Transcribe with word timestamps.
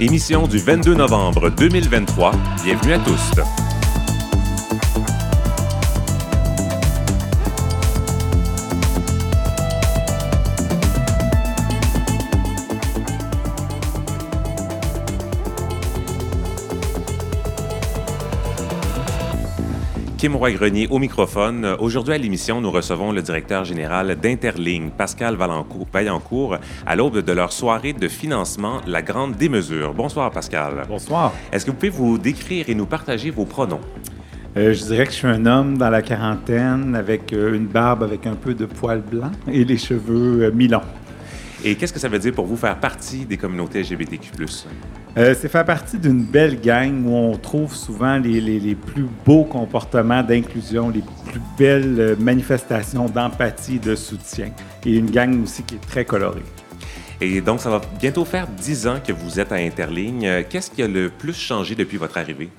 Émission 0.00 0.48
du 0.48 0.58
22 0.58 0.94
novembre 0.94 1.50
2023. 1.50 2.32
Bienvenue 2.64 2.94
à 2.94 2.98
tous. 2.98 3.73
Kim 20.24 20.36
Roy-Grenier 20.36 20.88
au 20.88 20.98
microphone. 20.98 21.76
Aujourd'hui 21.80 22.14
à 22.14 22.16
l'émission, 22.16 22.58
nous 22.62 22.70
recevons 22.70 23.12
le 23.12 23.20
directeur 23.20 23.66
général 23.66 24.16
d'Interligne, 24.18 24.88
Pascal 24.88 25.36
Vaillancourt, 25.36 26.56
à 26.86 26.96
l'aube 26.96 27.18
de 27.18 27.32
leur 27.32 27.52
soirée 27.52 27.92
de 27.92 28.08
financement, 28.08 28.80
La 28.86 29.02
Grande 29.02 29.36
Démesure. 29.36 29.92
Bonsoir, 29.92 30.30
Pascal. 30.30 30.86
Bonsoir. 30.88 31.34
Est-ce 31.52 31.66
que 31.66 31.72
vous 31.72 31.76
pouvez 31.76 31.90
vous 31.90 32.16
décrire 32.16 32.70
et 32.70 32.74
nous 32.74 32.86
partager 32.86 33.28
vos 33.28 33.44
pronoms? 33.44 33.82
Euh, 34.56 34.72
je 34.72 34.84
dirais 34.84 35.04
que 35.04 35.12
je 35.12 35.16
suis 35.16 35.28
un 35.28 35.44
homme 35.44 35.76
dans 35.76 35.90
la 35.90 36.00
quarantaine 36.00 36.96
avec 36.96 37.34
euh, 37.34 37.54
une 37.54 37.66
barbe 37.66 38.02
avec 38.02 38.26
un 38.26 38.34
peu 38.34 38.54
de 38.54 38.64
poils 38.64 39.02
blancs 39.02 39.32
et 39.52 39.66
les 39.66 39.76
cheveux 39.76 40.44
euh, 40.44 40.50
mi-longs. 40.54 40.80
Et 41.62 41.74
qu'est-ce 41.74 41.92
que 41.92 42.00
ça 42.00 42.08
veut 42.08 42.18
dire 42.18 42.32
pour 42.32 42.46
vous 42.46 42.56
faire 42.56 42.80
partie 42.80 43.26
des 43.26 43.36
communautés 43.36 43.82
LGBTQ? 43.82 44.30
Euh, 45.16 45.32
c'est 45.38 45.48
faire 45.48 45.64
partie 45.64 45.96
d'une 45.98 46.24
belle 46.24 46.60
gang 46.60 47.06
où 47.06 47.14
on 47.14 47.36
trouve 47.36 47.74
souvent 47.74 48.18
les, 48.18 48.74
plus 48.74 49.06
beaux 49.24 49.44
comportements 49.44 50.24
d'inclusion, 50.24 50.90
les 50.90 51.04
plus 51.30 51.40
belles 51.56 52.00
euh, 52.00 52.16
manifestations 52.18 53.06
d'empathie, 53.06 53.78
de 53.78 53.94
soutien. 53.94 54.50
Et 54.84 54.96
une 54.96 55.10
gang 55.10 55.44
aussi 55.44 55.62
qui 55.62 55.76
est 55.76 55.86
très 55.86 56.04
colorée. 56.04 56.42
Et 57.20 57.40
donc, 57.40 57.60
ça 57.60 57.70
va 57.70 57.80
bientôt 58.00 58.24
faire 58.24 58.48
dix 58.48 58.88
ans 58.88 58.98
que 59.06 59.12
vous 59.12 59.38
êtes 59.38 59.52
à 59.52 59.56
Interligne. 59.56 60.26
Euh, 60.26 60.42
qu'est-ce 60.48 60.68
qui 60.68 60.82
a 60.82 60.88
le 60.88 61.10
plus 61.10 61.38
changé 61.38 61.76
depuis 61.76 61.96
votre 61.96 62.18
arrivée? 62.18 62.50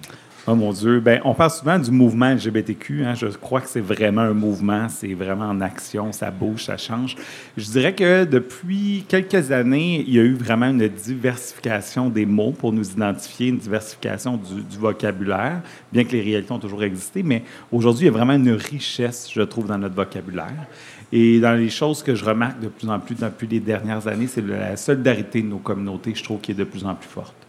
Oh 0.48 0.54
mon 0.54 0.72
Dieu, 0.72 1.00
ben, 1.00 1.20
on 1.26 1.34
parle 1.34 1.50
souvent 1.50 1.80
du 1.80 1.90
mouvement 1.90 2.32
LGBTQ. 2.32 3.04
Hein. 3.04 3.16
Je 3.16 3.26
crois 3.26 3.62
que 3.62 3.68
c'est 3.68 3.82
vraiment 3.82 4.22
un 4.22 4.34
mouvement, 4.34 4.88
c'est 4.90 5.16
vraiment 5.16 5.46
en 5.46 5.60
action, 5.60 6.12
ça 6.12 6.30
bouge, 6.30 6.66
ça 6.66 6.78
change. 6.78 7.16
Je 7.58 7.66
dirais 7.72 7.96
que 7.96 8.26
depuis 8.26 9.06
quelques 9.08 9.52
années, 9.52 10.04
il 10.06 10.14
y 10.14 10.20
a 10.20 10.22
eu 10.22 10.36
vraiment 10.36 10.68
une 10.68 10.88
diversification 10.88 12.10
des 12.10 12.28
mots 12.28 12.52
pour 12.52 12.72
nous 12.74 12.92
identifier, 12.92 13.48
une 13.48 13.58
diversification 13.58 14.38
du, 14.38 14.62
du 14.62 14.78
vocabulaire, 14.78 15.64
bien 15.92 16.04
que 16.04 16.12
les 16.12 16.22
réalités 16.22 16.52
ont 16.52 16.60
toujours 16.60 16.84
existé. 16.84 17.24
Mais 17.24 17.42
aujourd'hui, 17.72 18.04
il 18.04 18.12
y 18.12 18.14
a 18.14 18.16
vraiment 18.16 18.34
une 18.34 18.52
richesse, 18.52 19.32
je 19.34 19.42
trouve, 19.42 19.66
dans 19.66 19.80
notre 19.80 19.96
vocabulaire. 19.96 20.68
Et 21.12 21.40
dans 21.40 21.54
les 21.54 21.70
choses 21.70 22.04
que 22.04 22.14
je 22.14 22.24
remarque 22.24 22.60
de 22.60 22.68
plus 22.68 22.88
en 22.88 23.00
plus 23.00 23.16
depuis 23.16 23.48
les 23.48 23.60
dernières 23.60 24.08
années, 24.08 24.28
c'est 24.28 24.46
la 24.46 24.78
solidarité 24.78 25.42
de 25.42 25.48
nos 25.48 25.58
communautés, 25.58 26.14
je 26.14 26.24
trouve, 26.24 26.40
qui 26.40 26.52
est 26.52 26.56
de 26.56 26.66
plus 26.66 26.86
en 26.86 26.94
plus 26.94 27.10
forte. 27.10 27.45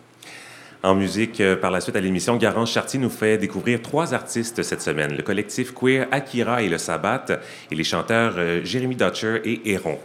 En 0.87 0.95
musique, 0.95 1.41
euh, 1.41 1.57
par 1.57 1.73
la 1.73 1.81
suite 1.81 1.97
à 1.97 2.01
l'émission, 2.01 2.37
Garance 2.37 2.71
Chartier 2.71 3.01
nous 3.01 3.11
fait 3.11 3.39
découvrir 3.39 3.83
trois 3.83 4.15
artistes 4.15 4.63
cette 4.63 4.81
semaine. 4.81 5.17
Le 5.17 5.23
collectif 5.25 5.75
queer 5.75 6.07
Akira 6.13 6.63
et 6.63 6.69
le 6.69 6.79
Sabbat 6.79 7.25
et 7.73 7.75
les 7.75 7.83
chanteurs 7.83 8.35
euh, 8.37 8.61
Jérémy 8.63 8.95
Dutcher 8.95 9.41
et 9.45 9.73
Héron. 9.73 9.99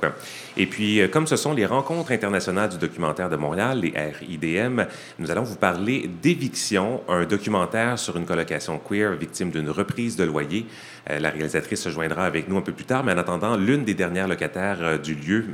Et 0.58 0.66
puis, 0.66 1.00
euh, 1.00 1.08
comme 1.08 1.28
ce 1.28 1.36
sont 1.36 1.54
les 1.54 1.68
rencontres 1.68 2.12
internationales 2.12 2.70
du 2.70 2.80
documentaire 2.80 3.30
de 3.30 3.36
Montréal, 3.36 3.82
les 3.82 3.94
RIDM, 3.96 4.88
nous 5.20 5.30
allons 5.30 5.44
vous 5.44 5.56
parler 5.56 6.10
d'Éviction, 6.20 7.02
un 7.08 7.26
documentaire 7.26 8.00
sur 8.00 8.18
une 8.18 8.26
colocation 8.26 8.80
queer 8.80 9.12
victime 9.12 9.52
d'une 9.52 9.70
reprise 9.70 10.16
de 10.16 10.24
loyer. 10.24 10.66
La 11.08 11.30
réalisatrice 11.30 11.82
se 11.82 11.90
joindra 11.90 12.26
avec 12.26 12.50
nous 12.50 12.58
un 12.58 12.62
peu 12.62 12.72
plus 12.72 12.86
tard, 12.86 13.04
mais 13.04 13.12
en 13.12 13.20
attendant, 13.20 13.56
l'une 13.56 13.84
des 13.84 13.94
dernières 13.94 14.28
locataires 14.28 15.00
du 15.00 15.14
lieu, 15.14 15.46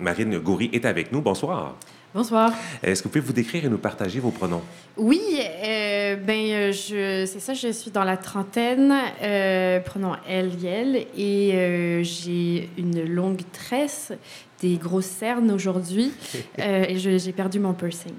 Marine 0.00 0.38
Goury, 0.38 0.70
est 0.72 0.84
avec 0.84 1.10
nous. 1.10 1.20
Bonsoir. 1.20 1.74
Bonsoir. 2.14 2.52
Est-ce 2.82 3.02
que 3.02 3.08
vous 3.08 3.12
pouvez 3.12 3.24
vous 3.24 3.32
décrire 3.32 3.64
et 3.64 3.68
nous 3.70 3.78
partager 3.78 4.20
vos 4.20 4.30
pronoms? 4.30 4.60
Oui, 4.98 5.22
euh, 5.40 6.16
ben, 6.16 6.70
je, 6.70 7.24
c'est 7.26 7.40
ça, 7.40 7.54
je 7.54 7.72
suis 7.72 7.90
dans 7.90 8.04
la 8.04 8.18
trentaine, 8.18 8.92
euh, 9.22 9.80
pronom 9.80 10.16
elle, 10.28 10.52
elle, 10.62 11.06
et 11.16 11.52
euh, 11.54 12.02
j'ai 12.02 12.68
une 12.76 13.02
longue 13.06 13.40
tresse, 13.52 14.12
des 14.60 14.76
grosses 14.76 15.06
cernes 15.06 15.50
aujourd'hui, 15.50 16.12
euh, 16.58 16.84
et 16.86 16.98
j'ai 16.98 17.32
perdu 17.32 17.58
mon 17.58 17.72
piercing. 17.72 18.12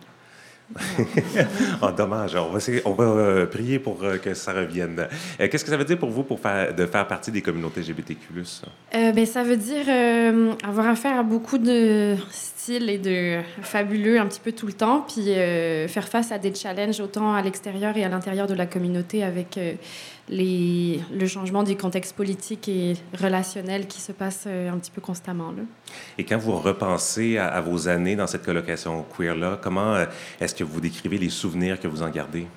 oh, 1.83 1.91
dommage. 1.95 2.35
On 2.35 2.49
va, 2.49 2.59
on 2.85 2.93
va 2.93 3.03
euh, 3.03 3.45
prier 3.45 3.77
pour 3.77 4.03
euh, 4.03 4.17
que 4.17 4.33
ça 4.33 4.53
revienne. 4.53 5.07
Euh, 5.39 5.47
Qu'est-ce 5.47 5.63
que 5.63 5.69
ça 5.69 5.77
veut 5.77 5.85
dire 5.85 5.99
pour 5.99 6.09
vous 6.09 6.23
pour 6.23 6.39
faire, 6.39 6.73
de 6.73 6.87
faire 6.87 7.07
partie 7.07 7.29
des 7.29 7.43
communautés 7.43 7.81
LGBTQ+. 7.81 8.25
Euh, 8.95 9.11
ben, 9.11 9.25
ça 9.27 9.43
veut 9.43 9.57
dire 9.57 9.85
euh, 9.87 10.53
avoir 10.63 10.87
affaire 10.87 11.19
à 11.19 11.23
beaucoup 11.23 11.59
de 11.59 12.15
et 12.69 12.97
de 12.97 13.41
fabuleux 13.61 14.19
un 14.19 14.25
petit 14.25 14.39
peu 14.39 14.51
tout 14.51 14.67
le 14.67 14.73
temps, 14.73 15.05
puis 15.07 15.29
euh, 15.29 15.87
faire 15.87 16.07
face 16.07 16.31
à 16.31 16.37
des 16.37 16.53
challenges 16.53 16.99
autant 16.99 17.33
à 17.33 17.41
l'extérieur 17.41 17.95
et 17.97 18.03
à 18.03 18.09
l'intérieur 18.09 18.47
de 18.47 18.53
la 18.53 18.65
communauté 18.65 19.23
avec 19.23 19.57
euh, 19.57 19.73
les, 20.29 20.99
le 21.13 21.27
changement 21.27 21.63
du 21.63 21.75
contexte 21.75 22.15
politique 22.15 22.67
et 22.69 22.93
relationnel 23.21 23.87
qui 23.87 24.01
se 24.01 24.11
passe 24.11 24.45
euh, 24.47 24.71
un 24.71 24.77
petit 24.77 24.91
peu 24.91 25.01
constamment. 25.01 25.51
Là. 25.51 25.63
Et 26.17 26.23
quand 26.23 26.37
vous 26.37 26.57
repensez 26.57 27.37
à, 27.37 27.47
à 27.47 27.61
vos 27.61 27.87
années 27.87 28.15
dans 28.15 28.27
cette 28.27 28.43
colocation 28.43 29.05
queer-là, 29.15 29.59
comment 29.61 30.05
est-ce 30.39 30.55
que 30.55 30.63
vous 30.63 30.79
décrivez 30.79 31.17
les 31.17 31.29
souvenirs 31.29 31.79
que 31.79 31.87
vous 31.87 32.01
en 32.01 32.09
gardez? 32.09 32.47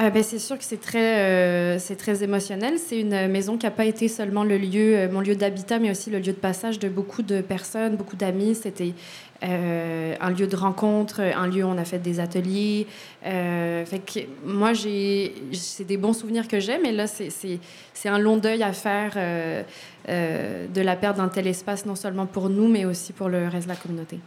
Euh, 0.00 0.08
ben, 0.08 0.22
c'est 0.22 0.38
sûr 0.38 0.56
que 0.56 0.64
c'est 0.64 0.80
très, 0.80 1.18
euh, 1.18 1.78
c'est 1.78 1.96
très 1.96 2.22
émotionnel. 2.22 2.78
C'est 2.78 2.98
une 2.98 3.28
maison 3.28 3.58
qui 3.58 3.66
n'a 3.66 3.70
pas 3.70 3.84
été 3.84 4.08
seulement 4.08 4.44
le 4.44 4.56
lieu, 4.56 4.96
euh, 4.96 5.12
mon 5.12 5.20
lieu 5.20 5.36
d'habitat, 5.36 5.78
mais 5.78 5.90
aussi 5.90 6.08
le 6.08 6.18
lieu 6.18 6.32
de 6.32 6.38
passage 6.38 6.78
de 6.78 6.88
beaucoup 6.88 7.22
de 7.22 7.42
personnes, 7.42 7.96
beaucoup 7.96 8.16
d'amis. 8.16 8.54
C'était 8.54 8.94
euh, 9.42 10.14
un 10.18 10.30
lieu 10.30 10.46
de 10.46 10.56
rencontre, 10.56 11.20
un 11.20 11.46
lieu 11.48 11.64
où 11.64 11.68
on 11.68 11.76
a 11.76 11.84
fait 11.84 11.98
des 11.98 12.18
ateliers. 12.18 12.86
Fait 13.22 14.28
moi, 14.42 14.72
c'est 14.74 15.84
des 15.84 15.96
bons 15.98 16.14
souvenirs 16.14 16.48
que 16.48 16.60
j'ai, 16.60 16.78
mais 16.78 16.92
là, 16.92 17.06
c'est, 17.06 17.58
un 18.06 18.18
long 18.18 18.38
deuil 18.38 18.62
à 18.62 18.72
faire 18.72 19.18
de 20.08 20.80
la 20.80 20.96
perte 20.96 21.18
d'un 21.18 21.28
tel 21.28 21.46
espace, 21.46 21.84
non 21.84 21.94
seulement 21.94 22.26
pour 22.26 22.48
nous, 22.48 22.68
mais 22.68 22.86
aussi 22.86 23.12
pour 23.12 23.28
le 23.28 23.48
reste 23.48 23.66
de 23.66 23.72
la 23.72 23.76
communauté. 23.76 24.18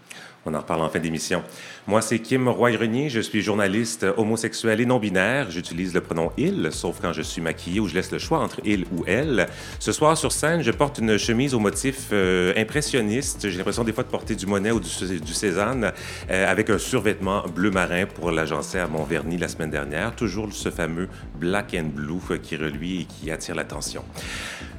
On 0.46 0.54
en 0.54 0.60
reparle 0.60 0.82
en 0.82 0.90
fin 0.90 1.00
d'émission. 1.00 1.42
Moi, 1.88 2.02
c'est 2.02 2.20
Kim 2.20 2.50
Roy-Grenier. 2.50 3.10
Je 3.10 3.22
suis 3.22 3.42
journaliste 3.42 4.06
homosexuel 4.18 4.82
et 4.82 4.86
non-binaire. 4.86 5.50
J'utilise 5.50 5.94
le 5.94 6.02
pronom 6.02 6.32
il, 6.38 6.70
sauf 6.72 7.00
quand 7.02 7.14
je 7.14 7.22
suis 7.22 7.42
maquillée 7.42 7.80
ou 7.80 7.88
je 7.88 7.94
laisse 7.94 8.12
le 8.12 8.20
choix 8.20 8.40
entre 8.40 8.60
il 8.66 8.86
ou 8.92 9.06
elle. 9.08 9.48
Ce 9.80 9.94
soir, 9.94 10.18
sur 10.18 10.34
scène, 10.34 10.62
je 10.62 10.72
porte 10.72 10.98
une 10.98 11.18
chemise 11.18 11.54
au 11.54 11.60
motif 11.60 12.10
euh, 12.12 12.54
impressionniste. 12.58 13.48
J'ai 13.48 13.58
l'impression 13.58 13.86
des 13.86 13.94
fois 13.94 14.04
de 14.04 14.10
porter 14.10 14.36
du 14.36 14.46
Monet 14.46 14.72
ou 14.72 14.82
du, 14.82 15.20
du 15.22 15.34
Cézanne 15.34 15.94
euh, 16.30 16.52
avec 16.52 16.70
un 16.70 16.78
survêtement 16.78 17.44
bleu 17.48 17.72
marin 17.72 18.06
pour 18.06 18.32
l'agencer 18.32 18.80
à 18.80 18.88
mon 18.88 19.04
vernis 19.04 19.38
la 19.38 19.48
semaine 19.48 19.72
dernière. 19.72 20.14
Toujours 20.14 20.52
ce 20.52 20.70
fameux 20.70 21.08
black 21.40 21.74
and 21.74 21.92
blue 21.96 22.40
qui 22.42 22.58
reluit 22.58 23.02
et 23.02 23.06
qui 23.06 23.32
attire 23.32 23.56
l'attention. 23.56 24.04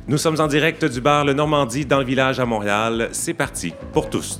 Nous 0.06 0.18
sommes 0.18 0.38
en 0.40 0.46
direct 0.46 0.84
du 0.84 1.00
bar 1.00 1.24
Le 1.24 1.32
Normandie 1.32 1.86
dans 1.86 1.98
le 1.98 2.04
village 2.04 2.38
à 2.38 2.44
Montréal. 2.44 3.08
C'est 3.12 3.32
parti 3.32 3.72
pour 3.94 4.10
tous. 4.10 4.38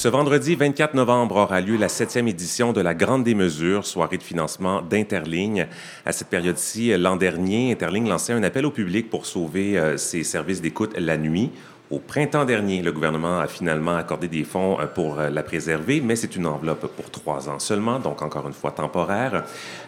Ce 0.00 0.08
vendredi 0.08 0.54
24 0.54 0.94
novembre 0.94 1.36
aura 1.36 1.60
lieu 1.60 1.76
la 1.76 1.90
septième 1.90 2.26
édition 2.26 2.72
de 2.72 2.80
la 2.80 2.94
Grande 2.94 3.22
Démesure, 3.22 3.84
soirée 3.84 4.16
de 4.16 4.22
financement 4.22 4.80
d'Interligne. 4.80 5.66
À 6.06 6.12
cette 6.12 6.28
période-ci, 6.28 6.96
l'an 6.96 7.16
dernier, 7.16 7.70
Interligne 7.70 8.08
lançait 8.08 8.32
un 8.32 8.42
appel 8.42 8.64
au 8.64 8.70
public 8.70 9.10
pour 9.10 9.26
sauver 9.26 9.76
euh, 9.76 9.98
ses 9.98 10.24
services 10.24 10.62
d'écoute 10.62 10.94
la 10.96 11.18
nuit. 11.18 11.50
Au 11.90 11.98
printemps 11.98 12.44
dernier, 12.44 12.82
le 12.82 12.92
gouvernement 12.92 13.40
a 13.40 13.48
finalement 13.48 13.96
accordé 13.96 14.28
des 14.28 14.44
fonds 14.44 14.78
euh, 14.78 14.86
pour 14.86 15.18
euh, 15.18 15.28
la 15.28 15.42
préserver, 15.42 16.00
mais 16.00 16.14
c'est 16.14 16.36
une 16.36 16.46
enveloppe 16.46 16.86
pour 16.94 17.10
trois 17.10 17.48
ans 17.48 17.58
seulement, 17.58 17.98
donc 17.98 18.22
encore 18.22 18.46
une 18.46 18.52
fois 18.52 18.70
temporaire. 18.70 19.42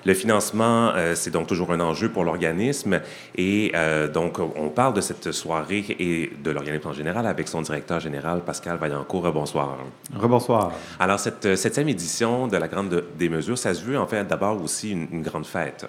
Le 0.04 0.12
financement, 0.12 0.90
euh, 0.96 1.14
c'est 1.14 1.30
donc 1.30 1.46
toujours 1.46 1.70
un 1.70 1.78
enjeu 1.78 2.08
pour 2.08 2.24
l'organisme 2.24 3.00
et 3.36 3.72
donc 4.12 4.38
on 4.40 4.68
parle 4.70 4.94
de 4.94 5.00
cette 5.00 5.30
soirée 5.30 5.84
et 6.00 6.32
de 6.42 6.50
l'organisme 6.50 6.88
en 6.88 6.92
général 6.92 7.26
avec 7.26 7.46
son 7.46 7.62
directeur 7.62 8.00
général 8.00 8.40
Pascal 8.40 8.78
Vaillancourt. 8.78 9.30
Bonsoir. 9.32 9.78
Rebonsoir. 10.12 10.72
Alors 10.98 11.20
cette 11.20 11.54
septième 11.54 11.88
édition 11.88 12.48
de 12.48 12.56
la 12.56 12.66
Grande 12.66 13.04
des 13.16 13.28
mesures, 13.28 13.58
ça 13.58 13.74
se 13.74 13.84
veut 13.84 13.98
en 13.98 14.06
fait 14.06 14.24
d'abord 14.24 14.60
aussi 14.60 14.90
une, 14.90 15.06
une 15.12 15.22
grande 15.22 15.46
fête. 15.46 15.86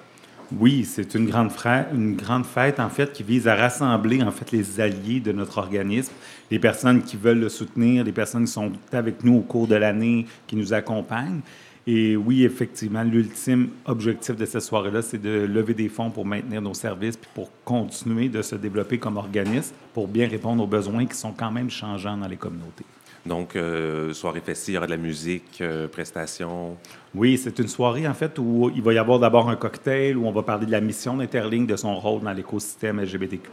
Oui, 0.59 0.85
c'est 0.85 1.15
une 1.15 1.25
grande, 1.27 1.51
fête, 1.51 2.79
en 2.79 2.89
fait, 2.89 3.11
qui 3.11 3.23
vise 3.23 3.47
à 3.47 3.55
rassembler, 3.55 4.21
en 4.21 4.31
fait, 4.31 4.51
les 4.51 4.79
alliés 4.79 5.19
de 5.19 5.31
notre 5.31 5.57
organisme, 5.57 6.11
les 6.51 6.59
personnes 6.59 7.01
qui 7.01 7.17
veulent 7.17 7.39
le 7.39 7.49
soutenir, 7.49 8.03
les 8.03 8.11
personnes 8.11 8.45
qui 8.45 8.51
sont 8.51 8.71
avec 8.91 9.23
nous 9.23 9.37
au 9.37 9.41
cours 9.41 9.67
de 9.67 9.75
l'année, 9.75 10.27
qui 10.45 10.55
nous 10.55 10.73
accompagnent. 10.73 11.41
Et 11.87 12.15
oui, 12.15 12.43
effectivement, 12.43 13.03
l'ultime 13.03 13.69
objectif 13.85 14.35
de 14.35 14.45
cette 14.45 14.61
soirée-là, 14.61 15.01
c'est 15.01 15.21
de 15.21 15.45
lever 15.45 15.73
des 15.73 15.89
fonds 15.89 16.11
pour 16.11 16.25
maintenir 16.25 16.61
nos 16.61 16.73
services, 16.73 17.17
puis 17.17 17.29
pour 17.33 17.49
continuer 17.65 18.29
de 18.29 18.41
se 18.41 18.55
développer 18.55 18.99
comme 18.99 19.17
organisme, 19.17 19.73
pour 19.93 20.07
bien 20.07 20.27
répondre 20.27 20.63
aux 20.63 20.67
besoins 20.67 21.05
qui 21.05 21.17
sont 21.17 21.33
quand 21.33 21.51
même 21.51 21.69
changeants 21.69 22.15
dans 22.15 22.27
les 22.27 22.37
communautés. 22.37 22.85
Donc, 23.25 23.55
euh, 23.55 24.13
soirée 24.13 24.41
festive, 24.41 24.73
il 24.73 24.75
y 24.75 24.77
aura 24.77 24.85
de 24.85 24.91
la 24.91 24.97
musique, 24.97 25.59
euh, 25.61 25.87
prestations. 25.87 26.77
Oui, 27.15 27.37
c'est 27.37 27.59
une 27.59 27.67
soirée 27.67 28.07
en 28.07 28.15
fait 28.15 28.39
où 28.39 28.71
il 28.75 28.81
va 28.81 28.91
y 28.91 28.97
avoir 28.97 29.19
d'abord 29.19 29.47
un 29.47 29.55
cocktail 29.55 30.17
où 30.17 30.25
on 30.25 30.31
va 30.31 30.41
parler 30.41 30.65
de 30.65 30.71
la 30.71 30.81
mission 30.81 31.15
d'Interlink, 31.15 31.67
de 31.67 31.75
son 31.75 31.93
rôle 31.95 32.21
dans 32.21 32.33
l'écosystème 32.33 32.99
LGBTQ+. 32.99 33.51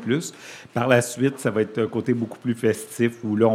Par 0.72 0.88
la 0.88 1.02
suite, 1.02 1.38
ça 1.38 1.50
va 1.50 1.60
être 1.60 1.78
un 1.78 1.86
côté 1.86 2.14
beaucoup 2.14 2.38
plus 2.38 2.54
festif 2.54 3.22
où 3.22 3.36
là, 3.36 3.54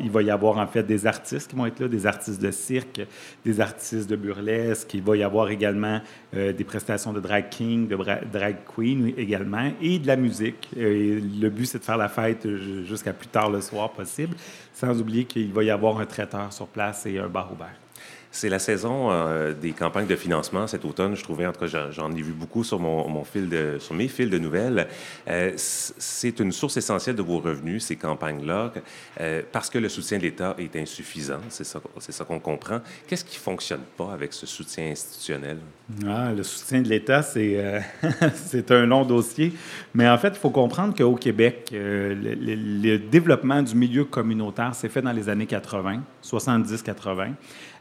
il 0.00 0.10
va 0.10 0.22
y 0.22 0.30
avoir 0.30 0.58
en 0.58 0.66
fait 0.68 0.84
des 0.84 1.08
artistes 1.08 1.50
qui 1.50 1.56
vont 1.56 1.66
être 1.66 1.80
là, 1.80 1.88
des 1.88 2.06
artistes 2.06 2.40
de 2.40 2.52
cirque, 2.52 3.00
des 3.44 3.60
artistes 3.60 4.08
de 4.08 4.14
burlesque. 4.14 4.94
Il 4.94 5.02
va 5.02 5.16
y 5.16 5.24
avoir 5.24 5.50
également 5.50 6.00
euh, 6.36 6.52
des 6.52 6.62
prestations 6.62 7.12
de 7.12 7.18
drag 7.18 7.48
king, 7.48 7.88
de 7.88 7.96
drag 8.32 8.58
queen 8.76 9.12
également, 9.16 9.72
et 9.82 9.98
de 9.98 10.06
la 10.06 10.14
musique. 10.14 10.68
Le 10.76 11.48
but, 11.48 11.66
c'est 11.66 11.80
de 11.80 11.84
faire 11.84 11.96
la 11.96 12.08
fête 12.08 12.46
jusqu'à 12.86 13.12
plus 13.12 13.26
tard 13.26 13.50
le 13.50 13.60
soir 13.60 13.90
possible, 13.90 14.36
sans 14.72 15.00
oublier 15.00 15.24
qu'il 15.24 15.52
va 15.52 15.64
y 15.64 15.70
avoir 15.70 15.98
un 15.98 16.06
traiteur 16.06 16.52
sur 16.52 16.68
place 16.68 17.06
et 17.06 17.18
un 17.18 17.28
bar 17.28 17.52
ouvert. 17.52 17.74
C'est 18.34 18.48
la 18.48 18.58
saison 18.58 19.10
euh, 19.10 19.52
des 19.52 19.72
campagnes 19.72 20.06
de 20.06 20.16
financement 20.16 20.66
cet 20.66 20.86
automne. 20.86 21.14
Je 21.14 21.22
trouvais, 21.22 21.46
en 21.46 21.52
tout 21.52 21.66
cas, 21.66 21.90
j'en 21.90 22.10
ai 22.12 22.22
vu 22.22 22.32
beaucoup 22.32 22.64
sur, 22.64 22.80
mon, 22.80 23.24
fil 23.24 23.50
de, 23.50 23.76
sur 23.78 23.94
mes 23.94 24.08
fils 24.08 24.30
de 24.30 24.38
nouvelles. 24.38 24.88
Euh, 25.28 25.52
c'est 25.56 26.40
une 26.40 26.50
source 26.50 26.78
essentielle 26.78 27.14
de 27.14 27.20
vos 27.20 27.40
revenus, 27.40 27.84
ces 27.84 27.96
campagnes-là, 27.96 28.72
euh, 29.20 29.42
parce 29.52 29.68
que 29.68 29.76
le 29.76 29.90
soutien 29.90 30.16
de 30.16 30.22
l'État 30.22 30.56
est 30.58 30.74
insuffisant. 30.76 31.40
C'est 31.50 31.64
ça, 31.64 32.24
qu'on 32.24 32.40
comprend. 32.40 32.80
Qu'est-ce 33.06 33.24
qui 33.24 33.36
fonctionne 33.36 33.82
pas 33.98 34.10
avec 34.14 34.32
ce 34.32 34.46
soutien 34.46 34.86
institutionnel? 34.86 35.58
Ah, 36.08 36.32
le 36.32 36.42
soutien 36.42 36.80
de 36.80 36.88
l'État, 36.88 37.22
c'est, 37.22 37.82
c'est 38.34 38.70
un 38.70 38.86
long 38.86 39.04
dossier. 39.04 39.52
Mais 39.92 40.08
en 40.08 40.16
fait, 40.16 40.28
il 40.28 40.38
faut 40.38 40.48
comprendre 40.48 40.94
qu'au 40.96 41.16
Québec, 41.16 41.68
le 41.70 42.96
développement 42.96 43.60
du 43.60 43.74
milieu 43.74 44.06
communautaire 44.06 44.74
s'est 44.74 44.88
fait 44.88 45.02
dans 45.02 45.12
les 45.12 45.28
années 45.28 45.46
80, 45.46 46.00
70-80 46.24 47.32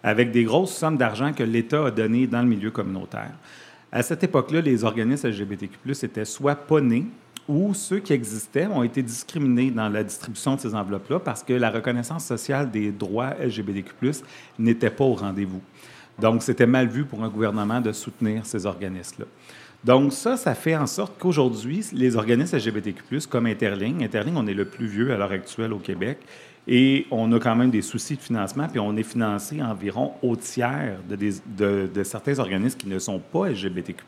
avec 0.04 0.32
des 0.32 0.44
grosses 0.44 0.76
sommes 0.76 0.98
d'argent 0.98 1.34
que 1.34 1.44
l'État 1.44 1.86
a 1.86 1.92
données 1.92 2.28
dans 2.28 2.42
le 2.42 2.48
milieu 2.48 2.72
communautaire. 2.72 3.32
À 3.92 4.04
cette 4.04 4.24
époque-là, 4.24 4.62
les 4.62 4.84
organismes 4.84 5.30
LGBTQ+, 5.30 5.78
étaient 6.04 6.26
soit 6.26 6.56
pas 6.56 6.80
nés, 6.80 7.06
ou 7.48 7.74
ceux 7.74 8.00
qui 8.00 8.14
existaient 8.14 8.68
ont 8.68 8.84
été 8.84 9.02
discriminés 9.02 9.72
dans 9.72 9.90
la 9.90 10.04
distribution 10.04 10.56
de 10.56 10.62
ces 10.62 10.74
enveloppes-là 10.74 11.20
parce 11.20 11.44
que 11.44 11.54
la 11.54 11.70
reconnaissance 11.70 12.26
sociale 12.26 12.72
des 12.72 12.92
droits 12.92 13.34
LGBTQ+, 13.42 13.92
n'était 14.58 14.90
pas 14.90 15.04
au 15.04 15.16
rendez-vous. 15.16 15.62
Donc, 16.20 16.44
c'était 16.44 16.68
mal 16.68 16.88
vu 16.88 17.04
pour 17.04 17.24
un 17.24 17.30
gouvernement 17.30 17.82
de 17.82 17.92
soutenir 17.92 18.46
ces 18.46 18.66
organismes-là. 18.66 19.26
Donc, 19.84 20.14
ça, 20.14 20.38
ça 20.38 20.54
fait 20.54 20.76
en 20.76 20.86
sorte 20.86 21.18
qu'aujourd'hui, 21.20 21.84
les 21.94 22.16
organismes 22.16 22.58
LGBTQ, 22.58 23.22
comme 23.28 23.48
Interling, 23.48 24.04
Interling, 24.04 24.36
on 24.38 24.46
est 24.46 24.54
le 24.54 24.66
plus 24.66 24.86
vieux 24.86 25.12
à 25.12 25.18
l'heure 25.18 25.32
actuelle 25.32 25.74
au 25.74 25.80
Québec, 25.80 26.20
et 26.68 27.08
on 27.10 27.32
a 27.32 27.40
quand 27.40 27.56
même 27.56 27.72
des 27.72 27.82
soucis 27.82 28.16
de 28.16 28.22
financement, 28.22 28.68
puis 28.68 28.80
on 28.80 28.96
est 28.96 29.04
financé 29.04 29.62
environ 29.62 30.14
au 30.22 30.36
tiers 30.36 31.00
de, 31.10 32.04
certains 32.04 32.38
organismes 32.40 32.78
qui 32.78 32.88
ne 32.88 33.00
sont 33.00 33.20
pas 33.20 33.50
LGBTQ+. 33.50 34.04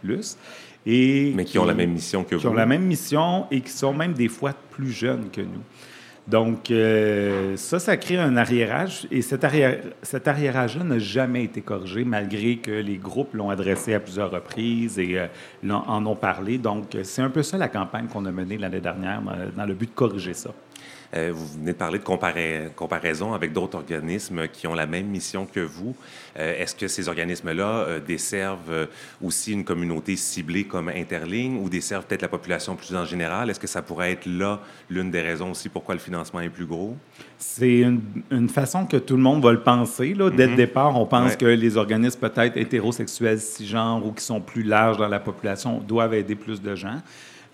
Et 0.85 1.31
Mais 1.35 1.45
qui, 1.45 1.57
ont 1.57 1.65
la 1.65 1.73
même 1.73 1.93
mission 1.93 2.23
que 2.23 2.35
vous. 2.35 2.41
Qui 2.41 2.47
ont 2.47 2.53
la 2.53 2.65
même 2.65 2.83
mission 2.83 3.47
et 3.49 3.61
qui 3.61 3.71
sont 3.71 3.93
même 3.93 4.13
des 4.13 4.27
fois 4.27 4.53
plus 4.71 4.91
jeunes 4.91 5.29
que 5.31 5.41
nous. 5.41 5.61
Donc, 6.27 6.71
euh, 6.71 7.57
ça, 7.57 7.79
ça 7.79 7.97
crée 7.97 8.17
un 8.17 8.37
arriérage 8.37 9.07
et 9.11 9.21
cet, 9.21 9.43
arrière, 9.43 9.79
cet 10.03 10.27
arriérage-là 10.27 10.83
n'a 10.85 10.99
jamais 10.99 11.43
été 11.43 11.61
corrigé 11.61 12.05
malgré 12.05 12.57
que 12.57 12.71
les 12.71 12.97
groupes 12.97 13.33
l'ont 13.33 13.49
adressé 13.49 13.93
à 13.93 13.99
plusieurs 13.99 14.31
reprises 14.31 14.99
et 14.99 15.19
euh, 15.19 15.27
en 15.69 16.05
ont 16.05 16.15
parlé. 16.15 16.57
Donc, 16.57 16.97
c'est 17.03 17.21
un 17.21 17.29
peu 17.29 17.43
ça 17.43 17.57
la 17.57 17.67
campagne 17.67 18.07
qu'on 18.07 18.25
a 18.25 18.31
menée 18.31 18.57
l'année 18.57 18.79
dernière 18.79 19.21
dans 19.55 19.65
le 19.65 19.73
but 19.73 19.89
de 19.89 19.95
corriger 19.95 20.33
ça. 20.33 20.51
Euh, 21.15 21.31
vous 21.33 21.45
venez 21.59 21.73
de 21.73 21.77
parler 21.77 21.99
de 21.99 22.69
comparaison 22.75 23.33
avec 23.33 23.53
d'autres 23.53 23.77
organismes 23.77 24.47
qui 24.47 24.67
ont 24.67 24.73
la 24.73 24.87
même 24.87 25.07
mission 25.07 25.45
que 25.45 25.59
vous. 25.59 25.95
Euh, 26.39 26.59
est-ce 26.59 26.75
que 26.75 26.87
ces 26.87 27.07
organismes-là 27.07 27.67
euh, 27.67 27.99
desservent 27.99 28.87
aussi 29.21 29.53
une 29.53 29.63
communauté 29.63 30.15
ciblée 30.15 30.63
comme 30.63 30.89
Interligne 30.89 31.57
ou 31.57 31.69
desservent 31.69 32.05
peut-être 32.05 32.23
la 32.23 32.27
population 32.27 32.75
plus 32.75 32.95
en 32.95 33.05
général? 33.05 33.49
Est-ce 33.49 33.59
que 33.59 33.67
ça 33.67 33.81
pourrait 33.81 34.13
être 34.13 34.25
là 34.25 34.59
l'une 34.89 35.11
des 35.11 35.21
raisons 35.21 35.51
aussi 35.51 35.69
pourquoi 35.69 35.93
le 35.93 36.01
financement 36.01 36.39
est 36.39 36.49
plus 36.49 36.65
gros? 36.65 36.95
C'est 37.37 37.81
une, 38.31 38.49
façon 38.49 38.85
que 38.85 38.97
tout 38.97 39.15
le 39.15 39.21
monde 39.21 39.43
va 39.43 39.51
le 39.51 39.61
penser. 39.61 40.13
Là. 40.13 40.29
Dès 40.29 40.47
le 40.47 40.53
mm-hmm. 40.53 40.55
départ, 40.55 40.99
on 40.99 41.05
pense 41.05 41.35
que 41.35 41.45
les 41.45 41.77
organismes 41.77 42.19
peut-être 42.19 42.57
hétérosexuels, 42.57 43.39
cisgenres 43.39 44.05
ou 44.05 44.11
qui 44.11 44.23
sont 44.23 44.41
plus 44.41 44.63
larges 44.63 44.97
dans 44.97 45.07
la 45.07 45.19
population 45.19 45.79
doivent 45.79 46.13
aider 46.13 46.35
plus 46.35 46.61
de 46.61 46.75
gens. 46.75 47.01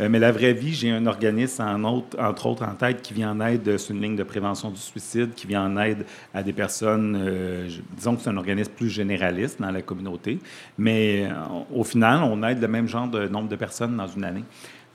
Euh, 0.01 0.07
mais 0.09 0.19
la 0.19 0.31
vraie 0.31 0.53
vie, 0.53 0.73
j'ai 0.73 0.91
un 0.91 1.05
organisme, 1.05 1.63
entre 1.63 2.45
autres 2.45 2.63
en 2.63 2.75
tête, 2.75 3.01
qui 3.01 3.13
vient 3.13 3.31
en 3.31 3.41
aide 3.41 3.77
sur 3.77 3.93
une 3.95 4.01
ligne 4.01 4.15
de 4.15 4.23
prévention 4.23 4.69
du 4.69 4.79
suicide, 4.79 5.33
qui 5.35 5.47
vient 5.47 5.65
en 5.65 5.77
aide 5.77 6.05
à 6.33 6.41
des 6.43 6.53
personnes, 6.53 7.17
euh, 7.19 7.67
disons 7.95 8.15
que 8.15 8.21
c'est 8.21 8.29
un 8.29 8.37
organisme 8.37 8.71
plus 8.71 8.89
généraliste 8.89 9.59
dans 9.59 9.71
la 9.71 9.81
communauté, 9.81 10.39
mais 10.77 11.25
euh, 11.25 11.33
au 11.73 11.83
final, 11.83 12.21
on 12.23 12.41
aide 12.43 12.61
le 12.61 12.67
même 12.67 12.87
genre 12.87 13.07
de 13.07 13.27
nombre 13.27 13.49
de 13.49 13.55
personnes 13.55 13.95
dans 13.97 14.07
une 14.07 14.23
année. 14.23 14.43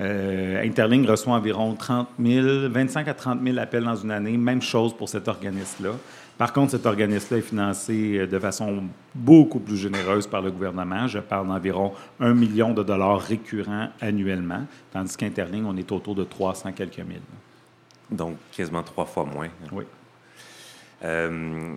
Interling 0.00 1.06
reçoit 1.06 1.34
environ 1.34 1.74
30 1.74 2.08
000, 2.20 2.68
25 2.68 3.06
à 3.06 3.14
30 3.14 3.38
000 3.44 3.58
appels 3.58 3.84
dans 3.84 3.94
une 3.94 4.10
année. 4.10 4.36
Même 4.36 4.60
chose 4.60 4.92
pour 4.92 5.08
cet 5.08 5.28
organisme-là. 5.28 5.92
Par 6.36 6.52
contre, 6.52 6.72
cet 6.72 6.86
organisme-là 6.86 7.38
est 7.38 7.42
financé 7.42 8.18
euh, 8.18 8.26
de 8.26 8.38
façon 8.38 8.84
beaucoup 9.14 9.60
plus 9.60 9.76
généreuse 9.76 10.26
par 10.26 10.42
le 10.42 10.50
gouvernement. 10.50 11.06
Je 11.06 11.20
parle 11.20 11.46
d'environ 11.46 11.92
un 12.18 12.34
million 12.34 12.72
de 12.72 12.82
dollars 12.82 13.20
récurrents 13.20 13.88
annuellement, 14.00 14.64
tandis 14.92 15.16
qu'Interling, 15.16 15.64
on 15.64 15.76
est 15.76 15.90
autour 15.92 16.14
de 16.14 16.24
300 16.24 16.72
quelques 16.72 16.98
mille. 16.98 17.20
Donc, 18.10 18.36
quasiment 18.52 18.82
trois 18.82 19.04
fois 19.04 19.24
moins. 19.24 19.48
Oui. 19.72 19.84
Euh, 21.04 21.74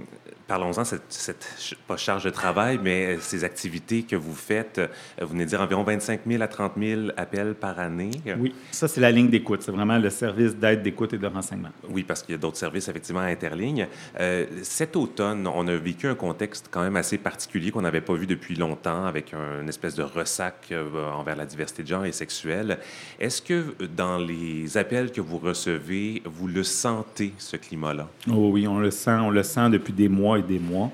parlons-en, 0.47 0.83
cette, 0.83 1.03
cette, 1.09 1.47
pas 1.87 1.97
charge 1.97 2.23
de 2.23 2.29
travail, 2.29 2.79
mais 2.81 3.17
ces 3.19 3.43
activités 3.43 4.03
que 4.03 4.15
vous 4.15 4.33
faites, 4.33 4.79
euh, 4.79 4.87
vous 5.21 5.29
venez 5.29 5.45
de 5.45 5.49
dire 5.49 5.61
environ 5.61 5.83
25 5.83 6.21
000 6.25 6.41
à 6.41 6.47
30 6.47 6.73
000 6.77 7.01
appels 7.17 7.53
par 7.53 7.79
année. 7.79 8.11
Oui, 8.39 8.53
ça, 8.71 8.87
c'est 8.87 9.01
la 9.01 9.11
ligne 9.11 9.29
d'écoute. 9.29 9.61
C'est 9.61 9.71
vraiment 9.71 9.97
le 9.97 10.09
service 10.09 10.55
d'aide, 10.55 10.81
d'écoute 10.83 11.13
et 11.13 11.17
de 11.17 11.27
renseignement. 11.27 11.69
Oui, 11.89 12.03
parce 12.03 12.23
qu'il 12.23 12.33
y 12.33 12.35
a 12.35 12.37
d'autres 12.39 12.57
services, 12.57 12.87
effectivement, 12.87 13.21
à 13.21 13.25
Interligne. 13.25 13.87
Euh, 14.19 14.45
cet 14.63 14.95
automne, 14.95 15.47
on 15.47 15.67
a 15.67 15.75
vécu 15.75 16.07
un 16.07 16.15
contexte 16.15 16.67
quand 16.71 16.81
même 16.81 16.95
assez 16.95 17.17
particulier 17.17 17.71
qu'on 17.71 17.81
n'avait 17.81 18.01
pas 18.01 18.13
vu 18.13 18.27
depuis 18.27 18.55
longtemps, 18.55 19.05
avec 19.05 19.33
une 19.33 19.69
espèce 19.69 19.95
de 19.95 20.03
ressac 20.03 20.73
envers 21.13 21.35
la 21.35 21.45
diversité 21.45 21.83
de 21.83 21.87
genre 21.87 22.05
et 22.05 22.11
sexuelle. 22.11 22.79
Est-ce 23.19 23.41
que 23.41 23.75
dans 23.95 24.17
les 24.17 24.77
appels 24.77 25.11
que 25.11 25.21
vous 25.21 25.37
recevez, 25.37 26.21
vous 26.25 26.47
le 26.47 26.63
sentez, 26.63 27.33
ce 27.37 27.57
climat-là? 27.57 28.07
Oh 28.29 28.49
oui, 28.51 28.67
on 28.67 28.79
le 28.79 28.91
sent 28.91 29.17
on 29.19 29.29
le 29.29 29.43
sent 29.43 29.69
depuis 29.69 29.93
des 29.93 30.09
mois 30.09 30.36
et 30.37 30.43
des 30.43 30.59
mois. 30.59 30.91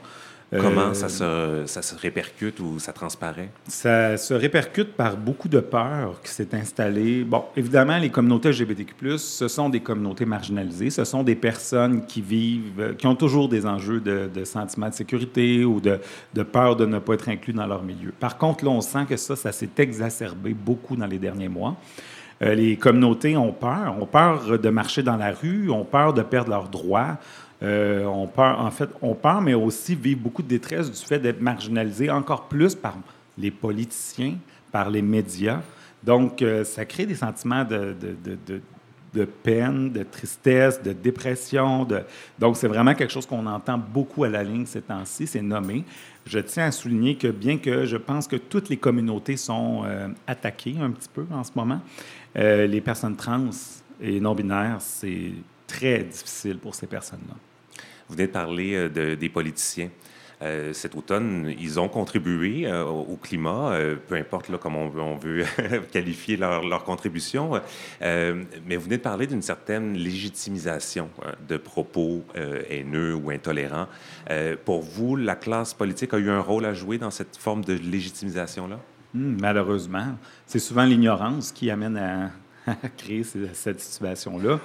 Comment 0.59 0.89
euh, 0.89 0.93
ça, 0.93 1.09
se, 1.09 1.63
ça, 1.65 1.81
se, 1.81 1.95
répercute 1.95 2.59
ou 2.59 2.77
ça 2.79 2.93
transparaît? 2.93 3.49
Ça 3.67 4.17
se 4.17 4.33
répercute 4.33 4.93
par 4.93 5.17
beaucoup 5.17 5.49
de 5.49 5.59
peur 5.59 6.21
qui 6.21 6.31
s'est 6.31 6.53
installée. 6.53 7.23
Bon, 7.23 7.45
évidemment, 7.57 7.97
les 7.97 8.09
communautés 8.09 8.49
LGBTQ+, 8.49 9.17
ce 9.17 9.47
sont 9.47 9.69
des 9.69 9.79
communautés 9.79 10.25
marginalisées. 10.25 10.89
Ce 10.89 11.05
sont 11.05 11.23
des 11.23 11.35
personnes 11.35 12.05
qui 12.05 12.21
vivent, 12.21 12.95
qui 12.97 13.07
ont 13.07 13.15
toujours 13.15 13.49
des 13.49 13.65
enjeux 13.65 13.99
de, 13.99 14.29
de 14.33 14.45
sentiment 14.45 14.89
de 14.89 14.93
sécurité 14.93 15.65
ou 15.65 15.79
de, 15.79 15.99
de, 16.33 16.43
peur 16.43 16.75
de 16.75 16.85
ne 16.85 16.99
pas 16.99 17.15
être 17.15 17.29
inclus 17.29 17.53
dans 17.53 17.67
leur 17.67 17.81
milieu. 17.81 18.11
Par 18.19 18.37
contre, 18.37 18.63
là, 18.63 18.71
on 18.71 18.81
sent 18.81 19.05
que 19.09 19.17
ça, 19.17 19.35
ça 19.35 19.51
s'est 19.51 19.69
exacerbé 19.77 20.53
beaucoup 20.53 20.95
dans 20.95 21.07
les 21.07 21.19
derniers 21.19 21.49
mois. 21.49 21.77
Euh, 22.41 22.53
les 22.55 22.77
communautés 22.77 23.37
ont 23.37 23.53
peur, 23.53 23.95
ont 23.99 24.05
peur 24.05 24.59
de 24.59 24.69
marcher 24.69 25.03
dans 25.03 25.17
la 25.17 25.31
rue, 25.31 25.69
ont 25.69 25.85
peur 25.85 26.13
de 26.13 26.21
perdre 26.21 26.49
leurs 26.49 26.67
droits, 26.67 27.17
euh, 27.63 28.03
on 28.05 28.27
peur, 28.27 28.59
en 28.59 28.71
fait, 28.71 28.89
on 29.01 29.15
peur, 29.15 29.41
mais 29.41 29.53
aussi 29.53 29.95
vivre 29.95 30.19
beaucoup 30.19 30.43
de 30.43 30.47
détresse 30.47 30.91
du 30.91 31.05
fait 31.05 31.19
d'être 31.19 31.41
marginalisé 31.41 32.09
encore 32.09 32.47
plus 32.47 32.75
par 32.75 32.97
les 33.37 33.51
politiciens, 33.51 34.35
par 34.71 34.89
les 34.89 35.01
médias. 35.01 35.61
Donc, 36.03 36.41
euh, 36.41 36.65
ça 36.65 36.83
crée 36.85 37.05
des 37.05 37.15
sentiments 37.15 37.63
de, 37.63 37.95
de, 39.13 39.25
peine, 39.25 39.91
de 39.91 40.03
tristesse, 40.03 40.81
de 40.81 40.91
dépression. 40.91 41.87
Donc, 42.37 42.57
c'est 42.57 42.67
vraiment 42.67 42.93
quelque 42.95 43.13
chose 43.13 43.25
qu'on 43.25 43.45
entend 43.45 43.77
beaucoup 43.77 44.25
à 44.25 44.29
la 44.29 44.43
ligne 44.43 44.65
ces 44.65 44.81
temps-ci, 44.81 45.25
c'est 45.25 45.41
nommé. 45.41 45.85
Je 46.25 46.39
tiens 46.39 46.65
à 46.65 46.71
souligner 46.71 47.15
que 47.15 47.27
bien 47.27 47.57
que 47.57 47.85
je 47.85 47.97
pense 47.97 48.27
que 48.27 48.35
toutes 48.35 48.69
les 48.69 48.77
communautés 48.77 49.37
sont 49.37 49.83
euh, 49.85 50.09
attaquées 50.27 50.75
un 50.81 50.91
petit 50.91 51.09
peu 51.13 51.25
en 51.31 51.43
ce 51.43 51.51
moment, 51.55 51.79
les 52.35 52.81
personnes 52.81 53.15
trans 53.15 53.51
et 54.01 54.19
non-binaires, 54.19 54.77
c'est 54.79 55.31
très 55.67 56.03
difficile 56.03 56.57
pour 56.57 56.73
ces 56.73 56.87
personnes-là. 56.87 57.35
Vous 58.07 58.15
venez 58.15 58.27
de 58.27 58.31
parler 58.31 58.75
euh, 58.75 59.15
des 59.15 59.29
politiciens. 59.29 59.89
Euh, 60.41 60.73
cet 60.73 60.95
automne, 60.95 61.53
ils 61.57 61.79
ont 61.79 61.87
contribué 61.87 62.67
euh, 62.67 62.83
au 62.83 63.15
climat, 63.15 63.77
peu 64.07 64.15
importe 64.15 64.51
comment 64.57 64.89
on 64.97 65.15
veut, 65.15 65.45
qualifier 65.91 66.35
leur, 66.35 66.83
contribution. 66.83 67.61
mais 68.01 68.75
vous 68.75 68.83
venez 68.83 68.97
de 68.97 69.01
parler 69.01 69.25
d'une 69.25 69.41
certaine 69.41 69.93
légitimisation 69.93 71.09
de 71.47 71.55
propos 71.55 72.25
haineux 72.69 73.15
ou 73.15 73.29
intolérants. 73.29 73.87
pour 74.65 74.81
vous, 74.81 75.15
la 75.15 75.35
classe 75.35 75.73
politique 75.73 76.13
a 76.13 76.17
eu 76.17 76.29
un 76.29 76.41
rôle 76.41 76.65
à 76.65 76.73
jouer 76.73 76.97
dans 76.97 77.11
cette 77.11 77.37
forme 77.37 77.63
de 77.63 77.73
légitimisation-là? 77.73 78.79
Hmm, 79.13 79.37
malheureusement. 79.39 80.17
C'est 80.45 80.59
souvent 80.59 80.83
l'ignorance 80.83 81.51
qui 81.51 81.69
amène 81.69 81.97
à, 81.97 82.31
créer 82.97 83.23
cette 83.53 83.79
situation-là. 83.79 84.59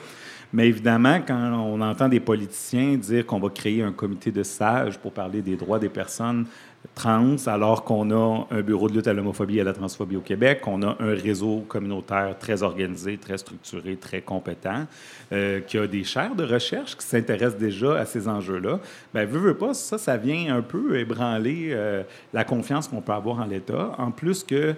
Mais 0.53 0.69
évidemment, 0.69 1.21
quand 1.27 1.53
on 1.53 1.81
entend 1.81 2.09
des 2.09 2.21
politiciens 2.21 2.97
dire 2.97 3.27
qu'on 3.27 3.39
va 3.39 3.51
créer 3.51 3.83
un 3.83 3.93
comité 3.93 4.31
de 4.31 4.43
sages 4.43 4.99
pour 4.99 5.13
parler 5.13 5.43
des 5.43 5.57
droits 5.57 5.79
des 5.79 5.91
personnes 5.91 6.47
trans, 6.95 7.37
alors 7.47 7.85
qu'on 7.85 8.11
a 8.11 8.47
un 8.51 8.61
bureau 8.63 8.89
de 8.89 8.95
lutte 8.95 9.09
à 9.09 9.13
l'homophobie 9.13 9.59
et 9.59 9.61
à 9.61 9.65
la 9.65 9.73
transphobie 9.73 10.17
au 10.17 10.21
Québec, 10.21 10.63
qu'on 10.63 10.83
a 10.83 10.97
un 11.01 11.15
réseau 11.15 11.65
communautaire 11.69 12.37
très 12.39 12.63
organisé, 12.63 13.19
très 13.19 13.37
structuré, 13.37 13.97
très 13.97 14.23
compétent, 14.23 14.87
euh, 15.33 15.61
qui 15.61 15.77
a 15.77 15.87
des 15.87 16.05
chaires 16.05 16.35
de 16.35 16.45
recherche 16.45 16.97
qui 16.97 17.07
s'intéressent 17.07 17.59
déjà 17.59 17.97
à 17.97 18.05
ces 18.05 18.27
enjeux-là, 18.27 18.81
bien, 19.15 19.25
veut, 19.27 19.39
veut 19.39 19.57
pas, 19.57 19.75
ça, 19.75 19.99
ça 19.99 20.17
vient 20.17 20.57
un 20.57 20.63
peu 20.63 20.99
ébranler 20.99 21.69
euh, 21.71 22.03
la 22.33 22.45
confiance 22.45 22.89
qu'on 22.89 23.01
peut 23.01 23.13
avoir 23.13 23.41
en 23.41 23.47
l'État. 23.47 23.93
En 23.99 24.11
plus 24.11 24.43
que 24.43 24.75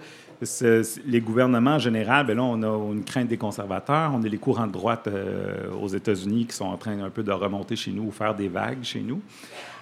les 1.07 1.21
gouvernements 1.21 1.75
en 1.75 1.79
général, 1.79 2.27
bien 2.27 2.35
là, 2.35 2.43
on 2.43 2.63
a 2.63 2.93
une 2.93 3.05
crainte 3.05 3.29
des 3.29 3.37
conservateurs, 3.37 4.13
on 4.15 4.23
a 4.23 4.29
les 4.29 4.39
courants 4.39 4.67
de 4.67 4.73
droite 4.73 5.07
euh, 5.07 5.71
aux 5.81 5.89
États-Unis 5.89 6.47
qui 6.47 6.57
sont 6.57 6.65
en 6.65 6.77
train 6.77 6.99
un 7.03 7.11
peu 7.11 7.23
de 7.23 7.33
remonter 7.33 7.77
chez 7.77 7.91
nous 7.91 8.05
ou 8.05 8.11
faire 8.11 8.35
des 8.35 8.49
vagues 8.49 8.83
chez 8.83 9.01
nous. 9.01 9.21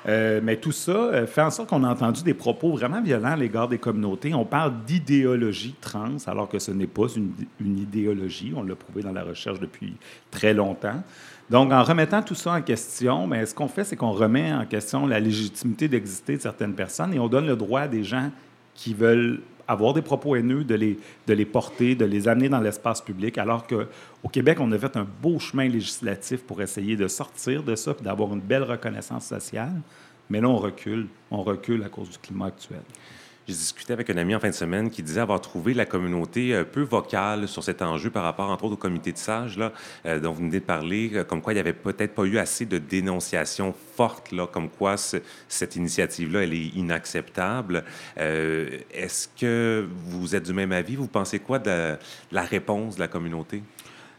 Euh, 0.06 0.40
mais 0.42 0.56
tout 0.56 0.72
ça 0.72 0.92
euh, 0.92 1.26
fait 1.26 1.42
en 1.42 1.50
sorte 1.50 1.68
qu'on 1.68 1.82
a 1.84 1.90
entendu 1.90 2.22
des 2.22 2.34
propos 2.34 2.72
vraiment 2.72 3.00
violents 3.00 3.32
à 3.32 3.36
l'égard 3.36 3.68
des 3.68 3.78
communautés. 3.78 4.32
On 4.32 4.44
parle 4.44 4.72
d'idéologie 4.86 5.74
trans, 5.80 6.16
alors 6.26 6.48
que 6.48 6.58
ce 6.58 6.70
n'est 6.70 6.86
pas 6.86 7.06
une, 7.16 7.78
idéologie. 7.78 8.52
On 8.56 8.62
l'a 8.62 8.76
prouvé 8.76 9.02
dans 9.02 9.12
la 9.12 9.24
recherche 9.24 9.60
depuis 9.60 9.94
très 10.30 10.54
longtemps. 10.54 11.02
Donc, 11.50 11.72
en 11.72 11.82
remettant 11.82 12.22
tout 12.22 12.34
ça 12.34 12.52
en 12.52 12.62
question, 12.62 13.26
mais 13.26 13.46
ce 13.46 13.54
qu'on 13.54 13.68
fait, 13.68 13.84
c'est 13.84 13.96
qu'on 13.96 14.12
remet 14.12 14.52
en 14.52 14.66
question 14.66 15.06
la 15.06 15.18
légitimité 15.18 15.88
d'exister 15.88 16.36
de 16.36 16.42
certaines 16.42 16.74
personnes 16.74 17.14
et 17.14 17.18
on 17.18 17.28
donne 17.28 17.46
le 17.46 17.56
droit 17.56 17.82
à 17.82 17.88
des 17.88 18.04
gens 18.04 18.30
qui 18.74 18.94
veulent 18.94 19.40
avoir 19.68 19.92
des 19.92 20.02
propos 20.02 20.34
haineux, 20.34 20.64
de 20.64 20.74
les, 20.74 20.98
de 21.26 21.34
les 21.34 21.44
porter, 21.44 21.94
de 21.94 22.06
les 22.06 22.26
amener 22.26 22.48
dans 22.48 22.60
l'espace 22.60 23.02
public, 23.02 23.36
alors 23.36 23.66
qu'au 23.66 24.28
Québec, 24.32 24.58
on 24.60 24.72
a 24.72 24.78
fait 24.78 24.96
un 24.96 25.06
beau 25.22 25.38
chemin 25.38 25.68
législatif 25.68 26.40
pour 26.40 26.60
essayer 26.62 26.96
de 26.96 27.06
sortir 27.06 27.62
de 27.62 27.76
ça, 27.76 27.94
d'avoir 28.00 28.32
une 28.32 28.40
belle 28.40 28.64
reconnaissance 28.64 29.26
sociale. 29.26 29.74
Mais 30.30 30.40
là, 30.40 30.48
on 30.48 30.56
recule. 30.56 31.06
On 31.30 31.42
recule 31.42 31.82
à 31.84 31.88
cause 31.88 32.10
du 32.10 32.18
climat 32.18 32.46
actuel. 32.46 32.80
J'ai 33.48 33.54
discuté 33.54 33.94
avec 33.94 34.10
un 34.10 34.18
ami 34.18 34.34
en 34.34 34.40
fin 34.40 34.50
de 34.50 34.54
semaine 34.54 34.90
qui 34.90 35.02
disait 35.02 35.22
avoir 35.22 35.40
trouvé 35.40 35.72
la 35.72 35.86
communauté 35.86 36.54
euh, 36.54 36.64
peu 36.64 36.82
vocale 36.82 37.48
sur 37.48 37.64
cet 37.64 37.80
enjeu 37.80 38.10
par 38.10 38.22
rapport, 38.22 38.50
entre 38.50 38.64
autres, 38.64 38.74
au 38.74 38.76
comité 38.76 39.10
de 39.10 39.16
sages 39.16 39.58
euh, 40.04 40.20
dont 40.20 40.32
vous 40.32 40.40
venez 40.44 40.60
de 40.60 40.64
parler, 40.64 41.10
euh, 41.14 41.24
comme 41.24 41.40
quoi 41.40 41.54
il 41.54 41.56
n'y 41.56 41.60
avait 41.60 41.72
peut-être 41.72 42.14
pas 42.14 42.24
eu 42.24 42.36
assez 42.36 42.66
de 42.66 42.76
dénonciations 42.76 43.74
fortes, 43.96 44.34
comme 44.52 44.68
quoi 44.68 44.96
cette 44.98 45.76
initiative-là, 45.76 46.42
elle 46.42 46.52
est 46.52 46.76
inacceptable. 46.76 47.84
Est-ce 48.16 49.28
que 49.28 49.88
vous 50.08 50.36
êtes 50.36 50.44
du 50.44 50.52
même 50.52 50.72
avis? 50.72 50.96
Vous 50.96 51.06
pensez 51.06 51.38
quoi 51.38 51.58
de 51.58 51.96
la 52.30 52.42
réponse 52.42 52.96
de 52.96 53.00
la 53.00 53.08
communauté? 53.08 53.62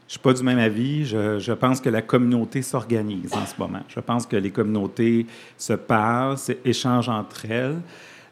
Je 0.07 0.13
suis 0.13 0.19
pas 0.19 0.33
du 0.33 0.41
même 0.41 0.57
avis. 0.57 1.05
Je, 1.05 1.37
je 1.37 1.53
pense 1.53 1.79
que 1.79 1.89
la 1.89 2.01
communauté 2.01 2.63
s'organise 2.63 3.31
en 3.33 3.45
ce 3.45 3.53
moment. 3.59 3.83
Je 3.87 3.99
pense 3.99 4.25
que 4.25 4.35
les 4.35 4.49
communautés 4.49 5.27
se 5.55 5.73
parlent, 5.73 6.37
échangent 6.65 7.09
entre 7.09 7.45
elles. 7.45 7.79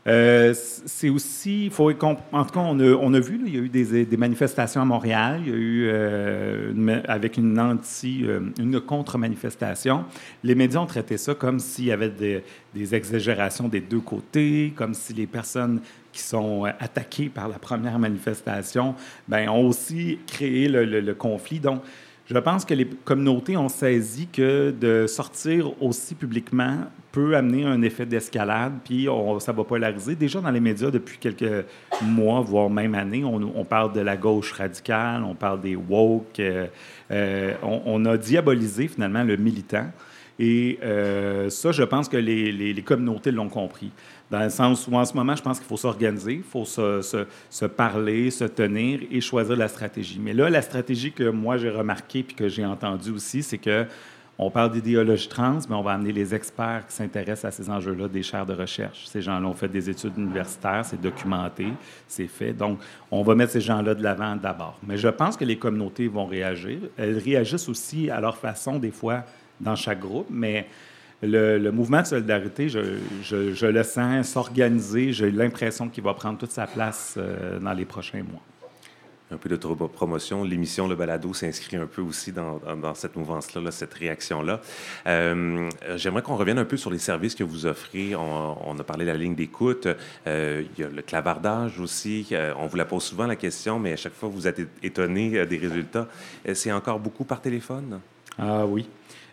Euh, 0.08 0.54
c'est 0.54 1.10
aussi, 1.10 1.70
en 1.78 2.46
tout 2.46 2.54
cas, 2.54 2.60
on 2.60 3.14
a, 3.14 3.20
vu, 3.20 3.42
il 3.46 3.54
y 3.54 3.58
a 3.58 3.62
eu 3.62 3.70
des, 4.06 4.18
manifestations 4.18 4.82
à 4.82 4.86
Montréal, 4.86 5.42
il 5.46 5.50
y 5.50 5.54
a 5.54 5.58
eu, 5.58 5.90
euh, 5.90 7.02
avec 7.08 7.38
une 7.38 7.60
anti, 7.60 8.22
euh, 8.24 8.40
une 8.58 8.80
contre-manifestation. 8.80 10.06
Les 10.44 10.56
médias 10.56 10.80
ont 10.80 10.86
traité 10.86 11.18
ça 11.18 11.36
comme 11.36 11.60
s'il 11.60 11.86
y 11.86 11.92
avait 11.92 12.10
des, 12.10 12.44
exagérations 12.96 13.68
des 13.68 13.82
deux 13.82 14.00
côtés, 14.00 14.72
comme 14.76 14.94
si 14.94 15.14
les 15.14 15.28
personnes 15.28 15.82
qui 16.14 16.22
sont 16.22 16.64
attaquées 16.80 17.28
par 17.28 17.50
la 17.50 17.60
première 17.60 18.00
manifestation 18.00 18.96
ben, 19.28 19.50
ont 19.50 19.68
aussi 19.68 20.20
créé 20.28 20.70
le, 20.70 20.86
le 20.86 21.14
conflit. 21.16 21.60
Donc, 21.60 21.82
je 22.30 22.38
pense 22.40 22.66
que 22.66 22.74
les 22.74 22.86
communautés 22.86 23.56
ont 23.56 23.70
saisi 23.70 24.28
que 24.28 24.72
de 24.72 25.08
sortir 25.08 25.82
aussi 25.82 26.14
publiquement 26.14 26.80
peut 27.14 27.36
amener 27.38 27.64
un 27.64 27.82
effet 27.82 28.06
d'escalade, 28.06 28.74
puis 28.84 29.08
ça 29.40 29.54
va 29.54 29.64
polariser. 29.64 30.16
Déjà 30.16 30.42
dans 30.42 30.52
les 30.52 30.60
médias 30.60 30.92
depuis 30.92 31.18
quelques 31.18 31.66
mois, 32.02 32.42
voire 32.42 32.70
même 32.70 32.96
années, 32.96 33.24
on, 33.24 33.64
parle 33.64 33.94
de 33.94 34.02
la 34.02 34.18
gauche 34.18 34.52
radicale, 34.52 35.24
on 35.24 35.36
parle 35.36 35.62
des 35.62 35.76
woke. 35.76 36.40
Euh, 36.40 36.68
euh, 37.12 37.54
on, 37.64 38.06
a 38.06 38.18
diabolisé 38.18 38.88
finalement 38.90 39.24
le 39.24 39.38
militant. 39.38 39.88
Et 40.40 40.78
euh, 40.84 41.50
ça, 41.50 41.72
je 41.72 41.84
pense 41.84 42.08
que 42.08 42.18
les, 42.18 42.84
communautés 42.86 43.32
l'ont 43.32 43.50
compris. 43.50 43.92
Dans 44.30 44.44
le 44.44 44.50
sens 44.50 44.88
où 44.88 44.96
en 44.96 45.06
ce 45.06 45.14
moment, 45.14 45.36
je 45.36 45.42
pense 45.42 45.58
qu'il 45.58 45.68
faut 45.68 45.78
s'organiser, 45.78 46.34
il 46.34 46.44
faut 46.44 46.66
se, 46.66 47.66
parler, 47.66 48.30
se 48.30 48.44
tenir 48.44 49.00
et 49.10 49.22
choisir 49.22 49.56
la 49.56 49.68
stratégie. 49.68 50.20
Mais 50.22 50.34
là, 50.34 50.50
la 50.50 50.62
stratégie 50.62 51.12
que 51.12 51.30
moi 51.30 51.58
j'ai 51.58 51.70
remarquée 51.70 52.24
puis 52.24 52.36
que 52.36 52.50
j'ai 52.50 52.66
entendue 52.66 53.12
aussi, 53.12 53.42
c'est 53.42 53.58
que 53.58 53.86
on 54.40 54.52
parle 54.52 54.72
d'idéologie 54.72 55.28
trans, 55.28 55.58
mais 55.68 55.76
on 55.76 55.82
va 55.82 55.94
amener 55.94 56.12
les 56.12 56.36
experts 56.36 56.84
qui 56.88 56.94
s'intéressent 56.94 57.46
à 57.46 57.52
ces 57.52 57.72
enjeux-là 57.72 58.08
des 58.08 58.22
chaires 58.22 58.46
de 58.46 58.54
recherche. 58.54 59.08
Ces 59.08 59.20
gens-là 59.22 59.48
ont 59.48 59.56
fait 59.56 59.68
des 59.68 59.90
études 59.90 60.16
universitaires, 60.16 60.86
c'est 60.86 61.02
documenté, 61.02 61.66
c'est 62.08 62.28
fait. 62.28 62.54
Donc, 62.54 62.80
on 63.10 63.24
va 63.24 63.34
mettre 63.34 63.54
ces 63.54 63.62
gens-là 63.62 63.96
de 63.96 64.04
l'avant 64.04 64.36
d'abord. 64.36 64.78
Mais 64.86 64.98
je 64.98 65.08
pense 65.08 65.38
que 65.38 65.44
les 65.44 65.58
communautés 65.58 66.08
vont 66.08 66.28
réagir. 66.28 66.78
Elles 66.98 67.18
réagissent 67.18 67.68
aussi 67.68 68.12
à 68.12 68.22
leur 68.22 68.38
façon, 68.38 68.78
des 68.78 68.92
fois, 68.92 69.24
dans 69.60 69.76
chaque 69.76 70.00
groupe, 70.00 70.28
mais 70.30 70.68
le, 71.22 71.70
mouvement 71.72 72.02
de 72.02 72.08
solidarité, 72.08 72.70
je, 72.70 73.66
le 73.66 73.84
sens 73.84 74.28
s'organiser. 74.28 75.14
J'ai 75.14 75.32
l'impression 75.32 75.90
qu'il 75.90 76.04
va 76.04 76.14
prendre 76.14 76.38
toute 76.38 76.52
sa 76.52 76.68
place 76.68 77.16
euh, 77.18 77.60
dans 77.60 77.74
les 77.74 77.86
prochains 77.86 78.24
mois. 78.24 78.42
Un 79.30 79.36
peu 79.36 79.50
de 79.50 79.58
promotion. 79.58 80.46
L'émission 80.46 80.88
Le 80.88 80.96
Balado 80.96 81.34
s'inscrit 81.34 81.76
un 81.76 81.86
peu 81.86 82.02
aussi 82.02 82.32
dans, 82.32 82.62
cette 82.94 83.18
mouvance-là, 83.18 83.72
cette 83.72 83.94
réaction-là. 83.94 84.62
Euh, 85.06 85.70
j'aimerais 85.98 86.22
qu'on 86.22 86.38
revienne 86.38 86.60
un 86.60 86.66
peu 86.66 86.78
sur 86.78 86.90
les 86.90 86.98
services 86.98 87.36
que 87.36 87.44
vous 87.44 87.66
offrez. 87.66 88.16
On, 88.16 88.80
a 88.80 88.84
parlé 88.86 89.04
de 89.04 89.12
la 89.12 89.18
ligne 89.18 89.36
d'écoute. 89.36 89.86
Euh, 90.28 90.64
il 90.78 90.82
y 90.82 90.86
a 90.86 90.90
le 90.90 91.02
clavardage 91.02 91.78
aussi. 91.82 92.30
on 92.58 92.68
vous 92.68 92.78
la 92.78 92.86
pose 92.86 93.04
souvent 93.04 93.28
la 93.28 93.36
question, 93.36 93.80
mais 93.80 93.92
à 93.92 93.98
chaque 93.98 94.14
fois, 94.14 94.30
vous 94.30 94.48
êtes 94.48 94.62
étonné 94.82 95.46
des 95.46 95.58
résultats. 95.58 96.08
C'est 96.54 96.72
encore 96.72 97.00
beaucoup 97.00 97.26
par 97.26 97.42
téléphone? 97.42 98.00
Ah 98.40 98.66
oui. 98.66 98.88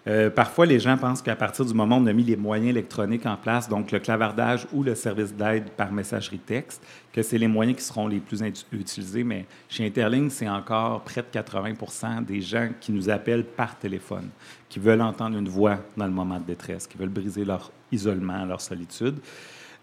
Euh, 0.06 0.28
parfois, 0.28 0.66
les 0.66 0.78
gens 0.78 0.98
pensent 0.98 1.22
qu'à 1.22 1.36
partir 1.36 1.64
du 1.64 1.72
moment 1.72 1.96
où 1.96 2.00
on 2.00 2.06
a 2.06 2.12
mis 2.12 2.24
les 2.24 2.36
moyens 2.36 2.68
électroniques 2.70 3.24
en 3.24 3.36
place, 3.36 3.68
donc 3.68 3.90
le 3.90 3.98
clavardage 3.98 4.66
ou 4.72 4.82
le 4.82 4.94
service 4.94 5.34
d'aide 5.34 5.70
par 5.70 5.92
messagerie 5.92 6.38
texte, 6.38 6.82
que 7.12 7.22
c'est 7.22 7.38
les 7.38 7.48
moyens 7.48 7.78
qui 7.78 7.84
seront 7.84 8.06
les 8.06 8.20
plus 8.20 8.42
utilisés. 8.72 9.24
Mais 9.24 9.46
chez 9.68 9.86
Interling, 9.86 10.28
c'est 10.28 10.48
encore 10.48 11.02
près 11.02 11.22
de 11.22 11.38
80% 11.38 12.24
des 12.24 12.42
gens 12.42 12.68
qui 12.80 12.92
nous 12.92 13.08
appellent 13.08 13.44
par 13.44 13.78
téléphone, 13.78 14.28
qui 14.68 14.78
veulent 14.78 15.00
entendre 15.00 15.38
une 15.38 15.48
voix 15.48 15.78
dans 15.96 16.06
le 16.06 16.12
moment 16.12 16.38
de 16.38 16.44
détresse, 16.44 16.86
qui 16.86 16.98
veulent 16.98 17.08
briser 17.08 17.44
leur 17.44 17.72
isolement, 17.90 18.44
leur 18.44 18.60
solitude. 18.60 19.16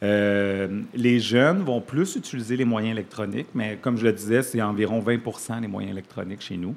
Euh, 0.04 0.82
les 0.96 1.20
jeunes 1.20 1.62
vont 1.62 1.80
plus 1.80 2.16
utiliser 2.16 2.58
les 2.58 2.66
moyens 2.66 2.94
électroniques, 2.94 3.50
mais 3.54 3.78
comme 3.80 3.98
je 3.98 4.06
le 4.06 4.13
disais, 4.13 4.42
c'est 4.42 4.62
environ 4.62 5.00
20% 5.00 5.62
les 5.62 5.68
moyens 5.68 5.94
électroniques 5.94 6.42
chez 6.42 6.58
nous. 6.58 6.75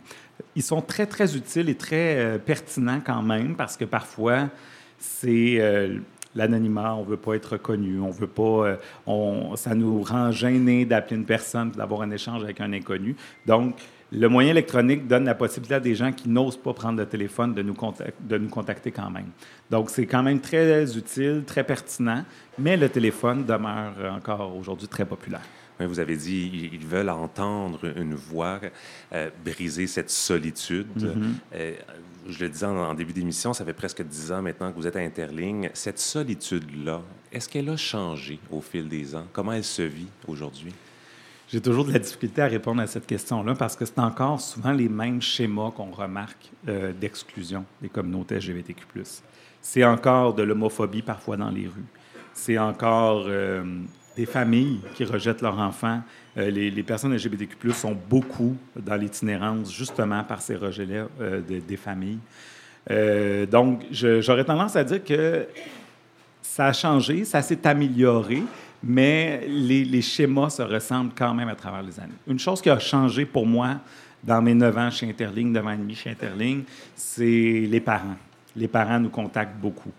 Ils 0.57 0.63
sont 0.63 0.81
très, 0.81 1.07
très 1.07 1.37
utiles 1.37 1.69
et 1.69 1.75
très 1.75 2.17
euh, 2.17 2.39
pertinents 2.39 3.01
quand 3.05 3.23
même 3.23 3.57
parce 3.57 3.77
que 3.77 3.85
parfois, 3.85 4.49
c'est 4.99 5.57
euh, 5.61 5.99
l'anonymat, 6.35 6.95
on 6.95 7.05
ne 7.05 7.11
veut 7.11 7.17
pas 7.17 7.35
être 7.35 7.53
reconnu, 7.53 8.01
on 8.01 8.11
veut 8.11 8.27
pas, 8.27 8.79
on, 9.07 9.55
ça 9.57 9.75
nous 9.75 10.03
rend 10.03 10.31
gênés 10.33 10.85
d'appeler 10.85 11.17
une 11.17 11.27
personne, 11.27 11.71
d'avoir 11.71 12.03
un 12.03 12.11
échange 12.11 12.43
avec 12.43 12.61
un 12.61 12.73
inconnu. 12.73 13.15
Donc, 13.47 13.77
le 14.13 14.29
moyen 14.29 14.51
électronique 14.51 15.09
donne 15.09 15.25
la 15.25 15.35
possibilité 15.35 15.75
à 15.75 15.81
des 15.81 15.95
gens 15.95 16.13
qui 16.13 16.29
n'osent 16.29 16.57
pas 16.57 16.73
prendre 16.73 16.99
le 16.99 17.07
téléphone 17.07 17.53
de 17.53 17.63
nous, 17.63 17.75
de 18.21 18.39
nous 18.39 18.49
contacter 18.49 18.93
quand 18.93 19.11
même. 19.11 19.29
Donc, 19.71 19.91
c'est 19.91 20.07
quand 20.07 20.23
même 20.23 20.41
très 20.41 20.97
utile, 20.97 21.43
très 21.45 21.65
pertinent, 21.65 22.25
mais 22.59 22.77
le 22.77 22.89
téléphone 22.89 23.45
demeure 23.45 23.95
encore 24.15 24.57
aujourd'hui 24.57 24.89
très 24.89 25.05
populaire. 25.05 25.43
Vous 25.81 25.99
avez 25.99 26.17
dit, 26.17 26.71
ils 26.73 26.87
veulent 26.87 27.11
entendre 27.11 27.93
une 27.97 28.15
voix, 28.15 28.61
euh, 29.13 29.31
briser 29.45 29.87
cette 29.87 30.11
solitude. 30.11 30.87
Mm-hmm. 30.97 31.33
Euh, 31.55 31.75
je 32.29 32.45
le 32.45 32.49
disais 32.49 32.67
en, 32.67 32.95
début 32.95 33.13
d'émission, 33.13 33.53
ça 33.53 33.65
fait 33.65 33.73
presque 33.73 34.03
dix 34.03 34.31
ans 34.31 34.41
maintenant 34.41 34.71
que 34.71 34.77
vous 34.77 34.87
êtes 34.87 34.97
à 34.97 35.01
Interligne. 35.01 35.71
Cette 35.75 35.99
solitude-là, 35.99 37.03
est-ce 37.33 37.49
qu'elle 37.49 37.69
a 37.69 37.77
changé 37.77 38.39
au 38.51 38.61
fil 38.61 38.89
des 38.89 39.15
ans? 39.17 39.27
Comment 39.33 39.53
elle 39.53 39.65
se 39.65 39.83
vit 39.83 40.07
aujourd'hui? 40.29 40.73
J'ai 41.49 41.61
toujours 41.61 41.85
de 41.85 41.93
la 41.93 41.99
difficulté 41.99 42.41
à 42.41 42.47
répondre 42.47 42.81
à 42.81 42.87
cette 42.87 43.07
question-là 43.07 43.55
parce 43.55 43.77
que 43.77 43.85
c'est 43.85 43.99
encore 43.99 44.41
souvent 44.41 44.73
les 44.73 44.89
mêmes 44.89 45.21
schémas 45.21 45.73
qu'on 45.73 45.91
remarque 45.91 46.51
euh, 46.69 46.93
d'exclusion 46.93 47.65
des 47.83 47.89
communautés 47.89 48.37
LGBTQ. 48.37 49.03
C'est 49.61 49.85
encore 49.85 50.35
de 50.35 50.43
l'homophobie 50.43 51.03
parfois 51.03 51.37
dans 51.37 51.51
les 51.51 51.67
rues. 51.67 51.85
C'est 52.33 52.59
encore 52.59 53.27
des 54.17 54.27
familles 54.27 54.81
qui 54.95 55.05
rejettent 55.05 55.43
leurs 55.43 55.59
enfants. 55.59 56.01
Euh, 56.37 56.51
les, 56.51 56.83
personnes 56.83 57.15
LGBTQ 57.15 57.73
sont 57.73 57.97
beaucoup 58.09 58.57
dans 58.77 58.97
l'itinérance 58.97 59.73
justement 59.73 60.23
par 60.25 60.41
ces 60.41 60.57
rejets-là 60.57 61.07
des 61.47 61.77
familles. 61.77 62.19
donc, 63.51 63.83
j'aurais 63.91 64.45
tendance 64.45 64.77
à 64.77 64.85
dire 64.85 65.03
que 65.03 65.47
ça 66.55 66.67
a 66.67 66.73
changé, 66.73 67.25
ça 67.25 67.43
s'est 67.43 67.67
amélioré, 67.67 68.43
mais 68.81 69.45
les, 69.49 70.03
schémas 70.03 70.51
se 70.51 70.63
ressemblent 70.63 71.13
quand 71.17 71.35
même 71.35 71.49
à 71.49 71.55
travers 71.57 71.83
les 71.83 71.99
années. 71.99 72.15
Une 72.29 72.39
chose 72.39 72.61
qui 72.61 72.71
a 72.71 72.79
changé 72.79 73.25
pour 73.25 73.45
moi 73.45 73.81
dans 74.23 74.41
mes 74.41 74.55
neuf 74.55 74.77
ans 74.77 74.91
chez 74.91 75.09
Interling, 75.09 75.51
neuf 75.51 75.67
ans 75.67 75.73
et 75.73 75.77
demi 75.77 75.95
chez 75.95 76.11
Interling, 76.11 76.63
c'est 76.95 77.25
les 77.69 77.81
parents. 77.81 78.17
Les 78.55 78.69
parents 78.69 79.01
nous 79.01 79.09
contactent 79.09 79.59
beaucoup. 79.61 79.91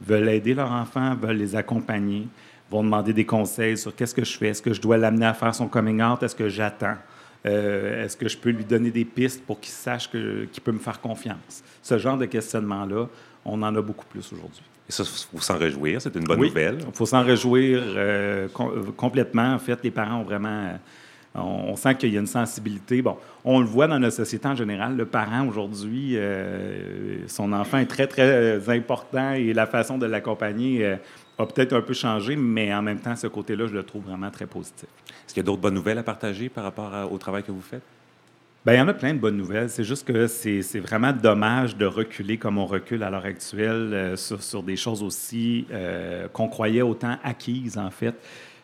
Veulent 0.00 0.30
aider 0.30 0.54
leur 0.54 0.72
enfant, 0.72 1.14
veulent 1.16 1.36
les 1.36 1.54
accompagner, 1.54 2.26
vont 2.70 2.84
demander 2.84 3.12
des 3.12 3.26
conseils 3.26 3.76
sur 3.76 3.94
qu'est-ce 3.94 4.14
que 4.14 4.24
je 4.24 4.38
fais, 4.38 4.48
est-ce 4.48 4.62
que 4.62 4.72
je 4.72 4.80
dois 4.80 4.96
l'amener 4.96 5.26
à 5.26 5.34
faire 5.34 5.54
son 5.54 5.66
coming 5.68 6.02
out, 6.02 6.22
est-ce 6.22 6.34
que 6.34 6.48
j'attends, 6.48 6.96
euh, 7.46 8.04
est-ce 8.04 8.16
que 8.16 8.28
je 8.28 8.38
peux 8.38 8.50
lui 8.50 8.64
donner 8.64 8.90
des 8.90 9.04
pistes 9.04 9.42
pour 9.44 9.58
qu'il 9.60 9.72
sache 9.72 10.10
qu'il 10.10 10.60
peut 10.62 10.72
me 10.72 10.78
faire 10.78 11.00
confiance? 11.00 11.62
Ce 11.82 11.98
genre 11.98 12.16
de 12.16 12.26
questionnement-là, 12.26 13.06
on 13.44 13.62
en 13.62 13.74
a 13.74 13.82
beaucoup 13.82 14.06
plus 14.06 14.32
aujourd'hui. 14.32 14.62
Et 14.88 14.92
ça, 14.92 15.04
il 15.04 15.38
faut 15.38 15.42
s'en 15.42 15.58
réjouir, 15.58 16.00
c'est 16.00 16.14
une 16.14 16.24
bonne 16.24 16.40
nouvelle. 16.40 16.78
Il 16.86 16.94
faut 16.94 17.06
s'en 17.06 17.22
réjouir 17.22 17.82
euh, 17.84 18.48
complètement. 18.96 19.54
En 19.54 19.58
fait, 19.58 19.78
les 19.82 19.90
parents 19.90 20.20
ont 20.20 20.24
vraiment 20.24 20.74
on, 21.34 21.76
sent 21.76 21.94
qu'il 21.94 22.12
y 22.12 22.16
a 22.16 22.20
une 22.20 22.26
sensibilité. 22.26 23.02
Bon, 23.02 23.16
on 23.44 23.60
le 23.60 23.66
voit 23.66 23.86
dans 23.86 23.98
notre 23.98 24.16
société 24.16 24.48
en 24.48 24.54
général. 24.54 24.96
Le 24.96 25.06
parent, 25.06 25.46
aujourd'hui, 25.46 26.16
euh, 26.16 27.26
son 27.28 27.52
enfant 27.52 27.78
est 27.78 27.86
très, 27.86 28.06
très 28.06 28.68
important 28.68 29.32
et 29.32 29.52
la 29.52 29.66
façon 29.66 29.96
de 29.96 30.06
l'accompagner 30.06 30.84
euh, 30.84 30.96
a 31.42 31.46
peut-être 31.46 31.72
un 31.72 31.80
peu 31.80 31.94
changé, 31.94 32.36
mais 32.36 32.72
en 32.74 32.82
même 32.82 33.00
temps, 33.00 33.16
ce 33.16 33.26
côté-là, 33.26 33.66
je 33.66 33.74
le 33.74 33.82
trouve 33.82 34.04
vraiment 34.04 34.30
très 34.30 34.46
positif. 34.46 34.88
Est-ce 35.08 35.34
qu'il 35.34 35.42
y 35.42 35.44
a 35.44 35.46
d'autres 35.46 35.60
bonnes 35.60 35.74
nouvelles 35.74 35.98
à 35.98 36.02
partager 36.02 36.48
par 36.48 36.64
rapport 36.64 36.92
au 37.10 37.18
travail 37.18 37.42
que 37.42 37.52
vous 37.52 37.60
faites? 37.60 37.82
Bien, 38.64 38.74
il 38.74 38.78
y 38.78 38.80
en 38.82 38.88
a 38.88 38.94
plein 38.94 39.14
de 39.14 39.18
bonnes 39.18 39.38
nouvelles. 39.38 39.70
C'est 39.70 39.84
juste 39.84 40.06
que 40.06 40.26
c'est 40.26 40.80
vraiment 40.80 41.12
dommage 41.12 41.76
de 41.76 41.86
reculer 41.86 42.36
comme 42.36 42.58
on 42.58 42.66
recule 42.66 43.02
à 43.02 43.10
l'heure 43.10 43.24
actuelle 43.24 43.94
euh, 43.94 44.16
sur, 44.16 44.42
sur, 44.42 44.62
des 44.62 44.76
choses 44.76 45.02
aussi 45.02 45.66
qu'on 46.32 46.48
croyait 46.48 46.82
autant 46.82 47.16
acquises, 47.24 47.78
en 47.78 47.90
fait. 47.90 48.14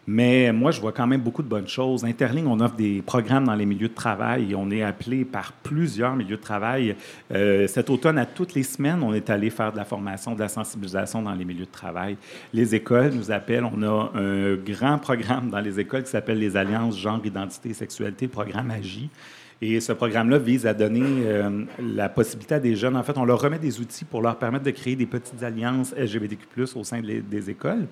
Mais 0.07 0.53
moi, 0.53 0.71
je 0.71 0.81
vois 0.81 0.93
quand 0.93 1.07
même 1.07 1.21
beaucoup 1.21 1.43
de 1.43 1.49
bonnes 1.49 1.69
choses. 1.69 2.05
Interling, 2.05 2.47
on 2.47 2.61
offre 2.61 2.77
des 2.77 3.03
programmes 3.03 3.45
dans 3.45 3.55
les 3.55 3.67
milieux 3.67 3.89
de 3.89 3.95
travail 3.95 4.55
on 4.57 4.71
est 4.71 4.83
appelé 4.83 5.25
par 5.25 5.53
plusieurs 5.53 6.17
milieux 6.17 6.37
de 6.37 6.43
travail. 6.43 6.97
Euh, 7.33 7.67
cet 7.67 7.91
automne, 7.91 8.19
à 8.19 8.27
toutes 8.27 8.55
les 8.55 8.63
semaines, 8.63 9.03
on 9.03 9.15
est 9.15 9.31
allé 9.31 9.51
faire 9.51 9.73
de 9.73 9.77
la 9.77 9.85
formation, 9.85 10.35
de 10.35 10.41
la 10.41 10.49
sensibilisation 10.49 11.23
dans 11.23 11.35
les 11.35 11.45
milieux 11.45 11.67
de 11.67 11.71
travail. 11.71 12.17
Les 12.53 12.75
écoles 12.75 13.13
nous 13.13 13.31
appellent. 13.31 13.65
On 13.65 13.83
a 13.83 14.11
un 14.15 14.55
grand 14.57 14.99
programme 14.99 15.51
dans 15.51 15.61
les 15.61 15.79
écoles 15.79 16.03
qui 16.03 16.11
s'appelle 16.11 16.39
les 16.39 16.57
Alliances 16.57 16.99
Genre, 16.99 17.21
Identité 17.25 17.71
et 17.71 17.75
Sexualité, 17.75 18.29
programme 18.29 18.71
AGI. 18.71 19.09
Et 19.63 19.81
ce 19.81 19.93
programme-là 19.93 20.39
vise 20.39 20.67
à 20.67 20.75
donner 20.75 21.03
euh, 21.03 21.65
la 21.81 22.11
possibilité 22.11 22.57
à 22.57 22.61
des 22.61 22.77
jeunes, 22.77 22.97
en 22.97 23.03
fait, 23.03 23.17
on 23.17 23.25
leur 23.25 23.41
remet 23.41 23.59
des 23.59 23.81
outils 23.81 24.05
pour 24.05 24.21
leur 24.21 24.37
permettre 24.37 24.65
de 24.65 24.71
créer 24.71 24.97
des 24.97 25.07
petites 25.07 25.43
alliances 25.43 25.95
LGBTQ+, 25.97 26.45
au 26.75 26.85
sein 26.85 27.01
des 27.01 27.51
écoles. 27.51 27.87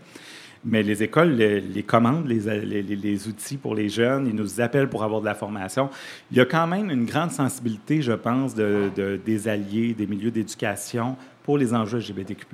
Mais 0.64 0.83
les 0.83 1.02
écoles 1.02 1.33
les, 1.33 1.83
commandent, 1.83 2.26
les, 2.26 2.83
les, 2.83 3.28
outils 3.28 3.59
pour 3.59 3.75
les 3.75 3.90
jeunes, 3.90 4.26
ils 4.26 4.35
nous 4.35 4.61
appellent 4.62 4.88
pour 4.88 5.04
avoir 5.04 5.21
de 5.21 5.26
la 5.26 5.35
formation. 5.35 5.90
Il 6.30 6.38
y 6.38 6.40
a 6.40 6.47
quand 6.47 6.66
même 6.66 6.90
une 6.90 7.04
grande 7.04 7.33
sensibilité, 7.33 8.00
je 8.00 8.12
pense, 8.12 8.54
de, 8.54 8.90
des 9.25 9.49
alliés, 9.49 9.92
des 9.92 10.06
milieux 10.06 10.30
d'éducation 10.30 11.16
pour 11.42 11.59
les 11.59 11.75
enjeux 11.75 11.99
LGBTQ. 11.99 12.47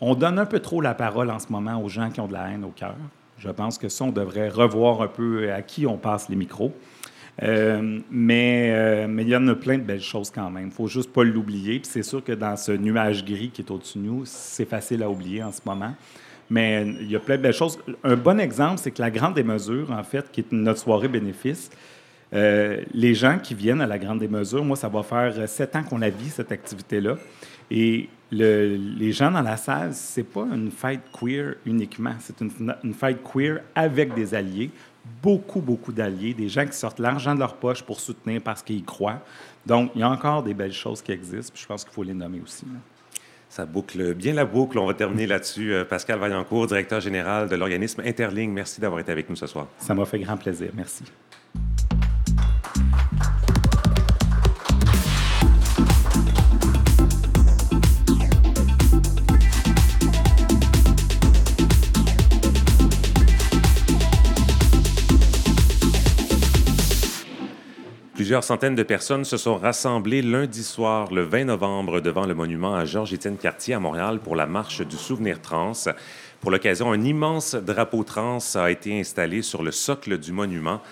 On 0.00 0.16
donne 0.16 0.40
un 0.40 0.46
peu 0.46 0.58
trop 0.58 0.80
la 0.80 0.94
parole 0.94 1.30
en 1.30 1.38
ce 1.38 1.52
moment 1.52 1.80
aux 1.80 1.88
gens 1.88 2.10
qui 2.10 2.20
ont 2.20 2.26
de 2.26 2.32
la 2.32 2.50
haine 2.50 2.64
au 2.64 2.70
cœur. 2.70 2.96
Je 3.38 3.48
pense 3.50 3.78
que 3.78 3.88
ça, 3.88 4.04
on 4.04 4.12
devrait 4.12 4.48
revoir 4.48 5.02
un 5.02 5.08
peu 5.08 5.52
à 5.52 5.62
qui 5.62 5.86
on 5.86 5.98
passe 5.98 6.28
les 6.28 6.36
micros. 6.36 6.72
Euh, 7.42 8.00
mais, 8.10 8.70
euh, 8.72 9.06
mais 9.08 9.22
il 9.22 9.28
y 9.28 9.36
en 9.36 9.46
a 9.48 9.54
plein 9.54 9.76
de 9.76 9.82
belles 9.82 10.00
choses 10.00 10.30
quand 10.30 10.50
même. 10.50 10.64
Il 10.64 10.68
ne 10.68 10.72
faut 10.72 10.88
juste 10.88 11.12
pas 11.12 11.22
l'oublier. 11.22 11.80
C'est 11.84 12.02
sûr 12.02 12.24
que 12.24 12.32
dans 12.32 12.56
ce 12.56 12.72
nuage 12.72 13.24
gris 13.24 13.50
qui 13.50 13.62
est 13.62 13.70
au-dessus 13.70 13.98
de 13.98 14.04
nous, 14.04 14.22
c'est 14.24 14.64
facile 14.64 15.02
à 15.02 15.10
oublier 15.10 15.42
en 15.42 15.52
ce 15.52 15.60
moment. 15.64 15.94
Mais 16.50 16.86
il 17.00 17.10
y 17.10 17.16
a 17.16 17.20
plein 17.20 17.36
de 17.36 17.42
belles 17.42 17.52
choses. 17.52 17.78
Un 18.04 18.16
bon 18.16 18.38
exemple, 18.38 18.78
c'est 18.78 18.90
que 18.90 19.02
la 19.02 19.10
Grande 19.10 19.34
des 19.34 19.42
mesures, 19.42 19.90
en 19.90 20.02
fait, 20.02 20.30
qui 20.30 20.40
est 20.40 20.52
notre 20.52 20.80
soirée 20.80 21.08
bénéfice, 21.08 21.70
euh, 22.34 22.82
les 22.92 23.14
gens 23.14 23.38
qui 23.38 23.54
viennent 23.54 23.80
à 23.80 23.86
la 23.86 23.98
Grande 23.98 24.20
des 24.20 24.28
mesures, 24.28 24.64
moi, 24.64 24.76
ça 24.76 24.88
va 24.88 25.02
faire 25.02 25.48
sept 25.48 25.74
ans 25.76 25.82
qu'on 25.82 25.98
la 25.98 26.10
vit, 26.10 26.28
cette 26.28 26.52
activité-là. 26.52 27.16
Et 27.70 28.08
les 28.30 29.12
gens 29.12 29.30
dans 29.30 29.42
la 29.42 29.56
salle, 29.56 29.90
c'est 29.92 30.24
pas 30.24 30.46
une 30.52 30.70
fête 30.70 31.00
queer 31.12 31.54
uniquement, 31.64 32.14
c'est 32.20 32.40
une, 32.40 32.74
une 32.82 32.94
fête 32.94 33.18
queer 33.22 33.60
avec 33.74 34.14
des 34.14 34.34
alliés, 34.34 34.70
beaucoup, 35.22 35.60
beaucoup 35.60 35.92
d'alliés, 35.92 36.34
des 36.34 36.48
gens 36.48 36.66
qui 36.66 36.76
sortent 36.76 36.98
l'argent 36.98 37.34
de 37.34 37.40
leur 37.40 37.54
poche 37.54 37.82
pour 37.82 38.00
soutenir 38.00 38.40
parce 38.42 38.62
qu'ils 38.62 38.84
croient. 38.84 39.20
Donc, 39.64 39.90
il 39.94 40.00
y 40.00 40.04
a 40.04 40.10
encore 40.10 40.42
des 40.42 40.54
belles 40.54 40.72
choses 40.72 41.02
qui 41.02 41.12
existent, 41.12 41.52
puis 41.52 41.62
je 41.62 41.68
pense 41.68 41.84
qu'il 41.84 41.92
faut 41.92 42.02
les 42.02 42.14
nommer 42.14 42.40
aussi. 42.40 42.66
Ça 43.56 43.64
boucle 43.64 44.12
bien 44.12 44.34
la 44.34 44.44
boucle. 44.44 44.78
On 44.78 44.84
va 44.84 44.92
terminer 44.92 45.26
là-dessus. 45.26 45.72
Euh, 45.72 45.86
Pascal 45.86 46.18
Vaillancourt, 46.18 46.66
directeur 46.66 47.00
général 47.00 47.48
de 47.48 47.56
l'organisme 47.56 48.02
Interling, 48.04 48.52
merci 48.52 48.82
d'avoir 48.82 49.00
été 49.00 49.10
avec 49.10 49.30
nous 49.30 49.36
ce 49.36 49.46
soir. 49.46 49.68
Ça 49.78 49.94
m'a 49.94 50.04
fait 50.04 50.18
grand 50.18 50.36
plaisir. 50.36 50.68
Merci. 50.74 51.04
Plusieurs 68.26 68.42
centaines 68.42 68.74
de 68.74 68.82
personnes 68.82 69.24
se 69.24 69.36
sont 69.36 69.54
rassemblées 69.54 70.20
lundi 70.20 70.64
soir, 70.64 71.12
le 71.14 71.22
20 71.22 71.44
novembre, 71.44 72.00
devant 72.00 72.26
le 72.26 72.34
monument 72.34 72.74
à 72.74 72.84
Georges-Étienne 72.84 73.36
Cartier 73.36 73.74
à 73.74 73.78
Montréal 73.78 74.18
pour 74.18 74.34
la 74.34 74.46
marche 74.46 74.80
du 74.80 74.96
souvenir 74.96 75.40
trans. 75.40 75.74
Pour 76.40 76.50
l'occasion, 76.50 76.90
un 76.90 77.04
immense 77.04 77.54
drapeau 77.54 78.02
trans 78.02 78.38
a 78.56 78.72
été 78.72 78.98
installé 78.98 79.42
sur 79.42 79.62
le 79.62 79.70
socle 79.70 80.18
du 80.18 80.32
monument. 80.32 80.82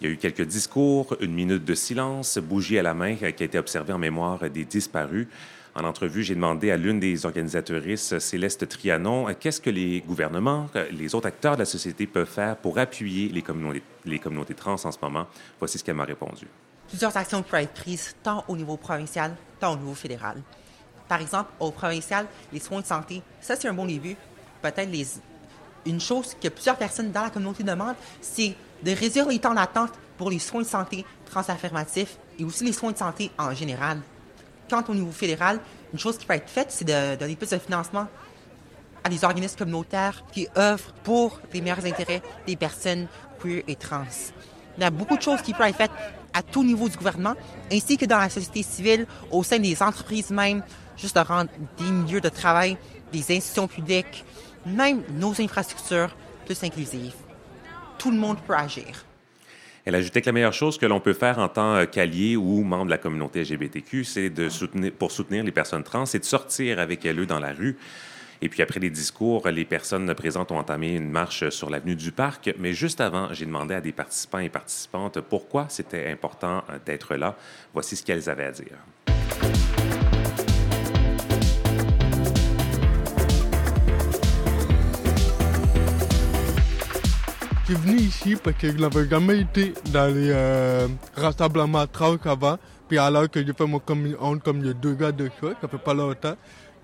Il 0.00 0.06
y 0.06 0.08
a 0.08 0.12
eu 0.12 0.18
quelques 0.18 0.46
discours, 0.46 1.16
une 1.18 1.34
minute 1.34 1.64
de 1.64 1.74
silence, 1.74 2.38
bougie 2.38 2.78
à 2.78 2.84
la 2.84 2.94
main 2.94 3.16
qui 3.16 3.24
a 3.24 3.28
été 3.46 3.58
observée 3.58 3.92
en 3.92 3.98
mémoire 3.98 4.48
des 4.48 4.64
disparus. 4.64 5.26
En 5.74 5.82
entrevue, 5.82 6.22
j'ai 6.22 6.36
demandé 6.36 6.70
à 6.70 6.76
l'une 6.76 7.00
des 7.00 7.26
organisatrices, 7.26 8.16
Céleste 8.20 8.68
Trianon, 8.68 9.26
qu'est-ce 9.40 9.60
que 9.60 9.70
les 9.70 10.00
gouvernements, 10.00 10.68
les 10.92 11.16
autres 11.16 11.26
acteurs 11.26 11.54
de 11.54 11.58
la 11.58 11.64
société 11.64 12.06
peuvent 12.06 12.30
faire 12.30 12.56
pour 12.56 12.78
appuyer 12.78 13.30
les 13.30 13.42
communautés, 13.42 13.82
les 14.04 14.20
communautés 14.20 14.54
trans 14.54 14.76
en 14.84 14.92
ce 14.92 14.98
moment. 15.02 15.26
Voici 15.58 15.76
ce 15.78 15.82
qu'elle 15.82 15.96
m'a 15.96 16.04
répondu 16.04 16.46
plusieurs 16.88 17.16
actions 17.16 17.42
peuvent 17.42 17.62
être 17.62 17.74
prises 17.74 18.14
tant 18.22 18.44
au 18.48 18.56
niveau 18.56 18.76
provincial, 18.76 19.36
tant 19.60 19.72
au 19.72 19.76
niveau 19.76 19.94
fédéral. 19.94 20.42
Par 21.06 21.20
exemple, 21.20 21.50
au 21.60 21.70
provincial, 21.70 22.26
les 22.52 22.60
soins 22.60 22.80
de 22.80 22.86
santé, 22.86 23.22
ça 23.40 23.56
c'est 23.56 23.68
un 23.68 23.74
bon 23.74 23.86
début. 23.86 24.16
Peut-être 24.60 24.90
une 25.86 26.00
chose 26.00 26.36
que 26.40 26.48
plusieurs 26.48 26.76
personnes 26.76 27.12
dans 27.12 27.22
la 27.22 27.30
communauté 27.30 27.62
demandent, 27.62 27.96
c'est 28.20 28.54
de 28.82 28.90
réduire 28.90 29.28
les 29.28 29.38
temps 29.38 29.54
d'attente 29.54 29.92
pour 30.16 30.30
les 30.30 30.38
soins 30.38 30.62
de 30.62 30.66
santé 30.66 31.04
transaffirmatifs 31.30 32.18
et 32.38 32.44
aussi 32.44 32.64
les 32.64 32.72
soins 32.72 32.92
de 32.92 32.98
santé 32.98 33.30
en 33.38 33.54
général. 33.54 34.00
Quant 34.68 34.84
au 34.88 34.94
niveau 34.94 35.12
fédéral, 35.12 35.60
une 35.92 35.98
chose 35.98 36.18
qui 36.18 36.26
peut 36.26 36.34
être 36.34 36.50
faite, 36.50 36.70
c'est 36.70 36.84
de 36.84 37.16
donner 37.16 37.36
plus 37.36 37.50
de 37.50 37.58
financement 37.58 38.06
à 39.02 39.08
des 39.08 39.24
organismes 39.24 39.56
communautaires 39.56 40.24
qui 40.32 40.48
œuvrent 40.56 40.92
pour 41.04 41.40
les 41.52 41.60
meilleurs 41.60 41.86
intérêts 41.86 42.22
des 42.46 42.56
personnes 42.56 43.06
queer 43.40 43.62
et 43.66 43.76
trans. 43.76 44.04
Il 44.76 44.82
y 44.82 44.84
a 44.84 44.90
beaucoup 44.90 45.16
de 45.16 45.22
choses 45.22 45.40
qui 45.40 45.54
peuvent 45.54 45.68
être 45.68 45.76
faites 45.76 45.90
à 46.38 46.42
tout 46.42 46.62
niveau 46.62 46.88
du 46.88 46.96
gouvernement, 46.96 47.34
ainsi 47.72 47.96
que 47.96 48.06
dans 48.06 48.18
la 48.18 48.30
société 48.30 48.62
civile, 48.62 49.06
au 49.30 49.42
sein 49.42 49.58
des 49.58 49.82
entreprises 49.82 50.30
même, 50.30 50.62
juste 50.96 51.16
de 51.16 51.20
rendre 51.20 51.50
des 51.76 51.90
milieux 51.90 52.20
de 52.20 52.28
travail, 52.28 52.76
des 53.12 53.34
institutions 53.36 53.66
publiques, 53.66 54.24
même 54.64 55.02
nos 55.18 55.40
infrastructures 55.40 56.14
plus 56.46 56.62
inclusives. 56.62 57.14
Tout 57.98 58.12
le 58.12 58.18
monde 58.18 58.38
peut 58.46 58.54
agir. 58.54 59.04
Elle 59.84 59.96
ajoutait 59.96 60.20
que 60.20 60.26
la 60.26 60.32
meilleure 60.32 60.52
chose 60.52 60.78
que 60.78 60.86
l'on 60.86 61.00
peut 61.00 61.14
faire 61.14 61.38
en 61.38 61.48
tant 61.48 61.84
qu'allié 61.86 62.36
ou 62.36 62.62
membre 62.62 62.86
de 62.86 62.90
la 62.90 62.98
communauté 62.98 63.42
LGBTQ, 63.42 64.04
c'est 64.04 64.30
de 64.30 64.48
soutenir, 64.48 64.92
pour 64.92 65.10
soutenir 65.10 65.42
les 65.42 65.50
personnes 65.50 65.82
trans, 65.82 66.06
c'est 66.06 66.18
de 66.20 66.24
sortir 66.24 66.78
avec 66.78 67.04
elles 67.04 67.26
dans 67.26 67.40
la 67.40 67.52
rue, 67.52 67.76
et 68.40 68.48
puis 68.48 68.62
après 68.62 68.78
les 68.78 68.90
discours, 68.90 69.48
les 69.48 69.64
personnes 69.64 70.12
présentes 70.14 70.52
ont 70.52 70.58
entamé 70.58 70.94
une 70.94 71.10
marche 71.10 71.48
sur 71.50 71.70
l'avenue 71.70 71.96
du 71.96 72.12
Parc. 72.12 72.54
Mais 72.58 72.72
juste 72.72 73.00
avant, 73.00 73.32
j'ai 73.32 73.46
demandé 73.46 73.74
à 73.74 73.80
des 73.80 73.92
participants 73.92 74.38
et 74.38 74.48
participantes 74.48 75.20
pourquoi 75.20 75.66
c'était 75.68 76.08
important 76.10 76.62
euh, 76.70 76.78
d'être 76.84 77.16
là. 77.16 77.36
Voici 77.74 77.96
ce 77.96 78.04
qu'elles 78.04 78.30
avaient 78.30 78.46
à 78.46 78.52
dire. 78.52 78.76
Je 87.68 87.74
suis 87.74 87.82
venu 87.82 87.98
ici 87.98 88.36
parce 88.42 88.56
que 88.56 88.70
je 88.70 88.78
n'avais 88.78 89.06
jamais 89.08 89.40
été 89.40 89.74
dans 89.92 90.06
les 90.06 90.30
euh, 90.30 90.88
rassemblements 91.14 91.86
trans 91.86 92.16
avant. 92.24 92.56
Puis 92.88 92.96
alors 92.96 93.28
que 93.28 93.44
j'ai 93.44 93.52
fait 93.52 93.66
mon 93.66 93.78
communion 93.78 94.38
comme 94.38 94.60
il 94.60 94.68
y 94.68 94.70
a 94.70 94.72
deux 94.72 94.94
gars 94.94 95.12
de 95.12 95.28
ça, 95.38 95.48
ça 95.60 95.68
fait 95.68 95.76
pas 95.76 95.92
longtemps. 95.92 96.34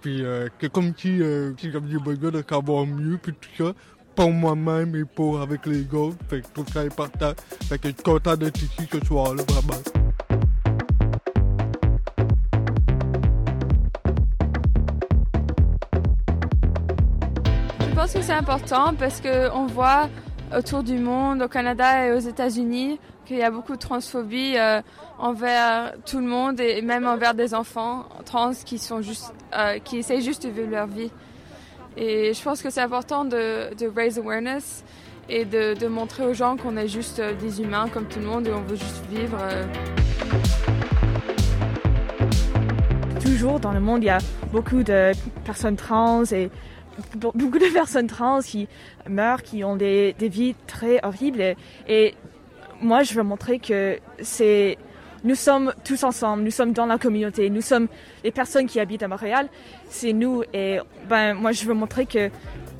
Puis 0.04 0.22
euh, 0.22 0.50
que 0.58 0.66
comme 0.66 0.92
si, 0.94 1.22
euh, 1.22 1.54
si 1.56 1.72
j'avais 1.72 1.98
besoin 1.98 2.30
de 2.30 2.44
savoir 2.46 2.84
mieux, 2.84 3.16
puis 3.16 3.32
tout 3.32 3.64
ça, 3.64 3.72
pour 4.14 4.30
moi-même 4.30 4.94
et 4.94 5.06
pour 5.06 5.40
avec 5.40 5.64
les 5.64 5.86
autres. 5.94 6.18
Fait 6.28 6.42
que 6.42 6.46
je 6.46 6.52
trouve 6.52 6.68
ça 6.70 6.80
important. 6.80 7.32
Fait 7.70 7.78
que 7.78 7.88
je 7.88 7.94
suis 7.94 8.02
content 8.02 8.36
d'être 8.36 8.62
ici 8.62 8.86
ce 8.92 9.02
soir-là, 9.02 9.42
vraiment. 9.48 9.80
Je 17.80 17.94
pense 17.94 18.12
que 18.12 18.20
c'est 18.20 18.32
important 18.34 18.92
parce 18.98 19.22
qu'on 19.22 19.66
voit 19.68 20.10
autour 20.54 20.82
du 20.82 20.98
monde, 20.98 21.40
au 21.40 21.48
Canada 21.48 22.08
et 22.08 22.12
aux 22.12 22.18
États-Unis, 22.18 23.00
qu'il 23.24 23.36
y 23.36 23.42
a 23.42 23.50
beaucoup 23.50 23.72
de 23.72 23.78
transphobie 23.78 24.56
euh, 24.56 24.80
envers 25.18 25.94
tout 26.06 26.18
le 26.18 26.26
monde 26.26 26.60
et 26.60 26.82
même 26.82 27.06
envers 27.06 27.34
des 27.34 27.54
enfants 27.54 28.06
trans 28.24 28.52
qui 28.64 28.78
sont 28.78 29.02
juste, 29.02 29.32
euh, 29.56 29.78
qui 29.78 29.98
essayent 29.98 30.22
juste 30.22 30.44
de 30.44 30.50
vivre 30.50 30.70
leur 30.70 30.86
vie. 30.86 31.10
Et 31.96 32.34
je 32.34 32.42
pense 32.42 32.62
que 32.62 32.70
c'est 32.70 32.80
important 32.80 33.24
de, 33.24 33.74
de, 33.74 33.86
raise 33.86 34.18
awareness 34.18 34.84
et 35.28 35.44
de, 35.44 35.86
montrer 35.86 36.26
aux 36.26 36.34
gens 36.34 36.56
qu'on 36.56 36.76
est 36.76 36.88
juste 36.88 37.20
euh, 37.20 37.34
des 37.34 37.62
humains 37.62 37.88
comme 37.88 38.06
tout 38.06 38.18
le 38.18 38.26
monde 38.26 38.46
et 38.46 38.52
on 38.52 38.62
veut 38.62 38.76
juste 38.76 39.04
vivre. 39.10 39.38
Toujours 43.20 43.60
dans 43.60 43.72
le 43.72 43.80
monde, 43.80 44.02
il 44.02 44.06
y 44.06 44.10
a 44.10 44.18
beaucoup 44.52 44.82
de 44.82 45.12
personnes 45.44 45.76
trans 45.76 46.24
et 46.24 46.50
beaucoup 47.14 47.58
de 47.58 47.72
personnes 47.72 48.06
trans 48.06 48.40
qui 48.40 48.68
meurent, 49.08 49.42
qui 49.42 49.64
ont 49.64 49.76
des, 49.76 50.14
des 50.18 50.28
vies 50.28 50.54
très 50.66 51.00
horribles. 51.04 51.54
Et, 51.88 52.14
moi, 52.84 53.02
je 53.02 53.14
veux 53.14 53.22
montrer 53.22 53.58
que 53.58 53.98
c'est 54.20 54.76
nous 55.24 55.34
sommes 55.34 55.72
tous 55.84 56.04
ensemble, 56.04 56.42
nous 56.42 56.50
sommes 56.50 56.74
dans 56.74 56.84
la 56.84 56.98
communauté, 56.98 57.48
nous 57.48 57.62
sommes 57.62 57.88
les 58.22 58.30
personnes 58.30 58.66
qui 58.66 58.78
habitent 58.78 59.02
à 59.02 59.08
Montréal, 59.08 59.48
c'est 59.88 60.12
nous 60.12 60.42
et 60.52 60.80
ben 61.08 61.32
moi 61.32 61.52
je 61.52 61.64
veux 61.64 61.72
montrer 61.72 62.04
que 62.04 62.28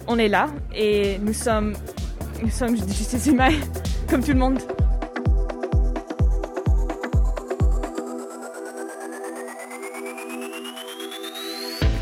on 0.07 0.19
est 0.19 0.29
là 0.29 0.49
et 0.75 1.17
nous 1.21 1.33
sommes 1.33 1.73
nous 2.43 2.51
sommes 2.51 2.77
juste 2.77 3.13
des 3.15 3.31
humains 3.31 3.59
comme 4.11 4.23
tout 4.23 4.33
le 4.33 4.39
monde. 4.39 4.59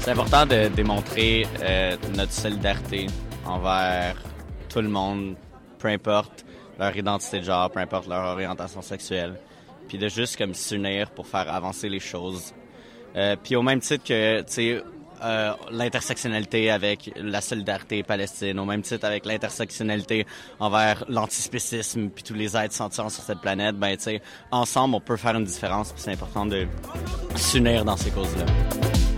C'est 0.00 0.10
important 0.10 0.44
de 0.44 0.66
démontrer 0.74 1.46
euh, 1.62 1.96
notre 2.16 2.32
solidarité 2.32 3.06
envers 3.46 4.20
tout 4.68 4.80
le 4.80 4.88
monde, 4.88 5.36
peu 5.78 5.86
importe 5.86 6.44
leur 6.82 6.96
identité 6.96 7.38
de 7.38 7.44
genre, 7.44 7.70
peu 7.70 7.80
importe 7.80 8.08
leur 8.08 8.24
orientation 8.24 8.82
sexuelle, 8.82 9.34
puis 9.88 9.98
de 9.98 10.08
juste 10.08 10.36
comme 10.36 10.54
s'unir 10.54 11.10
pour 11.10 11.26
faire 11.26 11.52
avancer 11.52 11.88
les 11.88 12.00
choses. 12.00 12.52
Euh, 13.14 13.36
puis 13.42 13.56
au 13.56 13.62
même 13.62 13.80
titre 13.80 14.04
que, 14.04 14.42
euh, 15.24 15.52
l'intersectionnalité 15.70 16.70
avec 16.70 17.12
la 17.16 17.40
solidarité 17.40 18.02
palestine, 18.02 18.58
au 18.58 18.64
même 18.64 18.82
titre 18.82 19.04
avec 19.06 19.24
l'intersectionnalité 19.24 20.26
envers 20.58 21.04
l'antispécisme 21.08 22.08
puis 22.08 22.24
tous 22.24 22.34
les 22.34 22.56
êtres 22.56 22.74
sentients 22.74 23.08
sur 23.08 23.22
cette 23.22 23.40
planète, 23.40 23.76
ben 23.76 23.96
tu 23.96 24.18
ensemble 24.50 24.96
on 24.96 25.00
peut 25.00 25.16
faire 25.16 25.36
une 25.36 25.44
différence. 25.44 25.92
Puis 25.92 26.02
c'est 26.02 26.12
important 26.12 26.46
de 26.46 26.66
s'unir 27.36 27.84
dans 27.84 27.96
ces 27.96 28.10
causes-là 28.10 29.11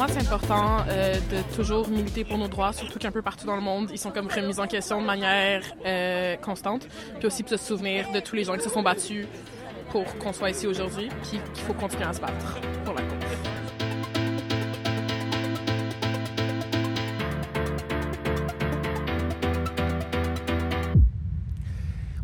moi, 0.00 0.08
c'est 0.08 0.20
important 0.20 0.78
euh, 0.88 1.12
de 1.12 1.54
toujours 1.54 1.86
militer 1.88 2.24
pour 2.24 2.38
nos 2.38 2.48
droits, 2.48 2.72
surtout 2.72 2.98
qu'un 2.98 3.10
peu 3.10 3.20
partout 3.20 3.44
dans 3.44 3.54
le 3.54 3.60
monde, 3.60 3.90
ils 3.92 3.98
sont 3.98 4.10
comme 4.10 4.28
remis 4.28 4.58
en 4.58 4.66
question 4.66 4.98
de 5.02 5.06
manière 5.06 5.62
euh, 5.84 6.36
constante. 6.36 6.88
Puis 7.18 7.26
aussi 7.26 7.42
pour 7.42 7.50
se 7.50 7.58
souvenir 7.58 8.10
de 8.10 8.20
tous 8.20 8.34
les 8.34 8.44
gens 8.44 8.56
qui 8.56 8.62
se 8.62 8.70
sont 8.70 8.82
battus 8.82 9.26
pour 9.90 10.06
qu'on 10.16 10.32
soit 10.32 10.48
ici 10.48 10.66
aujourd'hui, 10.66 11.10
puis 11.24 11.38
qu'il 11.52 11.64
faut 11.64 11.74
continuer 11.74 12.04
à 12.04 12.14
se 12.14 12.20
battre 12.22 12.60
pour 12.86 12.94
la 12.94 13.02
cause. 13.02 13.49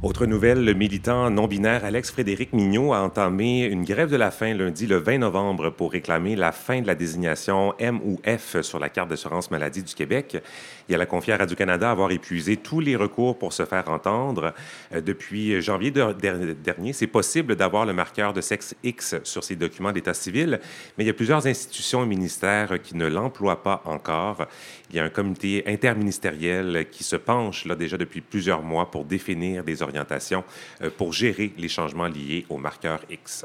Autre 0.07 0.25
nouvelle, 0.27 0.65
le 0.65 0.73
militant 0.73 1.31
non-binaire 1.31 1.85
Alex 1.85 2.13
Frédéric 2.13 2.53
Mignot 2.53 2.93
a 2.93 3.01
entamé 3.01 3.65
une 3.65 3.83
grève 3.83 4.09
de 4.09 4.15
la 4.15 4.31
faim 4.31 4.55
lundi 4.55 4.87
le 4.87 4.99
20 4.99 5.19
novembre 5.19 5.71
pour 5.71 5.91
réclamer 5.91 6.37
la 6.37 6.53
fin 6.53 6.81
de 6.81 6.87
la 6.87 6.95
désignation 6.95 7.75
M 7.81 7.99
ou 8.05 8.21
F 8.25 8.61
sur 8.61 8.79
la 8.79 8.89
carte 8.89 9.09
d'assurance 9.09 9.51
maladie 9.51 9.83
du 9.83 9.93
Québec. 9.97 10.41
Il 10.89 11.01
a 11.01 11.07
confié 11.07 11.33
à 11.33 11.39
Radio-Canada 11.39 11.91
avoir 11.91 12.13
épuisé 12.13 12.57
tous 12.57 12.79
les 12.79 12.95
recours 12.95 13.37
pour 13.37 13.53
se 13.53 13.65
faire 13.65 13.89
entendre. 13.89 14.55
Euh, 14.95 15.01
depuis 15.01 15.61
janvier 15.61 15.91
dernier, 15.91 16.93
c'est 16.93 17.09
possible 17.09 17.57
d'avoir 17.57 17.85
le 17.85 17.93
marqueur 17.93 18.33
de 18.33 18.41
sexe 18.41 18.77
X 18.85 19.17
sur 19.25 19.43
ses 19.43 19.57
documents 19.57 19.91
d'état 19.91 20.15
civil, 20.15 20.61
mais 20.97 21.03
il 21.03 21.09
y 21.09 21.11
a 21.11 21.15
plusieurs 21.15 21.49
institutions 21.49 22.05
et 22.05 22.07
ministères 22.07 22.81
qui 22.81 22.97
ne 22.97 23.09
l'emploient 23.09 23.65
pas 23.65 23.83
encore. 23.85 24.47
Il 24.91 24.97
y 24.97 25.01
a 25.01 25.05
un 25.05 25.09
comité 25.09 25.65
interministériel 25.67 26.87
qui 26.91 27.03
se 27.03 27.17
penche 27.17 27.65
là 27.65 27.75
déjà 27.75 27.97
depuis 27.97 28.21
plusieurs 28.21 28.63
mois 28.63 28.91
pour 28.91 29.05
définir 29.05 29.65
des 29.65 29.83
orientations 29.83 30.45
euh, 30.83 30.91
pour 30.97 31.13
gérer 31.13 31.53
les 31.59 31.69
changements 31.69 32.07
liés 32.07 32.47
au 32.49 32.59
marqueur 32.59 33.01
X. 33.11 33.45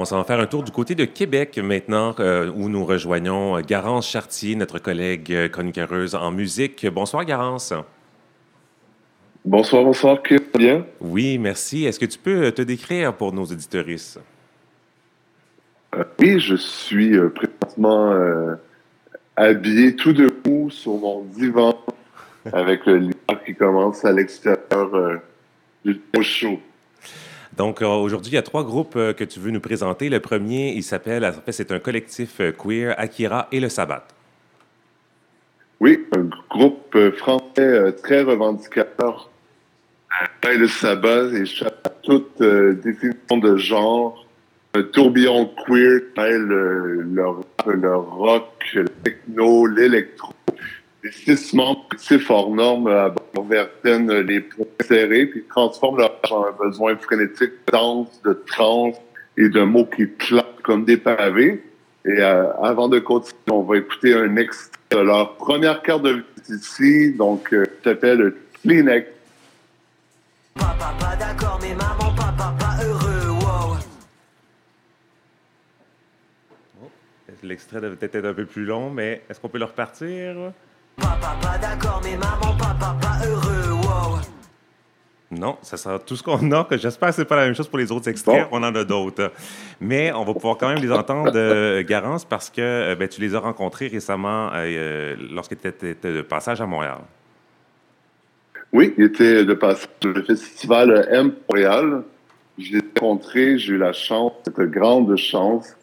On 0.00 0.04
s'en 0.04 0.18
va 0.18 0.22
faire 0.22 0.38
un 0.38 0.46
tour 0.46 0.62
du 0.62 0.70
côté 0.70 0.94
de 0.94 1.04
Québec 1.04 1.58
maintenant, 1.58 2.14
euh, 2.20 2.52
où 2.54 2.68
nous 2.68 2.84
rejoignons 2.84 3.60
Garance 3.62 4.08
Chartier, 4.08 4.54
notre 4.54 4.78
collègue 4.78 5.50
chroniqueuse 5.50 6.14
en 6.14 6.30
musique. 6.30 6.86
Bonsoir, 6.86 7.24
Garance. 7.24 7.74
Bonsoir, 9.44 9.82
bonsoir, 9.82 10.22
que 10.22 10.36
bien? 10.56 10.86
Oui, 11.00 11.36
merci. 11.38 11.84
Est-ce 11.84 11.98
que 11.98 12.06
tu 12.06 12.16
peux 12.16 12.52
te 12.52 12.62
décrire 12.62 13.12
pour 13.12 13.32
nos 13.32 13.42
auditoristes? 13.42 14.20
Euh, 15.96 16.04
oui, 16.20 16.38
je 16.38 16.54
suis 16.54 17.16
euh, 17.16 17.30
présentement 17.30 18.14
habillé 19.34 19.96
tout 19.96 20.12
debout 20.12 20.70
sur 20.70 20.92
mon 20.92 21.24
divan 21.24 21.76
avec 22.52 22.86
le 22.86 22.98
lit 22.98 23.16
qui 23.44 23.56
commence 23.56 24.04
à 24.04 24.12
l'extérieur 24.12 25.20
du 25.84 26.00
chaud. 26.22 26.60
Donc, 27.58 27.82
euh, 27.82 27.88
aujourd'hui, 27.88 28.30
il 28.30 28.34
y 28.36 28.38
a 28.38 28.42
trois 28.42 28.62
groupes 28.62 28.94
euh, 28.94 29.12
que 29.12 29.24
tu 29.24 29.40
veux 29.40 29.50
nous 29.50 29.60
présenter. 29.60 30.08
Le 30.08 30.20
premier, 30.20 30.74
il 30.74 30.84
s'appelle, 30.84 31.34
c'est 31.48 31.72
un 31.72 31.80
collectif 31.80 32.40
euh, 32.40 32.52
queer, 32.52 32.94
Akira 32.96 33.48
et 33.50 33.58
le 33.58 33.68
Sabbat. 33.68 34.06
Oui, 35.80 36.06
un 36.16 36.28
groupe 36.48 36.96
français 37.16 37.92
très 38.02 38.22
revendicateur. 38.22 39.28
Le 40.44 40.68
Sabbat 40.68 41.32
échappe 41.34 41.80
à 41.84 41.90
toute 41.90 42.40
définition 42.40 43.38
de 43.38 43.56
genre. 43.56 44.24
Un 44.74 44.82
tourbillon 44.82 45.50
queer, 45.66 46.00
le, 46.16 47.02
le 47.02 47.96
rock, 47.96 48.50
le 48.74 48.88
techno, 49.04 49.66
l'électro 49.66 50.32
les 51.02 51.12
six 51.12 51.54
membres 51.54 51.86
hors 52.28 52.54
normes 52.54 53.14
abordent 53.42 54.26
les 54.26 54.40
points 54.40 54.66
serrés 54.80 55.26
puis 55.26 55.44
transforment 55.48 55.98
leur 55.98 56.20
en 56.30 56.46
un 56.46 56.52
besoin 56.52 56.96
frénétique 56.96 57.52
de 57.66 57.72
danse, 57.72 58.22
de 58.22 58.32
trans 58.46 58.92
et 59.36 59.48
de 59.48 59.62
mots 59.62 59.86
qui 59.86 60.10
claquent 60.14 60.62
comme 60.62 60.84
des 60.84 60.96
pavés. 60.96 61.62
Et 62.04 62.20
euh, 62.20 62.52
avant 62.62 62.88
de 62.88 62.98
continuer, 62.98 63.34
on 63.50 63.62
va 63.62 63.76
écouter 63.76 64.14
un 64.14 64.36
extrait 64.36 64.78
de 64.90 64.98
leur 64.98 65.36
première 65.36 65.82
carte 65.82 66.02
de 66.02 66.24
visite 66.36 66.48
ici, 66.48 67.12
donc 67.12 67.52
euh, 67.52 67.64
qui 67.64 67.88
s'appelle 67.88 68.34
Kleenex. 68.62 69.06
Papa, 70.54 70.94
pas 70.98 71.16
d'accord, 71.16 71.58
mais 71.60 71.74
maman, 71.74 72.14
papa, 72.16 72.54
pas 72.58 72.84
heureux, 72.84 73.30
wow. 73.30 73.76
Oh, 76.82 76.88
l'extrait 77.42 77.80
devait 77.80 77.96
être 78.00 78.24
un 78.24 78.34
peu 78.34 78.46
plus 78.46 78.64
long, 78.64 78.90
mais 78.90 79.22
est-ce 79.28 79.40
qu'on 79.40 79.48
peut 79.48 79.58
le 79.58 79.66
repartir? 79.66 80.52
Papa 80.98 81.36
pas 81.40 81.58
d'accord, 81.58 82.00
mais 82.04 82.16
maman, 82.16 82.56
papa 82.56 82.96
pas 83.00 83.26
heureux, 83.26 83.72
wow. 83.82 84.18
Non, 85.30 85.56
ça 85.62 85.76
sera 85.76 85.98
tout 85.98 86.16
ce 86.16 86.22
qu'on 86.22 86.50
a. 86.52 86.66
J'espère 86.72 87.10
que 87.10 87.14
c'est 87.14 87.24
pas 87.24 87.36
la 87.36 87.44
même 87.44 87.54
chose 87.54 87.68
pour 87.68 87.78
les 87.78 87.92
autres 87.92 88.08
extraits. 88.08 88.48
On 88.50 88.62
en 88.62 88.74
a 88.74 88.84
d'autres. 88.84 89.30
Mais 89.80 90.10
on 90.12 90.24
va 90.24 90.32
pouvoir 90.32 90.56
quand 90.56 90.68
même 90.68 90.82
les 90.82 90.90
entendre, 90.90 91.32
euh, 91.34 91.84
Garance, 91.84 92.24
parce 92.24 92.48
que 92.48 92.60
euh, 92.62 92.94
ben, 92.94 93.08
tu 93.08 93.20
les 93.20 93.34
as 93.34 93.38
rencontrés 93.38 93.88
récemment 93.88 94.50
euh, 94.54 95.14
lorsque 95.30 95.60
tu 95.60 95.68
étais 95.68 95.94
de 96.02 96.22
passage 96.22 96.60
à 96.60 96.66
Montréal. 96.66 96.98
Oui, 98.72 98.94
il 98.96 99.04
était 99.04 99.44
de 99.44 99.54
passage 99.54 99.88
le 100.02 100.22
festival 100.22 101.08
M 101.10 101.32
Montréal. 101.48 102.02
Je 102.58 102.72
l'ai 102.72 102.82
rencontré, 102.98 103.58
j'ai 103.58 103.74
eu 103.74 103.78
la 103.78 103.92
chance, 103.92 104.32
cette 104.44 104.58
grande 104.58 105.14
chance, 105.16 105.76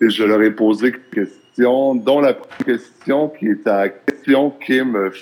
et 0.00 0.10
je 0.10 0.22
leur 0.22 0.40
ai 0.42 0.52
posé 0.52 0.92
quelques 0.92 1.10
questions, 1.14 1.39
dont 1.58 2.20
la 2.20 2.34
première 2.34 2.78
question 2.80 3.28
qui 3.28 3.48
était 3.48 3.70
à 3.70 3.88
question 3.88 4.50
qui 4.50 4.82
me 4.82 5.12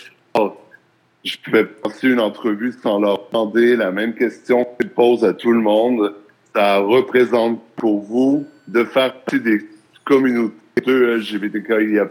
je 1.25 1.37
pouvais 1.39 1.65
passer 1.65 2.09
une 2.09 2.21
entrevue 2.21 2.73
sans 2.83 3.01
leur 3.01 3.29
demander 3.29 3.77
la 3.77 3.91
même 3.91 4.15
question 4.15 4.67
qu'ils 4.79 4.91
posent 4.91 5.25
à 5.25 5.35
tout 5.35 5.53
le 5.53 5.61
monde. 5.61 6.15
Ça 6.55 6.79
représente 6.79 7.61
pour 7.77 8.01
vous 8.01 8.47
de 8.67 8.85
faire 8.85 9.15
partie 9.15 9.41
des 9.41 9.67
communautés 10.05 10.55
LGBTQIA+. 10.87 12.09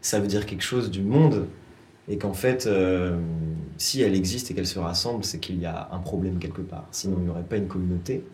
Ça 0.00 0.18
veut 0.18 0.26
dire 0.26 0.46
quelque 0.46 0.64
chose 0.64 0.90
du 0.90 1.02
monde 1.02 1.46
et 2.08 2.18
qu'en 2.18 2.32
fait, 2.32 2.66
euh, 2.66 3.16
si 3.76 4.02
elle 4.02 4.16
existe 4.16 4.50
et 4.50 4.54
qu'elle 4.54 4.66
se 4.66 4.78
rassemble, 4.78 5.22
c'est 5.22 5.38
qu'il 5.38 5.60
y 5.60 5.66
a 5.66 5.88
un 5.92 5.98
problème 5.98 6.38
quelque 6.38 6.62
part. 6.62 6.88
Sinon, 6.90 7.16
il 7.18 7.24
n'y 7.24 7.30
aurait 7.30 7.42
pas 7.42 7.56
une 7.56 7.68
communauté. 7.68 8.24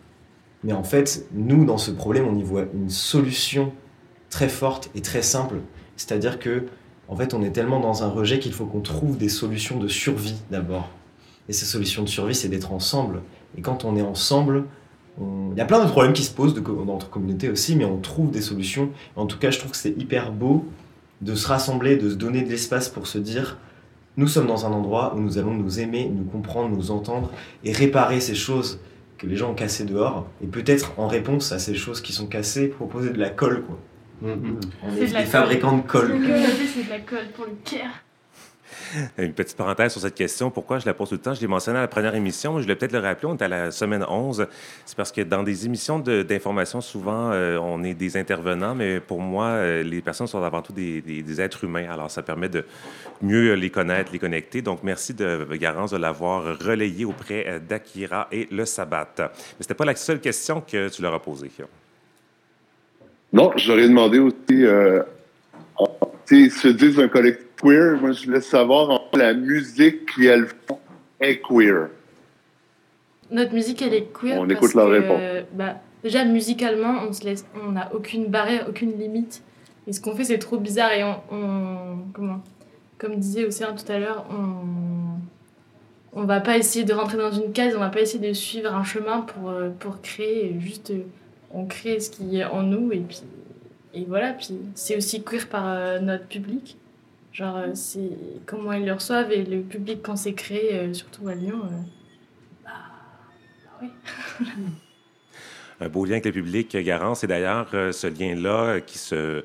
Mais 0.63 0.73
en 0.73 0.83
fait, 0.83 1.27
nous, 1.33 1.65
dans 1.65 1.77
ce 1.77 1.91
problème, 1.91 2.25
on 2.27 2.35
y 2.35 2.43
voit 2.43 2.65
une 2.73 2.89
solution 2.89 3.73
très 4.29 4.49
forte 4.49 4.89
et 4.95 5.01
très 5.01 5.21
simple 5.21 5.57
c'est-à-dire 5.97 6.39
que 6.39 6.65
En 7.09 7.15
fait, 7.15 7.33
on 7.33 7.41
est 7.41 7.51
tellement 7.51 7.79
dans 7.79 8.03
un 8.03 8.09
rejet 8.09 8.37
qu'il 8.37 8.51
faut 8.51 8.65
qu'on 8.65 8.81
trouve 8.81 9.17
des 9.17 9.29
solutions 9.29 9.79
de 9.79 9.87
survie 9.87 10.35
d'abord. 10.51 10.89
Et 11.47 11.53
ces 11.53 11.63
solutions 11.63 12.03
de 12.03 12.09
survie, 12.09 12.35
c'est 12.35 12.49
d'être 12.49 12.73
ensemble. 12.73 13.21
Et 13.57 13.61
quand 13.61 13.85
on 13.85 13.95
est 13.95 14.01
ensemble, 14.01 14.65
il 15.21 15.57
y 15.57 15.61
a 15.61 15.65
plein 15.65 15.81
de 15.85 15.89
problèmes 15.89 16.11
qui 16.11 16.25
se 16.25 16.33
posent 16.33 16.53
dans 16.53 16.83
notre 16.83 17.09
communauté 17.09 17.49
aussi, 17.49 17.77
mais 17.77 17.85
on 17.85 17.99
trouve 17.99 18.29
des 18.29 18.41
solutions. 18.41 18.89
En 19.15 19.25
tout 19.25 19.39
cas, 19.39 19.51
je 19.51 19.59
trouve 19.59 19.71
que 19.71 19.77
c'est 19.77 19.97
hyper 19.97 20.33
beau 20.33 20.65
de 21.21 21.33
se 21.33 21.47
rassembler, 21.47 21.95
de 21.95 22.09
se 22.09 22.15
donner 22.15 22.41
de 22.41 22.49
l'espace 22.49 22.89
pour 22.89 23.07
se 23.07 23.19
dire 23.19 23.57
nous 24.17 24.27
sommes 24.27 24.47
dans 24.47 24.65
un 24.65 24.71
endroit 24.73 25.15
où 25.15 25.21
nous 25.21 25.37
allons 25.37 25.53
nous 25.53 25.79
aimer, 25.79 26.11
nous 26.13 26.25
comprendre, 26.25 26.75
nous 26.75 26.91
entendre 26.91 27.31
et 27.63 27.71
réparer 27.71 28.19
ces 28.19 28.35
choses 28.35 28.81
que 29.17 29.27
les 29.27 29.37
gens 29.37 29.51
ont 29.51 29.55
cassées 29.55 29.85
dehors. 29.85 30.27
Et 30.43 30.47
peut-être 30.47 30.91
en 30.97 31.07
réponse 31.07 31.53
à 31.53 31.59
ces 31.59 31.73
choses 31.73 32.01
qui 32.01 32.11
sont 32.11 32.27
cassées, 32.27 32.67
proposer 32.67 33.11
de 33.11 33.17
la 33.17 33.29
colle. 33.29 33.63
Quoi. 33.63 33.77
On 34.23 34.37
C'est 34.95 35.03
est 35.03 35.07
de 35.09 35.13
la 35.13 35.19
des 35.21 35.25
fabricants 35.27 35.77
de 35.77 35.81
colle. 35.83 36.19
C'est 36.73 36.83
de 36.83 36.89
la 36.89 36.99
colle 36.99 37.27
pour 37.35 37.45
le 37.45 37.55
cœur. 37.63 37.89
Une 39.17 39.33
petite 39.33 39.57
parenthèse 39.57 39.91
sur 39.93 40.01
cette 40.01 40.15
question. 40.15 40.49
Pourquoi 40.49 40.79
je 40.79 40.85
la 40.85 40.93
pose 40.93 41.09
tout 41.09 41.15
le 41.15 41.21
temps? 41.21 41.33
Je 41.33 41.41
l'ai 41.41 41.47
mentionné 41.47 41.77
à 41.77 41.81
la 41.81 41.87
première 41.87 42.15
émission. 42.15 42.57
Je 42.57 42.63
voulais 42.63 42.75
peut-être 42.75 42.91
le 42.93 42.99
rappeler. 42.99 43.27
On 43.27 43.35
est 43.35 43.41
à 43.41 43.47
la 43.47 43.71
semaine 43.71 44.03
11. 44.07 44.47
C'est 44.85 44.95
parce 44.95 45.11
que 45.11 45.21
dans 45.21 45.43
des 45.43 45.65
émissions 45.65 45.99
de- 45.99 46.21
d'information, 46.23 46.79
souvent, 46.81 47.31
euh, 47.31 47.57
on 47.57 47.83
est 47.83 47.93
des 47.93 48.17
intervenants, 48.17 48.75
mais 48.75 48.99
pour 48.99 49.19
moi, 49.21 49.45
euh, 49.47 49.83
les 49.83 50.01
personnes 50.01 50.27
sont 50.27 50.41
avant 50.43 50.61
tout 50.61 50.73
des, 50.73 51.01
des- 51.01 51.21
des 51.21 51.41
êtres 51.41 51.63
humains. 51.63 51.87
Alors, 51.91 52.09
ça 52.11 52.21
permet 52.23 52.49
de 52.49 52.65
mieux 53.21 53.53
les 53.53 53.69
connaître, 53.69 54.11
les 54.13 54.19
connecter. 54.19 54.61
Donc, 54.61 54.83
merci 54.83 55.13
de 55.13 55.47
Garance 55.53 55.91
de 55.91 55.97
l'avoir 55.97 56.57
relayé 56.59 57.03
auprès 57.05 57.45
euh, 57.47 57.59
d'Akira 57.59 58.27
et 58.31 58.47
le 58.51 58.65
Sabbat. 58.65 59.07
Mais 59.17 59.25
c'était 59.61 59.73
pas 59.73 59.85
la 59.85 59.95
seule 59.95 60.19
question 60.21 60.61
que 60.61 60.89
tu 60.89 61.01
leur 61.01 61.13
as 61.13 61.21
posée. 61.21 61.51
Non, 63.33 63.51
j'aurais 63.57 63.87
demandé 63.87 64.19
aussi, 64.19 64.35
euh, 64.51 65.03
ils 66.31 66.51
se 66.51 66.67
disent 66.69 66.99
un 66.99 67.07
collectif 67.07 67.45
queer. 67.61 67.97
Moi, 67.99 68.11
je 68.11 68.25
voulais 68.25 68.41
savoir 68.41 68.89
en 68.89 69.01
la 69.17 69.33
musique 69.33 70.05
qu'elles 70.15 70.47
font 70.67 70.79
est 71.19 71.41
queer. 71.41 71.89
Notre 73.29 73.53
musique, 73.53 73.81
elle 73.81 73.93
est 73.93 74.07
queer. 74.13 74.37
On 74.37 74.47
parce 74.47 74.51
écoute 74.53 74.73
leur 74.75 74.87
que, 74.87 74.91
réponse. 74.91 75.21
bah, 75.53 75.75
déjà, 76.03 76.23
musicalement, 76.25 77.01
on 77.07 77.11
se 77.13 77.23
laisse, 77.25 77.45
on 77.67 77.73
n'a 77.73 77.93
aucune 77.93 78.27
barrière, 78.27 78.67
aucune 78.69 78.97
limite. 78.97 79.43
Et 79.87 79.93
ce 79.93 79.99
qu'on 80.01 80.15
fait, 80.15 80.23
c'est 80.25 80.37
trop 80.39 80.57
bizarre. 80.57 80.91
Et 80.93 81.03
on, 81.03 81.15
on- 81.31 81.97
comment, 82.13 82.41
comme 82.97 83.15
disait 83.17 83.45
Océan 83.45 83.75
tout 83.75 83.89
à 83.91 83.99
l'heure, 83.99 84.25
on, 84.31 86.19
on 86.21 86.23
va 86.23 86.39
pas 86.39 86.57
essayer 86.57 86.85
de 86.85 86.93
rentrer 86.93 87.17
dans 87.17 87.31
une 87.31 87.51
case, 87.51 87.73
on 87.75 87.79
va 87.79 87.89
pas 87.89 88.01
essayer 88.01 88.25
de 88.25 88.33
suivre 88.33 88.73
un 88.73 88.83
chemin 88.83 89.21
pour, 89.21 89.49
euh, 89.49 89.69
pour 89.79 90.01
créer. 90.01 90.55
Juste, 90.59 90.91
euh, 90.91 91.01
on 91.51 91.65
crée 91.65 91.99
ce 91.99 92.09
qui 92.09 92.37
est 92.39 92.45
en 92.45 92.63
nous. 92.63 92.91
Et 92.91 92.99
puis, 92.99 93.21
et 93.93 94.05
voilà. 94.05 94.33
Puis, 94.33 94.49
c'est 94.75 94.95
aussi 94.97 95.23
queer 95.23 95.47
par 95.47 95.67
euh, 95.67 95.99
notre 95.99 96.25
public. 96.27 96.77
Genre, 97.33 97.57
euh, 97.57 97.71
c'est 97.75 98.09
comment 98.45 98.73
ils 98.73 98.85
le 98.85 98.93
reçoivent 98.93 99.31
et 99.31 99.43
le 99.43 99.61
public, 99.61 99.99
quand 100.03 100.15
c'est 100.15 100.33
créé, 100.33 100.73
euh, 100.75 100.93
surtout 100.93 101.27
à 101.27 101.35
Lyon. 101.35 101.61
euh, 103.81 103.85
Un 105.79 105.89
beau 105.89 106.05
lien 106.05 106.13
avec 106.13 106.25
le 106.25 106.31
public, 106.31 106.75
Garance. 106.77 107.23
Et 107.23 107.27
d'ailleurs, 107.27 107.69
euh, 107.75 107.91
ce 107.91 108.07
lien-là 108.07 108.63
euh, 108.63 108.79
qui 108.79 108.97
se, 108.97 109.13
euh, 109.13 109.41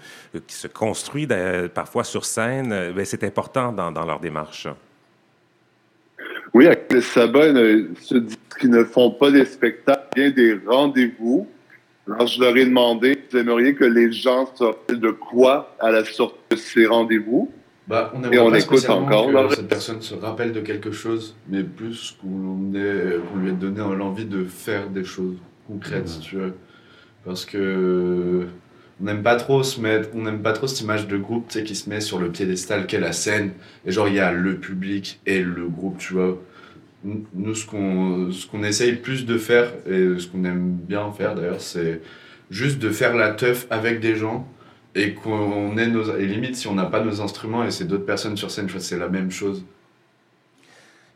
qui 0.47 0.55
se 0.55 0.67
construit 0.67 1.29
parfois 1.75 2.05
sur 2.05 2.25
scène, 2.25 2.73
euh, 2.73 2.93
ben, 2.93 3.05
c'est 3.05 3.23
important 3.25 3.71
dans, 3.71 3.93
dans 3.93 4.07
leur 4.07 4.19
démarche. 4.19 4.67
Oui, 6.55 6.67
avec 6.67 6.91
le 6.91 7.03
sabbat, 7.03 7.53
ne- 7.53 7.89
se 8.01 8.15
disent 8.15 8.39
qu'ils 8.59 8.71
ne 8.71 8.83
font 8.85 9.11
pas 9.11 9.31
des 9.31 9.45
spectacles, 9.45 10.07
bien 10.15 10.31
des 10.31 10.59
rendez-vous. 10.67 11.47
Alors, 12.07 12.27
je 12.27 12.41
leur 12.41 12.57
ai 12.57 12.65
demandé, 12.65 13.17
vous 13.31 13.39
aimeriez 13.39 13.75
que 13.75 13.85
les 13.85 14.11
gens 14.11 14.51
se 14.55 14.65
rappellent 14.65 15.01
de 15.01 15.11
quoi 15.11 15.77
à 15.81 15.91
la 15.91 16.05
sortie 16.05 16.37
de 16.51 16.57
ces 16.57 16.87
rendez-vous? 16.87 17.51
Bah, 17.87 18.13
on 18.15 18.23
Et 18.25 18.27
aimerait 18.27 18.39
on 18.41 18.51
pas 18.51 18.59
écoute 18.59 18.91
encore. 18.91 19.27
que 19.27 19.33
leur- 19.33 19.53
cette 19.53 19.69
personne 19.69 20.01
se 20.03 20.15
rappelle 20.15 20.53
de 20.53 20.61
quelque 20.61 20.93
chose, 20.93 21.37
mais 21.49 21.63
plus 21.63 22.17
qu'on 22.21 22.71
lui 22.73 23.49
ait 23.51 23.53
donné 23.53 23.79
l'envie 23.97 24.25
de 24.25 24.45
faire 24.45 24.89
des 24.89 25.05
choses 25.05 25.37
concrètes, 25.67 26.09
si 26.09 26.21
tu 26.21 26.37
veux. 26.37 26.55
Parce 27.25 27.45
que 27.45 28.47
on 29.01 29.05
n'aime 29.05 29.23
pas 29.23 29.37
trop 29.37 29.63
se 29.63 29.81
mettre, 29.81 30.09
on 30.15 30.23
n'aime 30.23 30.43
pas 30.43 30.53
trop 30.53 30.67
cette 30.67 30.81
image 30.81 31.07
de 31.09 31.17
groupe, 31.17 31.49
tu 31.49 31.59
sais, 31.59 31.65
qui 31.65 31.75
se 31.75 31.89
met 31.89 32.01
sur 32.01 32.19
le 32.19 32.31
piédestal 32.31 32.87
qu'est 32.87 33.01
la 33.01 33.13
scène, 33.13 33.53
et 33.87 33.91
genre 33.93 34.09
il 34.09 34.15
y 34.15 34.21
a 34.21 34.33
le 34.33 34.57
public 34.57 35.21
et 35.27 35.41
le 35.43 35.67
groupe, 35.69 35.99
tu 35.99 36.15
vois. 36.15 36.39
Nous, 37.05 37.55
ce 37.55 37.67
qu'on 37.67 38.31
qu'on 38.51 38.63
essaye 38.63 38.95
plus 38.95 39.27
de 39.27 39.37
faire, 39.39 39.73
et 39.87 40.19
ce 40.19 40.27
qu'on 40.27 40.45
aime 40.45 40.77
bien 40.77 41.11
faire 41.13 41.35
d'ailleurs, 41.35 41.61
c'est 41.61 42.01
juste 42.51 42.79
de 42.79 42.91
faire 42.91 43.17
la 43.17 43.31
teuf 43.31 43.67
avec 43.71 44.01
des 44.01 44.15
gens 44.15 44.47
et 44.95 45.15
qu'on 45.15 45.77
ait 45.79 45.87
nos 45.87 46.17
et 46.17 46.27
limite 46.27 46.57
si 46.57 46.69
on 46.69 46.75
n'a 46.75 46.85
pas 46.85 47.03
nos 47.03 47.21
instruments 47.21 47.65
et 47.65 47.71
c'est 47.71 47.87
d'autres 47.87 48.05
personnes 48.05 48.37
sur 48.37 48.51
scène, 48.51 48.69
c'est 48.79 48.99
la 48.99 49.09
même 49.09 49.31
chose. 49.31 49.65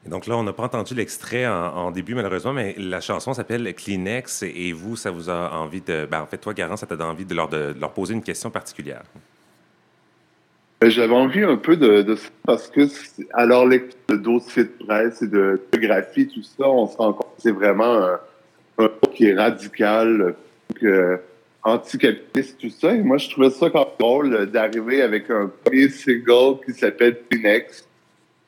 Et 0.07 0.09
donc 0.09 0.27
là, 0.27 0.37
on 0.37 0.45
n'a 0.45 0.53
pas 0.53 0.63
entendu 0.63 0.95
l'extrait 0.95 1.47
en, 1.47 1.91
début, 1.91 2.15
malheureusement, 2.15 2.53
mais 2.53 2.77
la 2.79 3.01
chanson 3.01 3.35
s'appelle 3.35 3.75
Kleenex. 3.75 4.45
Et 4.45 4.73
vous, 4.73 4.95
ça 4.95 5.11
vous 5.11 5.29
a 5.31 5.53
envie 5.53 5.81
de. 5.81 6.07
Ben, 6.09 6.23
en 6.23 6.27
fait, 6.27 6.39
toi, 6.39 6.55
Garance, 6.55 6.81
ça 6.81 6.87
t'a 6.87 7.05
envie 7.05 7.25
de 7.25 7.35
leur, 7.35 7.49
de 7.49 7.75
leur 7.79 7.93
poser 7.93 8.15
une 8.15 8.23
question 8.23 8.49
particulière. 8.49 9.03
Ben, 10.81 10.91
J'avais 10.91 11.15
envie 11.15 11.43
un 11.43 11.57
peu 11.57 11.77
de, 11.77 12.03
de 12.03 12.17
ça 12.17 12.29
parce 12.45 12.69
que, 12.69 12.81
lecture 13.69 13.99
de 14.09 14.17
dossiers 14.17 14.65
de 14.65 14.85
presse 14.85 15.23
et 15.23 15.27
de 15.27 15.61
biographie, 15.73 16.29
tout 16.29 16.43
ça, 16.43 16.69
on 16.69 16.87
se 16.87 16.97
rend 16.97 17.15
compte 17.15 17.35
que 17.37 17.43
c'est 17.43 17.53
vraiment 17.53 17.95
un, 17.95 18.21
un 18.79 18.91
qui 19.15 19.27
est 19.27 19.35
radical, 19.35 20.35
que, 20.79 21.19
anticapitaliste, 21.67 22.59
tout 22.59 22.71
ça. 22.71 22.95
Et 22.95 23.03
moi, 23.03 23.19
je 23.19 23.29
trouvais 23.29 23.51
ça 23.51 23.71
quand 23.71 23.89
drôle 23.99 24.47
d'arriver 24.47 25.03
avec 25.03 25.31
un 25.31 25.51
premier 25.65 25.89
single 25.89 26.61
qui 26.65 26.73
s'appelle 26.73 27.19
Kleenex 27.29 27.89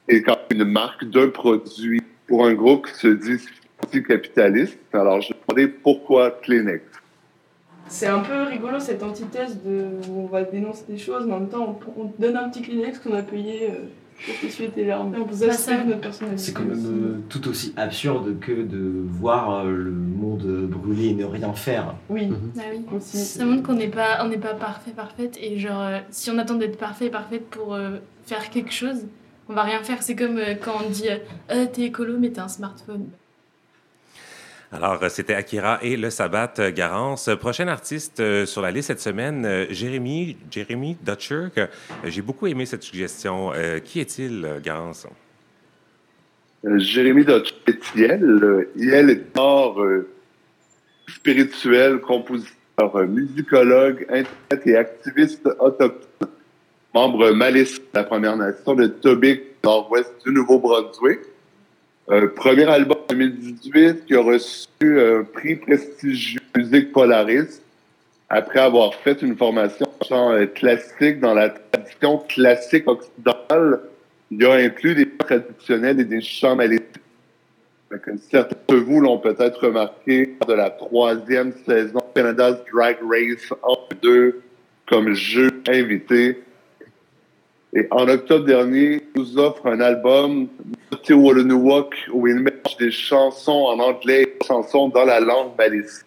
et 0.09 0.23
quand 0.23 0.39
une 0.51 0.65
marque 0.65 1.05
d'un 1.05 1.29
produit 1.29 2.03
pour 2.27 2.47
un 2.47 2.55
groupe 2.55 2.87
qui 2.87 2.95
se 2.95 3.09
dit 3.09 3.45
anticapitaliste. 3.83 4.79
Alors, 4.93 5.21
je 5.21 5.33
me 5.33 5.39
demandais 5.49 5.69
pourquoi 5.69 6.31
Kleenex. 6.43 6.85
C'est 7.89 8.07
un 8.07 8.21
peu 8.21 8.43
rigolo 8.43 8.79
cette 8.79 9.03
antithèse 9.03 9.59
de 9.65 9.87
où 10.11 10.21
on 10.23 10.27
va 10.27 10.43
dénoncer 10.43 10.85
des 10.89 10.99
choses, 10.99 11.27
mais 11.27 11.35
en 11.35 11.41
même 11.41 11.49
temps 11.49 11.79
on, 11.97 12.03
on 12.03 12.09
te 12.09 12.21
donne 12.21 12.37
un 12.37 12.49
petit 12.49 12.63
Kleenex 12.63 12.99
qu'on 12.99 13.15
a 13.15 13.23
payé 13.23 13.71
euh, 13.71 13.75
pour 14.25 14.35
t'essuyer 14.41 14.69
tes 14.71 14.85
larmes. 14.85 15.15
On 15.17 15.25
vous 15.25 15.47
Bah, 15.47 15.85
notre 15.87 16.01
personnalité. 16.01 16.43
C'est 16.43 16.53
quand 16.53 16.65
même 16.65 16.87
euh, 16.87 17.19
tout 17.29 17.49
aussi 17.49 17.73
absurde 17.77 18.39
que 18.41 18.53
de 18.53 18.93
voir 19.07 19.61
euh, 19.65 19.71
le 19.71 19.91
monde 19.91 20.43
brûler 20.69 21.09
et 21.09 21.15
ne 21.15 21.25
rien 21.25 21.53
faire. 21.53 21.95
Oui. 22.11 22.29
Bah 22.55 22.63
oui. 22.73 22.85
Ça 23.01 23.45
montre 23.45 23.63
qu'on 23.63 23.75
n'est 23.75 23.89
pas, 23.89 24.25
on 24.25 24.29
n'est 24.29 24.39
pas 24.39 24.55
parfait, 24.55 24.91
parfaite. 24.91 25.39
Et 25.41 25.59
genre, 25.59 25.81
euh, 25.81 25.99
si 26.11 26.31
on 26.31 26.39
attend 26.39 26.57
d'être 26.57 26.79
parfait, 26.79 27.11
parfaite 27.11 27.47
pour 27.49 27.75
euh, 27.75 27.99
faire 28.25 28.51
quelque 28.51 28.73
chose, 28.73 29.07
on 29.49 29.55
va 29.55 29.63
rien 29.63 29.83
faire. 29.83 30.03
C'est 30.03 30.17
comme 30.17 30.37
euh, 30.37 30.55
quand 30.61 30.73
on 30.85 30.91
dit 30.91 31.09
Euh, 31.51 31.67
t'es 31.73 31.83
écolo, 31.83 32.15
mais 32.19 32.31
t'as 32.31 32.45
un 32.45 32.49
smartphone. 32.49 33.07
Alors, 34.71 35.03
euh, 35.03 35.09
c'était 35.09 35.35
Akira 35.35 35.79
et 35.83 35.97
le 35.97 36.11
Sabbat 36.11 36.55
euh, 36.59 36.71
Garance. 36.71 37.31
Prochain 37.41 37.69
artiste 37.69 38.21
euh, 38.21 38.45
sur 38.45 38.61
la 38.61 38.71
liste 38.71 38.89
cette 38.89 39.01
semaine, 39.01 39.67
Jérémy, 39.71 40.37
Jérémy 40.51 40.97
Dutcher. 41.03 41.49
J'ai 42.05 42.23
beaucoup 42.23 42.47
aimé 42.47 42.67
cette 42.67 42.83
suggestion. 42.83 43.53
Qui 43.85 44.01
est-il, 44.01 44.61
Garance? 44.63 45.07
Jérémy 46.65 47.25
Dottiel, 47.25 48.23
euh, 48.23 48.69
il 48.75 48.93
est 48.93 49.39
art 49.39 49.81
euh, 49.81 50.09
spirituel, 51.09 52.01
compositeur, 52.01 53.07
musicologue, 53.07 54.05
interprète 54.11 54.67
et 54.67 54.77
activiste 54.77 55.49
autochtone, 55.61 56.29
membre 56.93 57.31
Malice 57.31 57.79
de 57.79 57.85
la 57.95 58.05
Première 58.05 58.37
Nation 58.37 58.75
de 58.75 58.89
Tobic, 58.89 59.43
nord-ouest 59.63 60.13
du 60.27 60.33
Nouveau-Brunswick. 60.33 61.21
Premier 62.09 62.65
album 62.65 62.97
2018 63.11 64.07
qui 64.07 64.15
a 64.15 64.23
reçu 64.23 64.67
un 64.83 65.25
prix 65.25 65.57
prestigieux 65.57 66.41
Musique 66.57 66.91
Polaris 66.91 67.61
après 68.31 68.61
avoir 68.61 68.95
fait 68.95 69.21
une 69.21 69.37
formation 69.37 69.87
en 70.01 70.05
chant 70.07 70.33
euh, 70.33 70.47
classique 70.47 71.21
dans 71.21 71.35
la 71.35 71.51
tradition 71.51 72.19
classique 72.19 72.89
occidentale. 72.89 73.81
Il 74.31 74.45
a 74.47 74.55
inclus 74.55 74.95
des 74.95 75.05
chants 75.05 75.27
traditionnels 75.27 76.01
et 76.01 76.05
des 76.05 76.23
chants 76.23 76.57
maléfiques. 76.57 76.87
Certains 78.31 78.57
de 78.75 78.77
vous 78.77 79.01
l'ont 79.01 79.19
peut-être 79.19 79.67
remarqué 79.67 80.35
de 80.47 80.53
la 80.53 80.71
troisième 80.71 81.53
saison 81.67 82.01
Canada's 82.15 82.57
Drag 82.73 82.97
Race 83.03 83.53
en 83.63 83.77
deux 84.03 84.41
comme 84.87 85.13
jeu 85.13 85.51
invité. 85.69 86.43
Et 87.75 87.87
en 87.91 88.09
octobre 88.09 88.47
dernier, 88.47 89.03
il 89.15 89.21
nous 89.21 89.39
offre 89.39 89.67
un 89.67 89.81
album, 89.81 90.49
Walk, 91.11 91.95
où 92.13 92.27
il 92.27 92.37
mélange 92.37 92.77
des 92.79 92.91
chansons 92.91 93.67
en 93.67 93.79
anglais 93.79 94.23
et 94.23 94.27
des 94.27 94.47
chansons 94.47 94.89
dans 94.89 95.05
la 95.05 95.21
langue 95.21 95.51
malice. 95.59 96.05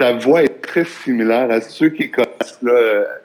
Sa 0.00 0.12
voix 0.12 0.44
est 0.44 0.60
très 0.62 0.84
similaire 0.84 1.50
à 1.50 1.60
ceux 1.60 1.88
qui 1.88 2.10
connaissent 2.10 2.60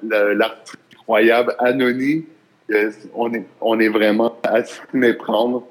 l'artiste 0.02 0.78
incroyable 0.94 1.56
Anony. 1.60 2.26
Euh, 2.72 2.92
On 3.14 3.32
est, 3.34 3.46
on 3.62 3.80
est 3.80 3.90
vraiment 3.90 4.38
à 4.42 4.64
s'y 4.64 4.80
méprendre. 4.94 5.68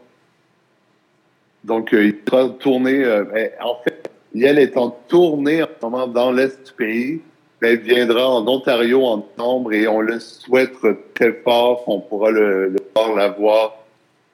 Donc, 1.65 1.93
euh, 1.93 2.05
il 2.05 2.17
sera 2.29 2.49
tourné. 2.51 3.05
euh, 3.05 3.25
ben, 3.25 3.51
en 3.61 3.77
fait, 3.83 4.11
Yel 4.35 4.59
est 4.59 4.77
en 4.77 4.91
tournée 4.91 5.63
en 5.63 5.67
ce 5.67 5.85
moment 5.85 6.07
dans 6.07 6.31
l'Est 6.31 6.67
du 6.67 6.73
pays. 6.73 7.21
Ben, 7.63 7.79
viendra 7.79 8.29
en 8.29 8.47
Ontario 8.49 9.05
en 9.05 9.25
novembre 9.39 9.73
et 9.73 9.87
on 9.87 10.01
le 10.01 10.19
souhaite 10.19 10.75
très 11.15 11.33
fort 11.45 11.85
qu'on 11.85 12.01
pourra 12.01 12.33
le, 12.33 12.71
le 12.71 12.79
voir 12.95 13.15
la 13.15 13.29
voir 13.29 13.77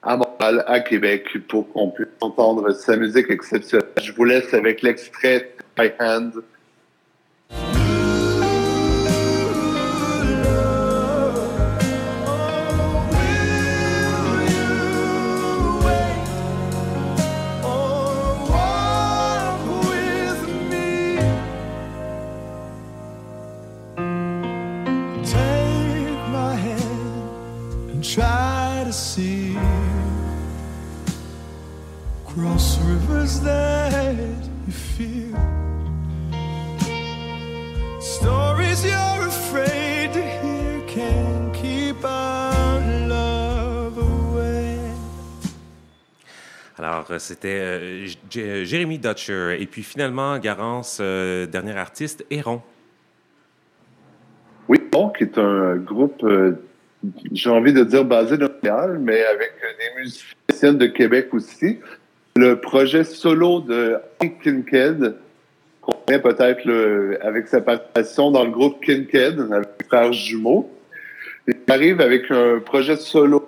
à 0.01 0.17
Montréal, 0.17 0.63
à 0.65 0.79
Québec, 0.79 1.27
pour 1.47 1.71
qu'on 1.71 1.91
puisse 1.91 2.07
entendre 2.21 2.71
sa 2.71 2.95
musique 2.95 3.29
exceptionnelle. 3.29 3.87
Je 4.01 4.11
vous 4.13 4.23
laisse 4.23 4.51
avec 4.55 4.81
l'extrait 4.81 5.51
My 5.77 5.91
Hand. 5.99 6.41
Stories 38.01 38.83
you're 38.83 39.27
afraid 39.27 40.11
to 40.11 40.21
hear 40.21 40.81
can 40.87 41.51
keep 41.53 42.03
our 42.03 42.81
love 43.07 43.97
away. 43.97 44.75
Alors, 46.77 47.05
euh, 47.11 47.19
c'était 47.19 47.59
euh, 47.61 48.07
J- 48.29 48.65
Jérémy 48.65 48.99
Dutcher. 48.99 49.55
Et 49.61 49.67
puis 49.67 49.83
finalement, 49.83 50.37
Garance, 50.37 50.97
euh, 50.99 51.45
dernier 51.45 51.77
artiste, 51.77 52.25
Héron. 52.29 52.61
Oui, 54.67 54.79
bon, 54.91 55.09
qui 55.11 55.23
est 55.23 55.37
un 55.37 55.77
groupe, 55.77 56.21
euh, 56.23 56.53
j'ai 57.31 57.49
envie 57.49 57.71
de 57.71 57.85
dire 57.85 58.03
basé 58.03 58.37
de 58.37 58.47
Montréal, 58.47 58.99
mais 58.99 59.23
avec 59.23 59.53
euh, 59.63 59.67
des 59.79 60.01
musiciennes 60.01 60.77
de 60.77 60.87
Québec 60.87 61.29
aussi. 61.33 61.79
Le 62.35 62.59
projet 62.59 63.03
solo 63.03 63.59
de 63.59 63.97
Hank 64.21 64.41
Kinked, 64.43 65.15
qu'on 65.81 65.91
connaît 65.91 66.21
peut-être 66.21 67.19
avec 67.21 67.47
sa 67.47 67.61
participation 67.61 68.31
dans 68.31 68.45
le 68.45 68.51
groupe 68.51 68.83
Kinked, 68.83 69.39
avec 69.51 69.69
les 69.79 69.85
frères. 69.87 70.11
Il 71.47 71.55
arrive 71.67 72.01
avec 72.01 72.29
un 72.31 72.59
projet 72.59 72.95
solo, 72.95 73.43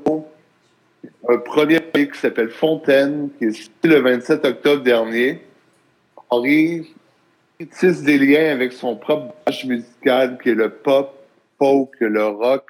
un 1.29 1.37
premier 1.37 1.79
qui 1.93 2.19
s'appelle 2.19 2.49
Fontaine, 2.49 3.29
qui 3.37 3.45
est 3.45 3.51
sorti 3.51 3.87
le 3.87 3.99
27 3.99 4.45
octobre 4.45 4.83
dernier. 4.83 5.41
Henri 6.29 6.93
tisse 7.71 8.01
des 8.01 8.17
liens 8.17 8.51
avec 8.51 8.73
son 8.73 8.95
propre 8.95 9.33
bagage 9.45 9.65
musical 9.65 10.37
qui 10.41 10.49
est 10.49 10.55
le 10.55 10.69
pop, 10.69 11.13
folk, 11.59 11.91
le 11.99 12.25
rock, 12.25 12.65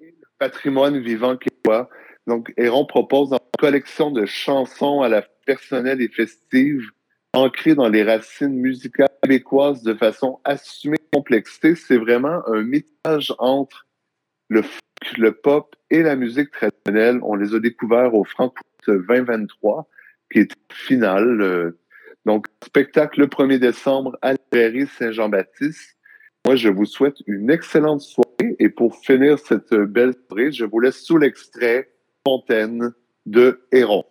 et 0.00 0.06
le 0.06 0.26
patrimoine 0.38 0.98
vivant 0.98 1.36
québécois. 1.36 1.88
Donc, 2.26 2.52
Héron 2.56 2.84
propose 2.84 3.32
une 3.32 3.38
collection 3.62 4.10
de 4.10 4.26
chansons 4.26 5.02
à 5.02 5.08
la 5.08 5.22
personnelle 5.46 6.02
et 6.02 6.08
festive, 6.08 6.90
ancrées 7.32 7.76
dans 7.76 7.88
les 7.88 8.02
racines 8.02 8.56
musicales 8.56 9.08
québécoises 9.22 9.84
de 9.84 9.94
façon 9.94 10.40
assumée 10.42 10.96
et 10.96 11.16
complexité. 11.16 11.76
C'est 11.76 11.96
vraiment 11.96 12.42
un 12.48 12.62
métage 12.62 13.32
entre 13.38 13.86
le 14.48 14.62
folk, 14.62 15.16
le 15.16 15.30
pop 15.30 15.76
et 15.90 16.02
la 16.02 16.16
musique 16.16 16.50
traditionnelle. 16.50 17.20
On 17.22 17.36
les 17.36 17.54
a 17.54 17.60
découverts 17.60 18.16
au 18.16 18.24
Frankfurt 18.24 18.64
2023, 18.88 19.88
qui 20.32 20.40
est 20.40 20.52
final. 20.72 21.40
euh, 21.40 21.78
donc, 22.26 22.48
spectacle 22.64 23.20
le 23.20 23.28
1er 23.28 23.60
décembre 23.60 24.18
à 24.22 24.32
la 24.32 24.86
Saint-Jean-Baptiste. 24.98 25.98
Moi, 26.44 26.56
je 26.56 26.68
vous 26.68 26.84
souhaite 26.84 27.18
une 27.28 27.48
excellente 27.48 28.00
soirée. 28.00 28.56
Et 28.58 28.70
pour 28.70 28.96
finir 28.96 29.38
cette 29.38 29.72
belle 29.72 30.14
soirée, 30.26 30.50
je 30.50 30.64
vous 30.64 30.80
laisse 30.80 31.00
sous 31.04 31.16
l'extrait 31.16 31.92
Fontaine 32.26 32.92
de 33.24 33.58
Héron. 33.70 34.04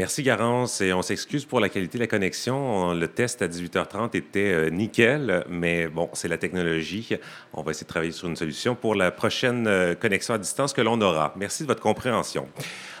Merci, 0.00 0.22
Garance. 0.22 0.80
Et 0.80 0.94
on 0.94 1.02
s'excuse 1.02 1.44
pour 1.44 1.60
la 1.60 1.68
qualité 1.68 1.98
de 1.98 2.02
la 2.04 2.06
connexion. 2.06 2.56
On- 2.56 2.94
Le 2.94 3.06
test 3.06 3.42
à 3.42 3.48
18h30 3.48 4.14
était 4.16 4.50
euh, 4.50 4.70
nickel, 4.70 5.44
mais 5.50 5.88
bon, 5.88 6.08
c'est 6.14 6.26
la 6.26 6.38
technologie. 6.38 7.10
On 7.52 7.60
va 7.60 7.72
essayer 7.72 7.84
de 7.84 7.88
travailler 7.90 8.12
sur 8.12 8.26
une 8.26 8.34
solution 8.34 8.74
pour 8.74 8.94
la 8.94 9.10
prochaine 9.10 9.66
euh, 9.66 9.94
connexion 9.94 10.32
à 10.32 10.38
distance 10.38 10.72
que 10.72 10.80
l'on 10.80 10.98
aura. 11.02 11.34
Merci 11.36 11.64
de 11.64 11.68
votre 11.68 11.82
compréhension. 11.82 12.48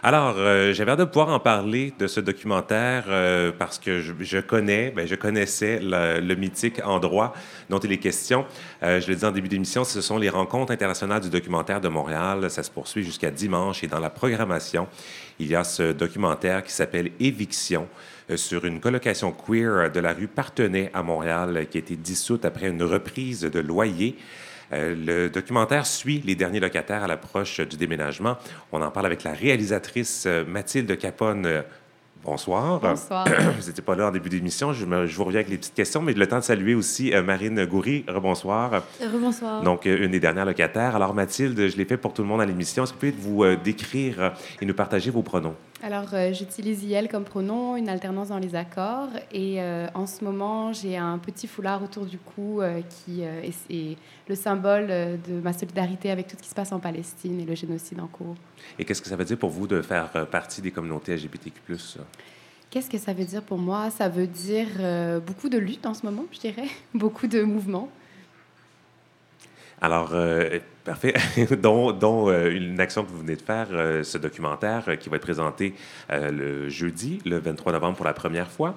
Alors, 0.02 0.34
euh, 0.36 0.74
j'avais 0.74 0.90
hâte 0.92 0.98
de 0.98 1.04
pouvoir 1.04 1.30
en 1.30 1.40
parler 1.40 1.94
de 1.98 2.06
ce 2.06 2.20
documentaire 2.20 3.04
euh, 3.08 3.50
parce 3.50 3.78
que 3.78 4.00
je, 4.02 4.38
connais, 4.40 4.90
ben, 4.90 5.06
je 5.06 5.14
connaissais 5.14 5.80
le, 5.82 6.34
mythique 6.34 6.82
endroit 6.84 7.32
dont 7.70 7.78
il 7.78 7.92
est 7.92 7.98
question. 7.98 8.44
Je 8.82 9.06
le 9.08 9.14
disais 9.14 9.26
en 9.26 9.32
début 9.32 9.48
d'émission, 9.48 9.84
ce 9.84 10.02
sont 10.02 10.18
les 10.18 10.28
rencontres 10.28 10.72
internationales 10.72 11.22
du 11.22 11.30
documentaire 11.30 11.80
de 11.80 11.88
Montréal. 11.88 12.50
Ça 12.50 12.62
se 12.62 12.70
poursuit 12.70 13.04
jusqu'à 13.04 13.30
dimanche 13.30 13.84
et 13.84 13.86
dans 13.86 14.00
la 14.00 14.10
programmation, 14.10 14.86
il 15.40 15.48
y 15.48 15.56
a 15.56 15.64
ce 15.64 15.92
documentaire 15.92 16.62
qui 16.62 16.72
s'appelle 16.72 17.10
Éviction 17.18 17.88
euh, 18.30 18.36
sur 18.36 18.64
une 18.66 18.78
colocation 18.78 19.32
queer 19.32 19.90
de 19.90 19.98
la 19.98 20.12
rue 20.12 20.28
Partenay 20.28 20.90
à 20.94 21.02
Montréal 21.02 21.56
euh, 21.56 21.64
qui 21.64 21.78
a 21.78 21.80
été 21.80 21.96
dissoute 21.96 22.44
après 22.44 22.68
une 22.68 22.82
reprise 22.82 23.40
de 23.40 23.58
loyer. 23.58 24.16
Euh, 24.72 24.94
le 24.94 25.30
documentaire 25.30 25.86
suit 25.86 26.22
les 26.24 26.34
derniers 26.34 26.60
locataires 26.60 27.02
à 27.02 27.06
l'approche 27.06 27.60
du 27.60 27.76
déménagement. 27.76 28.36
On 28.70 28.82
en 28.82 28.90
parle 28.90 29.06
avec 29.06 29.24
la 29.24 29.32
réalisatrice 29.32 30.24
euh, 30.26 30.44
Mathilde 30.44 30.96
Capone. 30.96 31.64
Bonsoir. 32.24 32.80
Bonsoir. 32.80 33.26
vous 33.58 33.66
n'étiez 33.66 33.82
pas 33.82 33.94
là 33.94 34.08
en 34.08 34.10
début 34.10 34.28
d'émission. 34.28 34.72
Je, 34.72 34.84
je 35.06 35.16
vous 35.16 35.24
reviens 35.24 35.40
avec 35.40 35.50
les 35.50 35.56
petites 35.56 35.74
questions, 35.74 36.02
mais 36.02 36.12
le 36.12 36.26
temps 36.26 36.38
de 36.38 36.44
saluer 36.44 36.74
aussi 36.74 37.14
euh, 37.14 37.22
Marine 37.22 37.64
Goury. 37.64 38.04
Rebonsoir. 38.06 38.82
Rebonsoir. 39.00 39.62
Donc, 39.62 39.86
euh, 39.86 40.04
une 40.04 40.10
des 40.10 40.20
dernières 40.20 40.44
locataires. 40.44 40.96
Alors, 40.96 41.14
Mathilde, 41.14 41.68
je 41.68 41.76
l'ai 41.76 41.86
fait 41.86 41.96
pour 41.96 42.12
tout 42.12 42.22
le 42.22 42.28
monde 42.28 42.42
à 42.42 42.46
l'émission. 42.46 42.84
Est-ce 42.84 42.92
que 42.92 43.06
vous 43.06 43.12
pouvez 43.12 43.30
vous 43.34 43.44
euh, 43.44 43.56
décrire 43.56 44.32
et 44.60 44.66
nous 44.66 44.74
partager 44.74 45.10
vos 45.10 45.22
pronoms? 45.22 45.54
Alors, 45.82 46.12
euh, 46.12 46.32
j'utilise 46.34 46.84
IL 46.84 47.08
comme 47.08 47.24
pronom, 47.24 47.74
une 47.74 47.88
alternance 47.88 48.28
dans 48.28 48.38
les 48.38 48.54
accords. 48.54 49.08
Et 49.32 49.62
euh, 49.62 49.86
en 49.94 50.06
ce 50.06 50.22
moment, 50.22 50.74
j'ai 50.74 50.98
un 50.98 51.16
petit 51.16 51.46
foulard 51.46 51.82
autour 51.82 52.04
du 52.04 52.18
cou 52.18 52.60
euh, 52.60 52.82
qui 52.82 53.22
est, 53.22 53.48
est 53.70 53.96
le 54.28 54.34
symbole 54.34 54.88
de 54.88 55.40
ma 55.42 55.54
solidarité 55.54 56.10
avec 56.10 56.26
tout 56.26 56.36
ce 56.36 56.42
qui 56.42 56.48
se 56.50 56.54
passe 56.54 56.72
en 56.72 56.80
Palestine 56.80 57.40
et 57.40 57.44
le 57.44 57.54
génocide 57.54 57.98
en 58.00 58.08
cours. 58.08 58.34
Et 58.78 58.84
qu'est-ce 58.84 59.00
que 59.00 59.08
ça 59.08 59.16
veut 59.16 59.24
dire 59.24 59.38
pour 59.38 59.50
vous 59.50 59.66
de 59.66 59.80
faire 59.80 60.10
partie 60.30 60.60
des 60.60 60.70
communautés 60.70 61.16
LGBTQ+. 61.16 61.52
Qu'est-ce 62.68 62.90
que 62.90 62.98
ça 62.98 63.14
veut 63.14 63.24
dire 63.24 63.42
pour 63.42 63.58
moi? 63.58 63.90
Ça 63.90 64.08
veut 64.08 64.26
dire 64.26 64.68
beaucoup 65.26 65.48
de 65.48 65.58
lutte 65.58 65.86
en 65.86 65.94
ce 65.94 66.04
moment, 66.04 66.26
je 66.30 66.40
dirais, 66.40 66.68
beaucoup 66.94 67.26
de 67.26 67.42
mouvements. 67.42 67.88
Alors, 69.82 70.10
euh, 70.12 70.58
parfait. 70.84 71.14
dont 71.62 71.92
dont, 71.92 72.28
euh, 72.28 72.50
une 72.50 72.78
action 72.80 73.02
que 73.02 73.10
vous 73.10 73.18
venez 73.18 73.36
de 73.36 73.42
faire, 73.42 73.68
euh, 73.72 74.02
ce 74.02 74.18
documentaire 74.18 74.98
qui 74.98 75.08
va 75.08 75.16
être 75.16 75.22
présenté 75.22 75.74
le 76.10 76.68
jeudi, 76.68 77.20
le 77.24 77.38
23 77.38 77.72
novembre 77.72 77.96
pour 77.96 78.06
la 78.06 78.12
première 78.12 78.50
fois. 78.50 78.76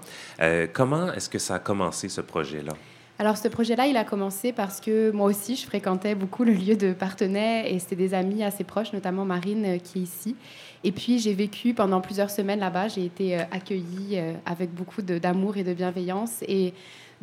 Comment 0.74 1.12
est-ce 1.14 1.30
que 1.30 1.40
ça 1.40 1.56
a 1.56 1.60
commencé, 1.60 2.10
ce 2.10 2.22
projet-là? 2.22 2.74
Alors, 3.20 3.38
ce 3.38 3.48
projet-là, 3.48 3.86
il 3.86 3.96
a 3.96 4.04
commencé 4.04 4.52
parce 4.52 4.82
que 4.82 5.12
moi 5.12 5.28
aussi, 5.28 5.56
je 5.56 5.66
fréquentais 5.66 6.16
beaucoup 6.16 6.44
le 6.44 6.52
lieu 6.52 6.76
de 6.76 6.94
Partenay 6.94 7.72
et 7.72 7.80
c'était 7.80 7.96
des 7.96 8.14
amis 8.14 8.44
assez 8.44 8.64
proches, 8.64 8.92
notamment 8.92 9.24
Marine 9.24 9.80
qui 9.82 10.00
est 10.00 10.04
ici. 10.04 10.36
Et 10.84 10.92
puis, 10.92 11.20
j'ai 11.20 11.34
vécu 11.34 11.74
pendant 11.74 12.02
plusieurs 12.02 12.32
semaines 12.32 12.60
là-bas. 12.60 12.88
J'ai 12.88 13.06
été 13.06 13.36
accueillie 13.36 14.20
avec 14.46 14.74
beaucoup 14.74 15.02
d'amour 15.02 15.58
et 15.58 15.64
de 15.64 15.74
bienveillance. 15.74 16.44
Et 16.48 16.74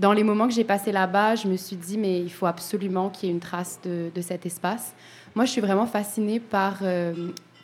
dans 0.01 0.15
les 0.15 0.25
moments 0.25 0.49
que 0.49 0.55
j'ai 0.55 0.65
passés 0.65 0.93
là-bas, 0.93 1.35
je 1.35 1.47
me 1.47 1.57
suis 1.57 1.77
dit, 1.77 1.99
mais 1.99 2.21
il 2.21 2.33
faut 2.33 2.47
absolument 2.47 3.11
qu'il 3.11 3.29
y 3.29 3.33
ait 3.33 3.35
une 3.35 3.41
trace 3.41 3.79
de, 3.85 4.21
cet 4.23 4.47
espace. 4.47 4.95
Moi, 5.35 5.45
je 5.45 5.51
suis 5.51 5.61
vraiment 5.61 5.87
fascinée 5.87 6.41
par, 6.41 6.79
euh, 6.83 7.13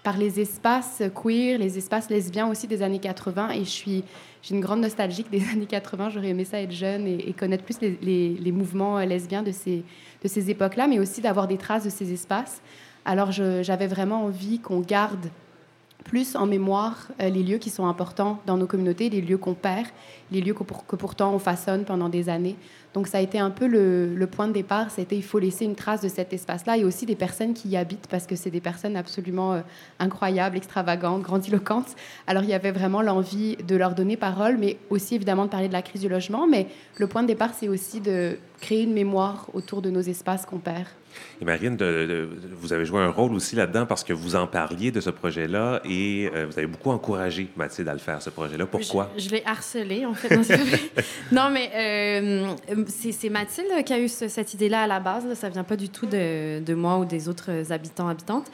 par 0.02 0.18
les 0.18 0.38
espaces 0.38 1.02
queer, 1.14 1.58
les 1.58 1.78
espaces 1.78 2.10
lesbiens 2.10 2.46
aussi 2.48 2.66
des 2.66 2.82
années 2.82 2.98
80. 2.98 3.50
Et 3.52 3.64
j'ai 3.64 4.04
une 4.50 4.60
grande 4.60 4.82
nostalgique 4.82 5.30
des 5.30 5.42
années 5.52 5.64
80. 5.66 6.10
J'aurais 6.10 6.28
aimé 6.28 6.44
ça 6.44 6.60
être 6.60 6.72
jeune 6.72 7.06
et, 7.06 7.32
connaître 7.32 7.64
plus 7.64 7.80
les, 7.80 7.98
les- 8.02 8.34
les 8.34 8.52
mouvements 8.52 8.98
euh, 8.98 9.06
lesbiens 9.06 9.42
de 9.42 9.50
ces, 9.50 9.82
de 10.22 10.28
ces 10.28 10.50
époques-là, 10.50 10.88
mais 10.88 10.98
aussi 10.98 11.22
d'avoir 11.22 11.48
des 11.48 11.56
traces 11.56 11.84
de 11.84 11.90
ces 11.90 12.12
espaces. 12.12 12.60
Alors, 13.06 13.32
j'avais 13.32 13.86
vraiment 13.86 14.24
envie 14.24 14.58
qu'on 14.58 14.80
garde 14.80 15.30
plus 16.06 16.36
en 16.36 16.46
mémoire 16.46 17.08
euh, 17.20 17.28
les 17.28 17.42
lieux 17.42 17.58
qui 17.58 17.68
sont 17.68 17.86
importants 17.86 18.40
dans 18.46 18.56
nos 18.56 18.66
communautés, 18.66 19.10
les 19.10 19.20
lieux 19.20 19.38
qu'on 19.38 19.54
perd, 19.54 19.86
les 20.30 20.40
lieux 20.40 20.54
que, 20.54 20.62
pour- 20.62 20.86
que 20.86 20.94
pourtant 20.94 21.34
on 21.34 21.38
façonne 21.38 21.84
pendant 21.84 22.08
des 22.08 22.28
années. 22.28 22.56
Donc 22.94 23.08
ça 23.08 23.18
a 23.18 23.20
été 23.20 23.38
un 23.38 23.50
peu 23.50 23.66
le, 23.66 24.26
point 24.26 24.46
de 24.48 24.52
départ, 24.52 24.90
c'était 24.90 25.16
il 25.16 25.22
faut 25.24 25.38
laisser 25.38 25.64
une 25.64 25.74
trace 25.74 26.00
de 26.00 26.08
cet 26.08 26.32
espace-là 26.32 26.78
et 26.78 26.84
aussi 26.84 27.06
des 27.06 27.16
personnes 27.16 27.54
qui 27.54 27.68
y 27.68 27.76
habitent 27.76 28.06
parce 28.08 28.26
que 28.26 28.36
c'est 28.36 28.50
des 28.50 28.60
personnes 28.60 28.96
absolument 28.96 29.52
euh, 29.52 29.60
incroyables, 29.98 30.56
extravagantes, 30.56 31.22
grandiloquentes. 31.22 31.96
Alors 32.26 32.44
il 32.44 32.50
y 32.50 32.54
avait 32.54 32.70
vraiment 32.70 33.02
l'envie 33.02 33.56
de 33.56 33.76
leur 33.76 33.94
donner 33.94 34.16
parole, 34.16 34.56
mais 34.58 34.78
aussi 34.90 35.16
évidemment 35.16 35.44
de 35.44 35.50
parler 35.50 35.68
de 35.68 35.72
la 35.72 35.82
crise 35.82 36.00
du 36.00 36.08
logement. 36.08 36.46
Mais 36.46 36.68
le 36.98 37.06
point 37.08 37.22
de 37.22 37.28
départ, 37.28 37.50
c'est 37.52 37.68
aussi 37.68 38.00
de 38.00 38.38
créer 38.60 38.84
une 38.84 38.94
mémoire 38.94 39.48
autour 39.54 39.82
de 39.82 39.90
nos 39.90 40.00
espaces 40.00 40.46
qu'on 40.46 40.58
perd. 40.58 40.86
Et 41.40 41.44
Marine, 41.44 41.76
de- 41.76 41.84
de- 42.06 42.28
vous 42.60 42.72
avez 42.72 42.84
joué 42.86 43.00
un 43.02 43.10
rôle 43.10 43.32
aussi 43.34 43.56
là-dedans 43.56 43.84
parce 43.86 44.02
que 44.04 44.12
vous 44.12 44.36
en 44.36 44.46
parliez 44.46 44.90
de 44.90 45.00
ce 45.00 45.10
projet-là 45.10 45.80
et 45.84 46.30
euh, 46.34 46.46
vous 46.50 46.58
avez 46.58 46.66
beaucoup 46.66 46.90
encouragé 46.90 47.48
Mathilde 47.56 47.88
à 47.88 47.92
le 47.92 47.98
faire, 47.98 48.22
ce 48.22 48.30
projet-là. 48.30 48.66
Pourquoi? 48.66 49.10
Je, 49.16 49.24
je 49.24 49.30
l'ai 49.30 49.42
harcelé, 49.44 50.06
en 50.06 50.14
fait. 50.14 50.28
Non, 51.32 51.50
mais 51.50 51.70
euh, 51.74 52.54
c'est 52.88 53.12
c'est 53.12 53.28
Mathilde 53.28 53.84
qui 53.84 53.92
a 53.92 53.98
eu 53.98 54.08
ce- 54.08 54.28
cette 54.28 54.54
idée-là 54.54 54.82
à 54.84 54.86
la 54.86 55.00
base. 55.00 55.26
Là. 55.26 55.34
Ça 55.34 55.48
vient 55.48 55.64
pas 55.64 55.76
du 55.76 55.88
tout 55.88 56.06
de, 56.06 56.60
de 56.60 56.74
moi 56.74 56.98
ou 56.98 57.04
des 57.04 57.28
autres 57.28 57.72
habitants, 57.72 58.08
habitantes. 58.08 58.46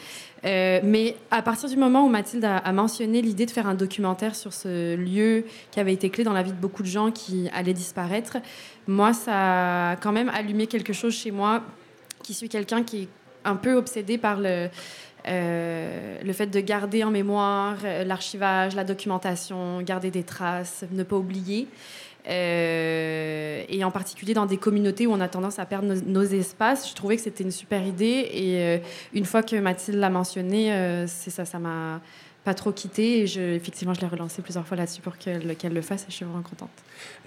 Euh, 0.44 0.80
mais 0.82 1.14
à 1.30 1.40
partir 1.40 1.68
du 1.68 1.76
moment 1.76 2.04
où 2.04 2.08
Mathilde 2.08 2.44
a, 2.44 2.56
a 2.56 2.72
mentionné 2.72 3.22
l'idée 3.22 3.46
de 3.46 3.50
faire 3.52 3.68
un 3.68 3.74
documentaire 3.74 4.34
sur 4.34 4.52
ce 4.52 4.96
lieu 4.96 5.44
qui 5.70 5.78
avait 5.78 5.92
été 5.92 6.10
clé 6.10 6.24
dans 6.24 6.32
la 6.32 6.42
vie 6.42 6.50
de 6.50 6.56
beaucoup 6.56 6.82
de 6.82 6.88
gens 6.88 7.12
qui 7.12 7.48
allaient 7.54 7.72
disparaître, 7.74 8.38
moi, 8.88 9.12
ça 9.12 9.90
a 9.92 9.96
quand 9.96 10.10
même 10.10 10.28
allumé 10.30 10.66
quelque 10.66 10.92
chose 10.92 11.14
chez 11.14 11.30
moi, 11.30 11.62
qui 12.22 12.34
suis 12.34 12.48
quelqu'un 12.48 12.82
qui 12.82 13.02
est 13.02 13.08
un 13.44 13.56
peu 13.56 13.74
obsédé 13.74 14.18
par 14.18 14.38
le, 14.38 14.68
euh, 15.28 16.18
le 16.22 16.32
fait 16.32 16.46
de 16.46 16.60
garder 16.60 17.04
en 17.04 17.10
mémoire 17.10 17.76
euh, 17.84 18.04
l'archivage, 18.04 18.74
la 18.74 18.84
documentation, 18.84 19.80
garder 19.82 20.10
des 20.10 20.24
traces, 20.24 20.84
ne 20.90 21.02
pas 21.02 21.16
oublier. 21.16 21.68
Euh, 22.28 23.64
et 23.68 23.82
en 23.82 23.90
particulier 23.90 24.32
dans 24.32 24.46
des 24.46 24.56
communautés 24.56 25.08
où 25.08 25.12
on 25.12 25.20
a 25.20 25.28
tendance 25.28 25.58
à 25.58 25.66
perdre 25.66 25.92
nos, 26.06 26.22
espaces, 26.22 26.88
je 26.88 26.94
trouvais 26.94 27.16
que 27.16 27.22
c'était 27.22 27.44
une 27.44 27.50
super 27.50 27.84
idée. 27.84 28.28
Et 28.32 28.80
une 29.12 29.24
fois 29.24 29.42
que 29.42 29.56
Mathilde 29.56 29.98
l'a 29.98 30.10
mentionné, 30.10 31.04
c'est 31.08 31.30
ça, 31.30 31.44
ça 31.44 31.58
m'a 31.58 32.00
pas 32.44 32.54
trop 32.54 32.72
quitté. 32.72 33.20
Et 33.20 33.26
je, 33.26 33.40
effectivement, 33.40 33.94
je 33.94 34.00
l'ai 34.00 34.06
relancé 34.06 34.42
plusieurs 34.42 34.66
fois 34.66 34.76
là-dessus 34.76 35.00
pour 35.00 35.16
qu'elle 35.18 35.46
le 35.46 35.82
fasse. 35.82 36.02
Et 36.02 36.10
je 36.10 36.16
suis 36.16 36.24
vraiment 36.24 36.42
contente. 36.42 36.70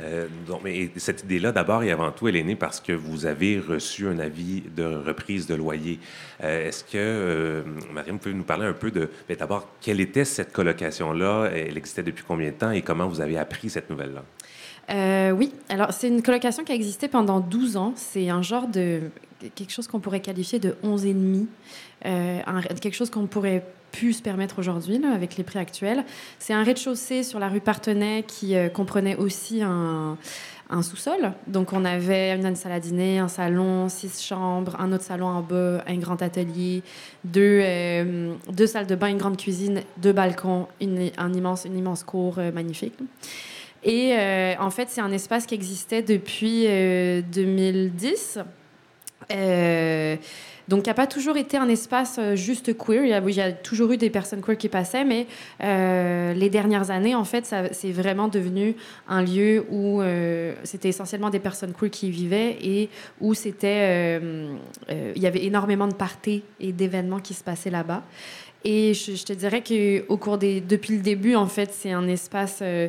Euh, 0.01 0.27
donc, 0.47 0.61
mais 0.63 0.89
cette 0.97 1.23
idée-là, 1.23 1.51
d'abord 1.51 1.83
et 1.83 1.91
avant 1.91 2.11
tout, 2.11 2.27
elle 2.27 2.35
est 2.35 2.43
née 2.43 2.55
parce 2.55 2.79
que 2.79 2.91
vous 2.93 3.25
avez 3.25 3.59
reçu 3.59 4.07
un 4.07 4.19
avis 4.19 4.61
de 4.75 4.83
reprise 4.83 5.47
de 5.47 5.55
loyer. 5.55 5.99
Euh, 6.43 6.67
Est-ce 6.67 6.83
que, 6.83 6.89
euh, 6.95 7.63
Mariam, 7.93 8.15
vous 8.15 8.21
pouvez 8.21 8.35
nous 8.35 8.43
parler 8.43 8.65
un 8.65 8.73
peu 8.73 8.91
de, 8.91 9.09
ben, 9.27 9.37
d'abord, 9.37 9.69
quelle 9.81 9.99
était 9.99 10.25
cette 10.25 10.51
colocation-là? 10.51 11.49
Elle 11.53 11.77
existait 11.77 12.03
depuis 12.03 12.23
combien 12.27 12.49
de 12.49 12.55
temps 12.55 12.71
et 12.71 12.81
comment 12.81 13.07
vous 13.07 13.21
avez 13.21 13.37
appris 13.37 13.69
cette 13.69 13.89
nouvelle-là? 13.89 14.23
Euh, 14.89 15.31
oui, 15.31 15.51
alors 15.69 15.93
c'est 15.93 16.07
une 16.07 16.21
colocation 16.21 16.63
qui 16.63 16.71
a 16.71 16.75
existé 16.75 17.07
pendant 17.07 17.39
12 17.39 17.77
ans. 17.77 17.93
C'est 17.95 18.29
un 18.29 18.41
genre 18.41 18.67
de 18.67 19.01
quelque 19.55 19.71
chose 19.71 19.87
qu'on 19.87 19.99
pourrait 19.99 20.21
qualifier 20.21 20.59
de 20.59 20.75
11 20.83 21.05
et 21.05 21.13
demi, 21.13 21.47
euh, 22.05 22.39
quelque 22.81 22.95
chose 22.95 23.09
qu'on 23.09 23.27
pourrait 23.27 23.65
plus 23.91 24.13
se 24.13 24.21
permettre 24.21 24.59
aujourd'hui 24.59 25.01
avec 25.05 25.37
les 25.37 25.43
prix 25.43 25.59
actuels. 25.59 26.03
C'est 26.37 26.53
un 26.53 26.63
rez-de-chaussée 26.63 27.23
sur 27.23 27.39
la 27.39 27.47
rue 27.47 27.61
Partenay 27.61 28.23
qui 28.27 28.55
euh, 28.55 28.69
comprenait 28.69 29.15
aussi 29.15 29.61
un, 29.61 30.17
sous-sol. 30.81 31.33
Donc 31.47 31.73
on 31.73 31.85
avait 31.85 32.35
une 32.35 32.55
salle 32.55 32.73
à 32.73 32.79
dîner, 32.79 33.19
un 33.19 33.27
salon, 33.27 33.87
six 33.87 34.21
chambres, 34.21 34.75
un 34.79 34.91
autre 34.91 35.03
salon 35.03 35.27
en 35.27 35.41
bas, 35.41 35.83
un 35.87 35.97
grand 35.97 36.21
atelier, 36.21 36.81
deux, 37.23 37.63
deux 38.51 38.67
salles 38.67 38.87
de 38.87 38.95
bain, 38.95 39.07
une 39.07 39.19
grande 39.19 39.37
cuisine, 39.37 39.81
deux 39.97 40.11
balcons, 40.11 40.67
une, 40.81 41.11
un 41.17 41.33
immense, 41.33 41.65
une 41.65 41.77
immense 41.77 42.03
cour 42.03 42.37
magnifique. 42.53 42.95
Et 43.85 44.13
euh, 44.17 44.55
en 44.59 44.71
fait, 44.71 44.89
c'est 44.89 45.01
un 45.01 45.11
espace 45.11 45.45
qui 45.45 45.53
existait 45.53 46.01
depuis 46.01 46.65
euh, 46.67 47.21
2010. 47.31 48.39
Euh, 49.31 50.17
donc, 50.67 50.83
qui 50.83 50.89
n'a 50.89 50.95
pas 50.95 51.05
toujours 51.05 51.37
été 51.37 51.57
un 51.57 51.69
espace 51.69 52.17
euh, 52.17 52.35
juste 52.35 52.75
queer. 52.75 53.03
Il 53.03 53.09
y, 53.09 53.13
a, 53.13 53.19
y 53.19 53.41
a 53.41 53.51
toujours 53.51 53.91
eu 53.91 53.97
des 53.97 54.09
personnes 54.09 54.41
queer 54.41 54.57
qui 54.57 54.69
passaient, 54.69 55.03
mais 55.03 55.27
euh, 55.63 56.33
les 56.33 56.49
dernières 56.49 56.89
années, 56.89 57.13
en 57.13 57.23
fait, 57.23 57.53
c'est 57.71 57.91
vraiment 57.91 58.27
devenu 58.27 58.75
un 59.07 59.21
lieu 59.21 59.65
où 59.69 60.01
euh, 60.01 60.55
c'était 60.63 60.89
essentiellement 60.89 61.29
des 61.29 61.39
personnes 61.39 61.73
queer 61.73 61.91
qui 61.91 62.07
y 62.07 62.11
vivaient 62.11 62.57
et 62.61 62.89
où 63.21 63.35
c'était, 63.35 64.19
euh, 64.19 64.55
euh, 64.89 65.13
il 65.15 65.21
y 65.21 65.27
avait 65.27 65.45
énormément 65.45 65.87
de 65.87 65.93
parties 65.93 66.43
et 66.59 66.71
d'événements 66.71 67.19
qui 67.19 67.35
se 67.35 67.43
passaient 67.43 67.69
là-bas. 67.69 68.01
Et 68.67 68.93
je, 68.95 69.13
je 69.15 69.23
te 69.23 69.31
dirais 69.33 69.61
qu'au 69.63 70.17
cours 70.17 70.37
des, 70.39 70.59
depuis 70.59 70.95
le 70.97 71.01
début, 71.03 71.35
en 71.35 71.45
fait, 71.47 71.71
c'est 71.71 71.91
un 71.91 72.07
espace 72.07 72.59
euh, 72.63 72.87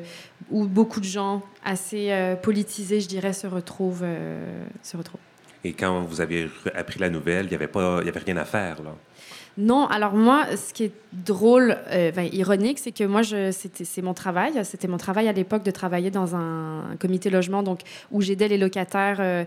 où 0.51 0.66
beaucoup 0.66 1.01
de 1.01 1.05
gens 1.05 1.43
assez 1.64 2.11
euh, 2.11 2.35
politisés, 2.35 3.01
je 3.01 3.09
dirais, 3.09 3.35
se 3.35 3.47
retrouvent. 3.47 4.03
euh, 4.03 4.64
se 4.83 4.97
retrouvent. 4.97 5.20
Et 5.64 5.72
quand 5.74 6.03
vous 6.03 6.20
avez 6.20 6.49
appris 6.74 6.99
la 6.99 7.11
nouvelle, 7.11 7.47
il 7.47 7.49
n'y 7.51 7.55
avait, 7.57 7.66
pas- 7.66 7.99
il 8.01 8.07
y 8.07 8.09
avait 8.09 8.20
rien 8.20 8.37
à 8.39 8.45
faire, 8.45 8.83
là? 8.83 8.95
Non, 9.59 9.87
alors 9.87 10.12
moi, 10.12 10.45
ce 10.55 10.74
qui 10.74 10.85
est 10.85 10.93
drôle, 11.14 11.79
euh, 11.91 12.12
ben, 12.12 12.29
ironique, 12.31 12.79
c'est 12.79 12.93
que 12.93 13.05
moi, 13.05 13.22
c'est 13.24 14.03
mon 14.03 14.12
travail. 14.12 14.53
C'était 14.64 14.87
mon 14.87 14.99
travail 14.99 15.29
à 15.29 15.33
l'époque 15.33 15.62
de 15.62 15.70
travailler 15.70 16.11
dans 16.11 16.37
un, 16.37 16.91
un 16.91 16.97
comité 17.01 17.31
logement, 17.31 17.62
donc 17.62 17.81
où 18.12 18.20
j'aidais 18.20 18.49
les 18.49 18.59
locataires 18.59 19.16
euh, 19.18 19.45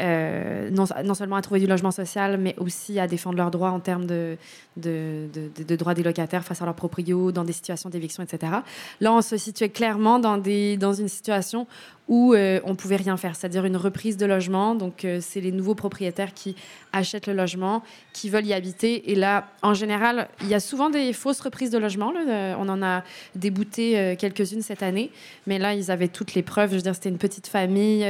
euh, 0.00 0.70
non, 0.70 0.84
non 1.04 1.14
seulement 1.14 1.36
à 1.36 1.42
trouver 1.42 1.60
du 1.60 1.66
logement 1.66 1.90
social, 1.90 2.38
mais 2.38 2.54
aussi 2.58 2.98
à 2.98 3.06
défendre 3.06 3.36
leurs 3.36 3.50
droits 3.50 3.70
en 3.70 3.80
termes 3.80 4.06
de, 4.06 4.36
de, 4.76 5.76
droits 5.76 5.94
des 5.94 6.02
locataires 6.02 6.44
face 6.44 6.62
à 6.62 6.64
leurs 6.64 6.74
proprios, 6.74 7.32
dans 7.32 7.44
des 7.44 7.52
situations 7.52 7.90
d'éviction, 7.90 8.22
etc. 8.22 8.52
Là, 9.00 9.12
on 9.12 9.22
se 9.22 9.36
situait 9.36 9.68
clairement 9.68 10.18
dans, 10.18 10.38
des, 10.38 10.76
dans 10.76 10.92
une 10.92 11.08
situation 11.08 11.66
où 12.08 12.34
euh, 12.34 12.60
on 12.64 12.74
pouvait 12.74 12.96
rien 12.96 13.16
faire, 13.16 13.36
c'est-à-dire 13.36 13.64
une 13.64 13.76
reprise 13.76 14.16
de 14.16 14.26
logement. 14.26 14.74
Donc, 14.74 15.04
euh, 15.04 15.18
c'est 15.20 15.40
les 15.40 15.52
nouveaux 15.52 15.74
propriétaires 15.74 16.34
qui 16.34 16.56
achètent 16.92 17.26
le 17.26 17.32
logement, 17.32 17.82
qui 18.12 18.28
veulent 18.28 18.46
y 18.46 18.52
habiter. 18.52 19.12
Et 19.12 19.14
là, 19.14 19.48
en 19.62 19.72
général, 19.72 20.28
il 20.42 20.48
y 20.48 20.54
a 20.54 20.60
souvent 20.60 20.90
des 20.90 21.12
fausses 21.12 21.40
reprises 21.40 21.70
de 21.70 21.78
logement. 21.78 22.12
Euh, 22.16 22.54
on 22.58 22.68
en 22.68 22.82
a 22.82 23.02
débouté 23.34 24.16
quelques-unes 24.18 24.62
cette 24.62 24.82
année. 24.82 25.10
Mais 25.46 25.58
là, 25.58 25.74
ils 25.74 25.90
avaient 25.90 26.08
toutes 26.08 26.34
les 26.34 26.42
preuves. 26.42 26.70
Je 26.70 26.76
veux 26.76 26.82
dire, 26.82 26.94
c'était 26.94 27.08
une 27.08 27.18
petite 27.18 27.46
famille 27.46 28.04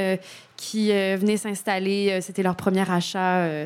qui 0.63 0.91
euh, 0.91 1.17
venait 1.19 1.37
s'installer. 1.37 2.09
Euh, 2.11 2.21
C'était 2.21 2.43
leur 2.43 2.55
premier 2.55 2.89
achat. 2.89 3.39
euh, 3.39 3.65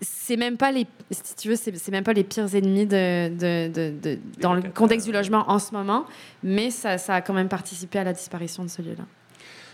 c'est 0.00 0.36
même 0.36 0.56
pas 0.56 0.70
les 0.70 0.86
si 1.10 1.34
tu 1.34 1.48
veux 1.48 1.56
c'est 1.56 1.90
même 1.90 2.04
pas 2.04 2.12
les 2.12 2.22
pires 2.22 2.54
ennemis 2.54 2.86
dans 2.86 4.54
le 4.54 4.62
contexte 4.72 5.08
du 5.08 5.12
logement 5.12 5.44
en 5.50 5.58
ce 5.58 5.72
moment 5.72 6.04
mais 6.44 6.70
ça, 6.70 6.94
a 7.08 7.20
quand 7.20 7.34
même 7.34 7.48
participé 7.48 7.98
à 7.98 8.04
la 8.04 8.12
disparition 8.12 8.62
de 8.62 8.68
ce 8.68 8.80
lieu-là 8.80 9.02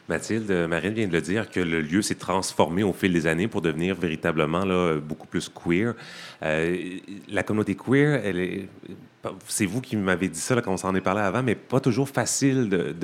Mathilde, 0.08 0.50
Marine 0.66 0.94
vient 0.94 1.06
de 1.06 1.12
le 1.12 1.20
dire 1.20 1.50
que 1.50 1.60
le 1.60 1.82
lieu 1.82 2.00
s'est 2.00 2.14
transformé 2.14 2.84
au 2.84 2.94
fil 2.94 3.12
des 3.12 3.26
années 3.26 3.48
pour 3.48 3.60
devenir 3.60 3.96
véritablement 3.96 4.64
beaucoup 4.98 5.26
plus 5.26 5.50
queer. 5.50 5.92
La 6.40 7.42
communauté 7.42 7.74
queer, 7.74 8.22
elle 8.24 8.38
est, 8.38 8.68
c'est 9.46 9.66
vous 9.66 9.80
qui 9.80 9.96
m'avez 9.96 10.28
dit 10.28 10.38
ça 10.38 10.60
quand 10.60 10.72
on 10.72 10.76
s'en 10.76 10.94
est 10.94 11.00
parlé 11.00 11.20
avant, 11.20 11.42
mais 11.42 11.54
pas 11.54 11.80
toujours 11.80 12.08
facile 12.08 12.94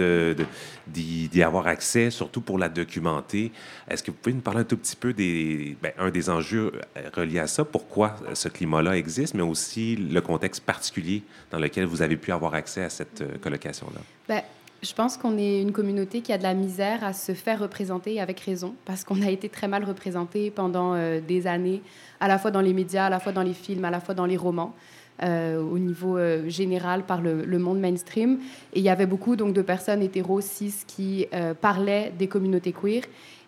d'y, 0.87 1.43
avoir 1.43 1.67
accès, 1.67 2.11
surtout 2.11 2.41
pour 2.41 2.59
la 2.59 2.69
documenter. 2.69 3.53
Est-ce 3.89 4.03
que 4.03 4.11
vous 4.11 4.17
pouvez 4.21 4.35
nous 4.35 4.41
parler 4.41 4.61
un 4.61 4.65
tout 4.65 4.77
petit 4.77 4.97
peu 4.97 5.13
des, 5.13 5.77
ben, 5.83 5.93
un 5.99 6.11
des 6.11 6.31
enjeux 6.31 6.73
euh, 6.97 7.11
reliés 7.15 7.41
à 7.41 7.47
ça, 7.47 7.65
pourquoi 7.65 8.17
ce 8.35 8.49
climat-là 8.49 8.97
existe, 8.97 9.35
mais 9.35 9.43
aussi 9.43 9.97
le 9.97 10.21
contexte 10.21 10.65
particulier 10.65 11.23
dans 11.51 11.59
lequel 11.59 11.85
vous 11.85 12.03
avez 12.03 12.17
pu 12.17 12.33
avoir 12.33 12.55
accès 12.55 12.83
à 12.83 12.91
cette 12.91 13.23
euh, 13.23 13.39
colocation-là? 13.41 14.01
Ben, 14.29 14.43
je 14.83 14.93
pense 14.95 15.17
qu'on 15.17 15.39
est 15.39 15.63
une 15.63 15.71
communauté 15.71 16.23
qui 16.23 16.33
a 16.33 16.39
de 16.39 16.43
la 16.43 16.55
misère 16.55 17.05
à 17.05 17.13
se 17.13 17.35
faire 17.35 17.61
représenter 17.61 18.21
avec 18.21 18.41
raison, 18.41 18.75
parce 18.85 19.05
qu'on 19.05 19.23
a 19.23 19.31
été 19.31 19.49
très 19.49 19.69
mal 19.69 19.85
représenté 19.85 20.51
pendant 20.51 20.95
euh, 20.95 21.21
des 21.21 21.47
années, 21.47 21.83
à 22.19 22.27
la 22.27 22.39
fois 22.39 22.51
dans 22.51 22.61
les 22.61 22.73
médias, 22.73 23.07
à 23.07 23.11
la 23.11 23.21
fois 23.21 23.33
dans 23.33 23.43
les 23.43 23.55
films, 23.55 23.85
à 23.85 23.91
la 23.91 24.01
fois 24.01 24.15
dans 24.15 24.27
les 24.27 24.37
romans. 24.37 24.75
Euh, 25.23 25.63
au 25.63 25.79
niveau 25.79 26.17
euh, 26.17 26.49
général 26.49 27.05
par 27.05 27.21
le, 27.21 27.59
monde 27.59 27.79
mainstream. 27.79 28.41
Et 28.73 28.81
il 28.81 28.83
y 28.83 28.89
avait 28.89 29.07
beaucoup 29.07 29.37
donc, 29.37 29.53
de 29.53 29.63
personnes 29.63 30.03
hétéros, 30.03 30.41
cis, 30.41 30.75
qui 30.87 31.27
euh, 31.33 31.55
parlaient 31.55 32.13
des 32.19 32.27
communautés 32.27 32.73
queer. 32.73 33.03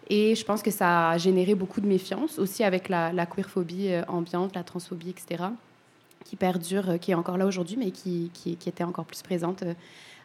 Et 0.08 0.34
je 0.34 0.44
pense 0.44 0.62
que 0.62 0.70
ça 0.70 1.10
a 1.10 1.18
généré 1.18 1.54
beaucoup 1.54 1.80
de 1.80 1.86
méfiance, 1.86 2.38
aussi 2.38 2.62
avec 2.62 2.88
la, 2.88 3.26
queerphobie 3.26 3.90
ambiante, 4.06 4.54
la 4.54 4.62
transphobie, 4.62 5.10
etc., 5.10 5.44
qui 6.24 6.36
perdure, 6.36 6.98
qui 7.00 7.10
est 7.10 7.14
encore 7.14 7.38
là 7.38 7.46
aujourd'hui, 7.46 7.76
mais 7.78 7.90
qui, 7.90 8.30
qui, 8.34 8.56
était 8.68 8.84
encore 8.84 9.06
plus 9.06 9.22
présente 9.22 9.64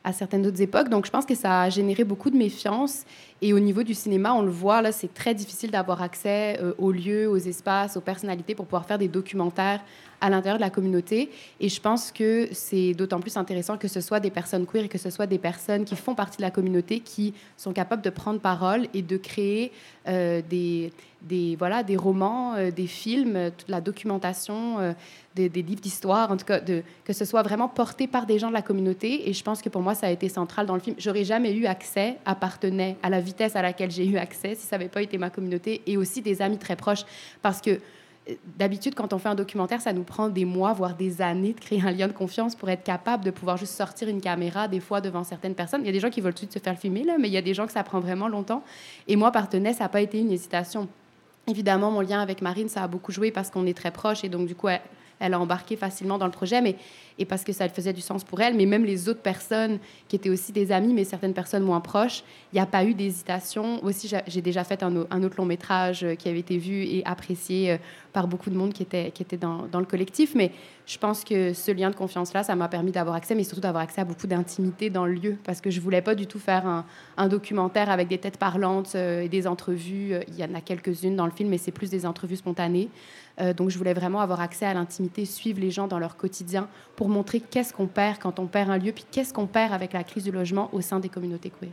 à 0.04 0.14
certaines 0.14 0.46
autres 0.46 0.62
époques. 0.62 0.90
Donc, 0.90 1.06
je 1.06 1.12
pense 1.12 1.26
que 1.26 1.36
ça 1.36 1.62
a 1.64 1.70
généré 1.70 2.04
beaucoup 2.04 2.30
de 2.30 2.38
méfiance. 2.38 3.06
Et 3.42 3.54
au 3.54 3.60
niveau 3.60 3.84
du 3.84 3.94
cinéma, 3.94 4.34
on 4.34 4.42
le 4.42 4.52
voit, 4.52 4.82
là, 4.82 4.92
c'est 4.92 5.14
très 5.14 5.34
difficile 5.34 5.72
d'avoir 5.72 6.02
accès 6.02 6.60
euh, 6.62 6.74
aux 6.78 6.92
lieux, 6.92 7.30
aux 7.30 7.38
espaces, 7.38 7.96
aux 7.96 8.02
personnalités 8.02 8.54
pour 8.54 8.66
pouvoir 8.66 8.86
faire 8.86 8.98
des 8.98 9.08
documentaires 9.08 9.82
à 10.22 10.30
l'intérieur 10.30 10.58
de 10.58 10.64
la 10.64 10.70
communauté. 10.70 11.30
Et 11.62 11.70
je 11.70 11.80
pense 11.80 12.12
que 12.12 12.50
c'est 12.52 12.94
d'autant 12.94 13.22
plus 13.22 13.38
intéressant 13.38 13.78
que 13.78 13.88
ce 13.88 14.02
soit 14.02 14.20
des 14.20 14.32
personnes 14.32 14.66
queer 14.66 14.84
et 14.84 14.90
que 14.90 14.98
ce 14.98 15.10
soit 15.10 15.28
des 15.28 15.38
personnes 15.38 15.86
qui 15.86 15.96
font 15.96 16.16
partie 16.16 16.38
de 16.38 16.42
la 16.42 16.52
communauté 16.52 17.00
qui 17.00 17.34
sont 17.56 17.72
capables 17.72 18.02
de 18.02 18.10
prendre 18.10 18.42
parole 18.42 18.88
et 18.94 19.02
de 19.02 19.16
créer 19.16 19.72
euh, 20.10 20.42
des, 20.50 20.92
des, 21.22 21.56
voilà, 21.56 21.84
des 21.84 21.96
romans, 21.96 22.56
euh, 22.56 22.70
des 22.70 22.88
films, 22.88 23.52
toute 23.58 23.70
la 23.70 23.80
documentation, 23.80 24.94
des, 25.36 25.62
livres 25.62 25.82
d'histoire, 25.82 26.32
en 26.32 26.38
tout 26.38 26.46
cas, 26.46 26.60
de, 26.60 26.84
que 27.06 27.14
ce 27.14 27.24
soit 27.24 27.44
vraiment 27.44 27.70
porté 27.70 28.08
par 28.08 28.26
des 28.26 28.40
gens 28.40 28.50
de 28.50 28.54
la 28.54 28.62
communauté. 28.62 29.30
Et 29.30 29.34
je 29.34 29.44
pense 29.44 29.62
que 29.62 29.70
pour 29.70 29.82
moi, 29.82 29.96
ça 29.96 30.08
a 30.08 30.10
été 30.10 30.28
central 30.28 30.66
dans 30.66 30.74
le 30.74 30.82
film. 30.82 30.96
J'aurais 31.00 31.24
jamais 31.24 31.54
eu 31.54 31.66
accès 31.66 32.18
à 32.26 32.36
Partenay 32.36 32.98
à 33.04 33.10
la 33.10 33.22
vitesse 33.30 33.56
à 33.56 33.62
laquelle 33.62 33.92
j'ai 33.92 34.06
eu 34.06 34.18
accès 34.18 34.56
si 34.56 34.66
ça 34.66 34.78
n'avait 34.78 34.90
pas 34.90 35.02
été 35.02 35.18
ma 35.18 35.30
communauté 35.30 35.82
et 35.86 35.98
aussi 35.98 36.22
des 36.22 36.42
amis 36.42 36.58
très 36.58 36.76
proches. 36.76 37.06
Parce 37.42 37.62
que 37.62 37.72
euh, 37.72 38.34
d'habitude, 38.58 38.96
quand 38.96 39.14
on 39.14 39.20
fait 39.20 39.30
un 39.30 39.36
documentaire, 39.36 39.82
ça 39.82 39.94
nous 39.94 40.04
prend 40.04 40.30
des 40.30 40.46
mois, 40.46 40.74
voire 40.74 40.96
des 40.96 41.22
années 41.22 41.54
de 41.54 41.60
créer 41.60 41.82
un 41.82 41.92
lien 41.92 42.08
de 42.08 42.14
confiance 42.14 42.56
pour 42.56 42.70
être 42.70 42.84
capable 42.84 43.24
de 43.24 43.32
pouvoir 43.32 43.58
juste 43.58 43.74
sortir 43.74 44.08
une 44.08 44.22
caméra, 44.22 44.68
des 44.68 44.80
fois 44.80 45.02
devant 45.02 45.24
certaines 45.24 45.56
personnes. 45.56 45.82
Il 45.82 45.86
y 45.86 45.90
a 45.90 45.94
des 45.94 46.00
gens 46.00 46.10
qui 46.10 46.22
veulent 46.22 46.34
tout 46.34 46.46
de 46.46 46.52
suite 46.52 46.64
se 46.64 46.70
faire 46.70 46.78
filmer, 46.78 47.04
là, 47.04 47.18
mais 47.20 47.28
il 47.28 47.34
y 47.34 47.38
a 47.38 47.42
des 47.42 47.54
gens 47.54 47.66
que 47.66 47.74
ça 47.74 47.84
prend 47.84 48.00
vraiment 48.00 48.28
longtemps. 48.28 48.64
Et 49.08 49.16
moi, 49.16 49.32
Partenay, 49.32 49.74
ça 49.74 49.86
n'a 49.86 49.90
pas 49.90 50.02
été 50.02 50.20
une 50.20 50.32
hésitation. 50.32 50.88
Évidemment, 51.48 51.92
mon 51.92 52.02
lien 52.02 52.20
avec 52.22 52.42
Marine, 52.42 52.70
ça 52.70 52.84
a 52.84 52.88
beaucoup 52.88 53.12
joué 53.12 53.32
parce 53.32 53.50
qu'on 53.50 53.66
est 53.66 53.78
très 53.78 53.92
proches 53.92 54.24
et 54.24 54.30
donc, 54.30 54.48
du 54.48 54.56
coup, 54.56 54.68
elle, 54.68 54.82
elle 55.20 55.34
a 55.34 55.40
embarqué 55.40 55.76
facilement 55.76 56.18
dans 56.18 56.26
le 56.26 56.32
projet, 56.32 56.62
mais 56.62 56.76
et 57.20 57.26
parce 57.26 57.44
que 57.44 57.52
ça 57.52 57.68
faisait 57.70 57.94
du 57.94 58.02
sens 58.02 58.24
pour 58.24 58.40
elle. 58.42 58.56
Mais 58.56 58.66
même 58.66 58.86
les 58.86 59.10
autres 59.10 59.22
personnes 59.22 59.78
qui 60.08 60.16
étaient 60.16 60.30
aussi 60.30 60.52
des 60.54 60.72
amis, 60.72 60.94
mais 60.94 61.04
certaines 61.04 61.34
personnes 61.34 61.64
moins 61.64 61.82
proches, 61.82 62.24
il 62.52 62.56
n'y 62.56 62.62
a 62.62 62.66
pas 62.66 62.86
eu 62.86 62.94
d'hésitation. 62.94 63.84
Aussi, 63.84 64.10
j'ai- 64.28 64.42
déjà 64.42 64.64
fait 64.64 64.82
un, 64.84 64.96
au- 64.96 65.08
un 65.12 65.22
autre 65.24 65.36
long 65.38 65.46
métrage 65.46 66.04
euh, 66.06 66.16
qui 66.16 66.30
avait 66.30 66.40
été 66.40 66.58
vu 66.58 66.82
et 66.84 67.04
apprécié 67.06 67.72
euh, 67.72 67.78
par 68.14 68.28
beaucoup 68.28 68.50
de 68.50 68.56
monde 68.56 68.72
qui 68.72 68.84
était, 68.84 69.12
qui 69.12 69.22
était 69.22 69.38
dans, 69.38 69.68
le 69.72 69.86
collectif. 69.86 70.34
Mais 70.34 70.52
je 70.88 70.98
pense 70.98 71.26
que 71.26 71.54
ce 71.54 71.72
lien 71.72 71.90
de 71.90 71.96
confiance-là, 71.96 72.44
ça 72.44 72.56
m'a 72.56 72.70
permis 72.70 72.92
d'avoir 72.92 73.16
accès, 73.18 73.36
mais 73.36 73.44
surtout 73.44 73.62
d'avoir 73.62 73.84
accès 73.84 74.00
à 74.00 74.06
beaucoup 74.06 74.28
d'intimité 74.28 74.90
dans 74.90 75.06
le 75.06 75.14
lieu, 75.14 75.38
parce 75.44 75.60
que 75.62 75.70
je 75.70 75.82
voulais 75.82 76.02
pas 76.02 76.16
du 76.16 76.26
tout 76.26 76.40
faire 76.40 76.66
un, 77.18 77.28
documentaire 77.28 77.92
avec 77.92 78.08
des 78.08 78.18
têtes 78.18 78.38
parlantes 78.38 78.94
euh, 78.96 79.22
et 79.22 79.30
des 79.30 79.46
entrevues. 79.46 80.14
Il 80.30 80.36
y 80.40 80.44
en 80.44 80.56
a 80.56 80.62
quelques-unes 80.62 81.18
dans 81.18 81.26
le 81.26 81.32
film, 81.32 81.50
mais 81.50 81.58
c'est 81.58 81.72
plus 81.72 81.90
des 81.90 82.06
entrevues 82.06 82.38
spontanées. 82.38 82.90
Donc, 83.56 83.70
je 83.70 83.78
voulais 83.78 83.94
vraiment 83.94 84.20
avoir 84.20 84.42
accès 84.42 84.66
à 84.66 84.74
l'intimité, 84.74 85.24
suivre 85.24 85.62
les 85.62 85.72
gens 85.72 85.88
dans 85.88 85.98
leur 85.98 86.18
quotidien 86.18 86.68
pour 86.98 87.08
montrer 87.10 87.40
qu'est-ce 87.40 87.74
qu'on 87.74 87.88
perd 87.88 88.20
quand 88.20 88.40
on 88.40 88.48
perd 88.48 88.70
un 88.70 88.78
lieu, 88.78 88.92
puis 88.92 89.06
qu'est-ce 89.10 89.34
qu'on 89.34 89.48
perd 89.48 89.74
avec 89.74 89.94
la 89.94 90.04
crise 90.04 90.24
du 90.24 90.32
logement 90.32 90.70
au 90.74 90.82
sein 90.82 91.00
des 91.00 91.10
communautés 91.10 91.50
queer. 91.50 91.72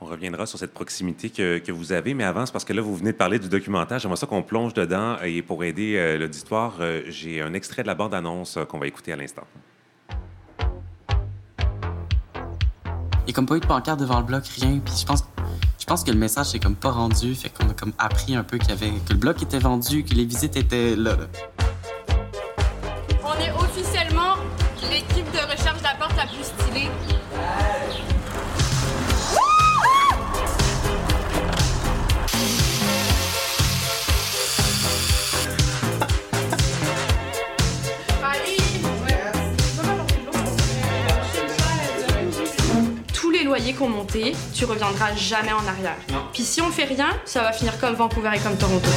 On 0.00 0.04
reviendra 0.04 0.44
sur 0.44 0.58
cette 0.58 0.74
proximité 0.74 1.30
que, 1.30 1.56
que 1.58 1.72
vous 1.72 1.92
avez, 1.92 2.12
mais 2.12 2.24
avant, 2.24 2.44
c'est 2.44 2.52
parce 2.52 2.66
que 2.66 2.74
là, 2.74 2.82
vous 2.82 2.94
venez 2.94 3.12
de 3.12 3.16
parler 3.16 3.38
du 3.38 3.48
documentaire. 3.48 3.98
J'aimerais 3.98 4.18
ça 4.18 4.26
qu'on 4.26 4.42
plonge 4.42 4.74
dedans. 4.74 5.16
Et 5.24 5.40
pour 5.40 5.64
aider 5.64 5.96
euh, 5.96 6.18
l'auditoire, 6.18 6.74
euh, 6.80 7.00
j'ai 7.08 7.40
un 7.40 7.54
extrait 7.54 7.80
de 7.82 7.86
la 7.86 7.94
bande-annonce 7.94 8.58
euh, 8.58 8.64
qu'on 8.66 8.78
va 8.78 8.86
écouter 8.86 9.14
à 9.14 9.16
l'instant. 9.16 9.44
Il 13.20 13.30
n'y 13.30 13.32
a 13.32 13.34
comme 13.34 13.46
pas 13.46 13.56
eu 13.56 13.60
de 13.60 13.66
pancarte 13.66 13.98
devant 13.98 14.20
le 14.20 14.26
bloc, 14.26 14.44
rien. 14.46 14.80
Puis 14.84 14.94
je 15.00 15.06
pense, 15.06 15.24
je 15.80 15.86
pense 15.86 16.04
que 16.04 16.10
le 16.10 16.18
message 16.18 16.46
c'est 16.46 16.58
comme 16.58 16.76
pas 16.76 16.90
rendu. 16.90 17.34
Fait 17.34 17.48
qu'on 17.48 17.68
a 17.70 17.74
comme 17.74 17.92
appris 17.98 18.36
un 18.36 18.44
peu 18.44 18.58
qu'il 18.58 18.68
y 18.68 18.72
avait, 18.72 18.90
que 18.90 19.14
le 19.14 19.18
bloc 19.18 19.42
était 19.42 19.58
vendu, 19.58 20.04
que 20.04 20.12
les 20.12 20.26
visites 20.26 20.56
étaient 20.56 20.94
là. 20.94 21.16
là. 21.16 21.26
Qu'on 43.76 43.88
monté, 43.88 44.32
tu 44.54 44.64
reviendras 44.64 45.14
jamais 45.14 45.52
en 45.52 45.66
arrière. 45.66 45.96
Puis 46.32 46.42
si 46.42 46.60
on 46.62 46.70
fait 46.70 46.84
rien, 46.84 47.08
ça 47.24 47.42
va 47.42 47.52
finir 47.52 47.78
comme 47.78 47.94
Vancouver 47.94 48.30
et 48.34 48.38
comme 48.38 48.56
Toronto. 48.56 48.88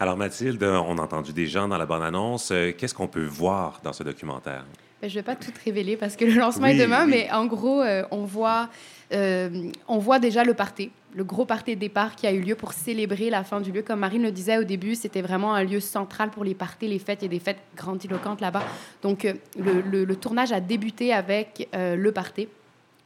Alors, 0.00 0.16
Mathilde, 0.16 0.62
on 0.64 0.98
a 0.98 1.02
entendu 1.02 1.32
des 1.32 1.46
gens 1.46 1.68
dans 1.68 1.78
la 1.78 1.86
bande-annonce. 1.86 2.50
Euh, 2.50 2.72
Qu'est-ce 2.76 2.94
qu'on 2.94 3.06
peut 3.06 3.24
voir 3.24 3.80
dans 3.84 3.92
ce 3.92 4.02
documentaire? 4.02 4.64
Ben, 5.00 5.08
je 5.08 5.14
ne 5.14 5.20
vais 5.20 5.22
pas 5.22 5.36
tout 5.36 5.52
révéler 5.64 5.96
parce 5.96 6.16
que 6.16 6.24
le 6.24 6.34
lancement 6.34 6.66
Oui, 6.66 6.72
est 6.72 6.78
demain, 6.82 7.04
oui. 7.04 7.10
mais 7.10 7.30
en 7.32 7.46
gros, 7.46 7.82
euh, 7.82 8.02
on, 8.10 8.24
voit, 8.24 8.68
euh, 9.12 9.70
on 9.88 9.98
voit 9.98 10.18
déjà 10.18 10.44
le 10.44 10.54
party, 10.54 10.90
le 11.14 11.24
gros 11.24 11.44
party 11.44 11.74
de 11.74 11.80
départ 11.80 12.16
qui 12.16 12.26
a 12.26 12.32
eu 12.32 12.40
lieu 12.40 12.54
pour 12.54 12.72
célébrer 12.72 13.30
la 13.30 13.44
fin 13.44 13.60
du 13.60 13.72
lieu. 13.72 13.82
Comme 13.82 14.00
Marine 14.00 14.22
le 14.22 14.32
disait 14.32 14.58
au 14.58 14.64
début, 14.64 14.94
c'était 14.94 15.22
vraiment 15.22 15.54
un 15.54 15.64
lieu 15.64 15.80
central 15.80 16.30
pour 16.30 16.44
les 16.44 16.54
parties, 16.54 16.88
les 16.88 16.98
fêtes. 16.98 17.20
Il 17.22 17.26
y 17.26 17.28
a 17.28 17.30
des 17.30 17.38
fêtes 17.38 17.60
grandiloquentes 17.76 18.40
là-bas. 18.40 18.62
Donc, 19.02 19.24
euh, 19.24 19.34
le, 19.56 20.14
tournage 20.16 20.52
a 20.52 20.60
débuté 20.60 21.12
avec 21.12 21.68
euh, 21.74 21.96
le 21.96 22.12
party. 22.12 22.48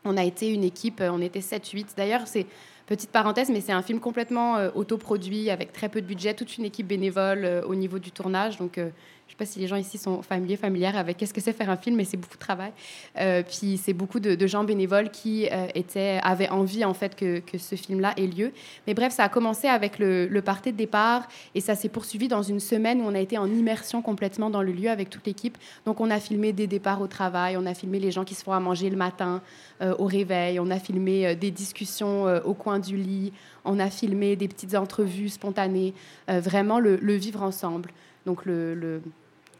On 0.04 0.16
a 0.16 0.24
été 0.24 0.52
une 0.52 0.64
équipe, 0.64 1.02
on 1.02 1.20
était 1.20 1.40
7-8. 1.40 1.88
D'ailleurs, 1.96 2.22
c'est 2.26 2.46
petite 2.86 3.10
parenthèse, 3.10 3.50
mais 3.50 3.60
c'est 3.60 3.72
un 3.72 3.82
film 3.82 3.98
complètement 3.98 4.58
autoproduit, 4.76 5.50
avec 5.50 5.72
très 5.72 5.88
peu 5.88 6.00
de 6.00 6.06
budget, 6.06 6.34
toute 6.34 6.56
une 6.56 6.64
équipe 6.64 6.86
bénévole 6.86 7.64
au 7.66 7.74
niveau 7.74 7.98
du 7.98 8.12
tournage. 8.12 8.58
Donc, 8.58 8.78
je 9.26 9.32
ne 9.32 9.34
sais 9.34 9.38
pas 9.38 9.52
si 9.52 9.58
les 9.58 9.66
gens 9.66 9.74
ici 9.74 9.98
sont 9.98 10.22
familiers, 10.22 10.56
familières 10.56 10.96
avec 10.96 11.16
qu'est-ce 11.16 11.34
que 11.34 11.40
c'est 11.40 11.52
faire 11.52 11.68
un 11.68 11.76
film, 11.76 11.96
mais 11.96 12.04
c'est 12.04 12.16
beaucoup 12.16 12.36
de 12.36 12.40
travail. 12.40 12.70
Euh, 13.18 13.42
puis 13.42 13.76
c'est 13.76 13.92
beaucoup 13.92 14.20
de, 14.20 14.46
gens 14.46 14.62
bénévoles 14.62 15.10
qui 15.10 15.48
euh, 15.50 15.66
étaient, 15.74 16.20
avaient 16.22 16.48
envie 16.48 16.84
en 16.84 16.94
fait 16.94 17.16
que, 17.16 17.40
que 17.40 17.58
ce 17.58 17.74
film-là 17.74 18.14
ait 18.16 18.28
lieu. 18.28 18.52
Mais 18.86 18.94
bref, 18.94 19.12
ça 19.12 19.24
a 19.24 19.28
commencé 19.28 19.66
avec 19.66 19.98
le, 19.98 20.28
le 20.28 20.40
de 20.40 20.70
départ 20.70 21.26
et 21.56 21.60
ça 21.60 21.74
s'est 21.74 21.88
poursuivi 21.88 22.28
dans 22.28 22.42
une 22.42 22.60
semaine 22.60 23.00
où 23.00 23.04
on 23.04 23.14
a 23.16 23.18
été 23.18 23.36
en 23.36 23.50
immersion 23.50 24.00
complètement 24.00 24.48
dans 24.48 24.62
le 24.62 24.70
lieu 24.70 24.90
avec 24.90 25.10
toute 25.10 25.26
l'équipe. 25.26 25.58
Donc 25.86 26.00
on 26.00 26.08
a 26.08 26.20
filmé 26.20 26.52
des 26.52 26.68
départs 26.68 27.00
au 27.00 27.08
travail, 27.08 27.56
on 27.56 27.66
a 27.66 27.74
filmé 27.74 27.98
les 27.98 28.12
gens 28.12 28.24
qui 28.24 28.36
se 28.36 28.44
font 28.44 28.52
à 28.52 28.60
manger 28.60 28.90
le 28.90 28.96
matin 28.96 29.42
euh, 29.82 29.92
au 29.98 30.04
réveil, 30.04 30.60
on 30.60 30.70
a 30.70 30.78
filmé 30.78 31.34
des 31.34 31.50
discussions 31.50 32.26
au 32.44 32.54
coin 32.54 32.78
du 32.78 32.96
lit, 32.96 33.32
on 33.64 33.80
a 33.80 33.90
filmé 33.90 34.36
des 34.36 34.46
petites 34.46 34.76
entrevues 34.76 35.30
spontanées, 35.30 35.94
vraiment 36.28 36.78
le 36.78 37.14
vivre 37.14 37.42
ensemble. 37.42 37.90
Donc 38.26 38.44
le, 38.44 38.74
le- 38.74 39.00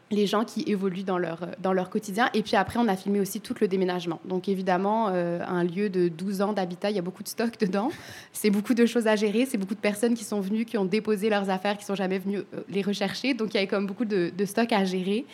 les 0.09 0.25
gens 0.25 0.45
qui 0.45 0.63
évoluent 0.67 1.03
dans 1.03 1.17
leur, 1.17 1.47
dans 1.59 1.73
leur 1.73 1.89
quotidien. 1.89 2.29
Et 2.33 2.41
puis 2.41 2.55
après, 2.55 2.79
on 2.79 2.87
a 2.87 2.95
filmé 2.95 3.19
aussi 3.19 3.41
tout 3.41 3.53
le 3.59 3.67
déménagement. 3.67 4.21
Donc 4.23 4.47
évidemment, 4.47 5.09
euh, 5.09 5.41
un 5.45 5.65
lieu 5.65 5.89
de 5.89 6.07
12 6.07 6.41
ans 6.41 6.53
d'habitat, 6.53 6.89
il 6.91 6.95
y 6.95 6.99
a 6.99 7.01
beaucoup 7.01 7.23
de 7.23 7.27
stock 7.27 7.57
dedans. 7.59 7.89
C'est 8.31 8.49
beaucoup 8.49 8.73
de 8.73 8.85
choses 8.85 9.05
à 9.07 9.17
gérer. 9.17 9.45
C'est 9.45 9.57
beaucoup 9.57 9.75
de 9.75 9.81
personnes 9.81 10.13
qui 10.13 10.23
sont 10.23 10.39
venues, 10.39 10.63
qui 10.63 10.77
ont 10.77 10.85
déposé 10.85 11.29
leurs 11.29 11.49
affaires, 11.49 11.77
qui 11.77 11.83
sont 11.83 11.95
jamais 11.95 12.19
venues 12.19 12.37
euh, 12.37 12.61
les 12.69 12.83
rechercher. 12.83 13.33
Donc 13.33 13.53
il 13.53 13.55
y 13.55 13.57
avait 13.57 13.67
comme 13.67 13.85
beaucoup 13.85 14.05
de, 14.05 14.31
de 14.37 14.45
stock 14.45 14.71
à 14.71 14.85
gérer. 14.85 15.25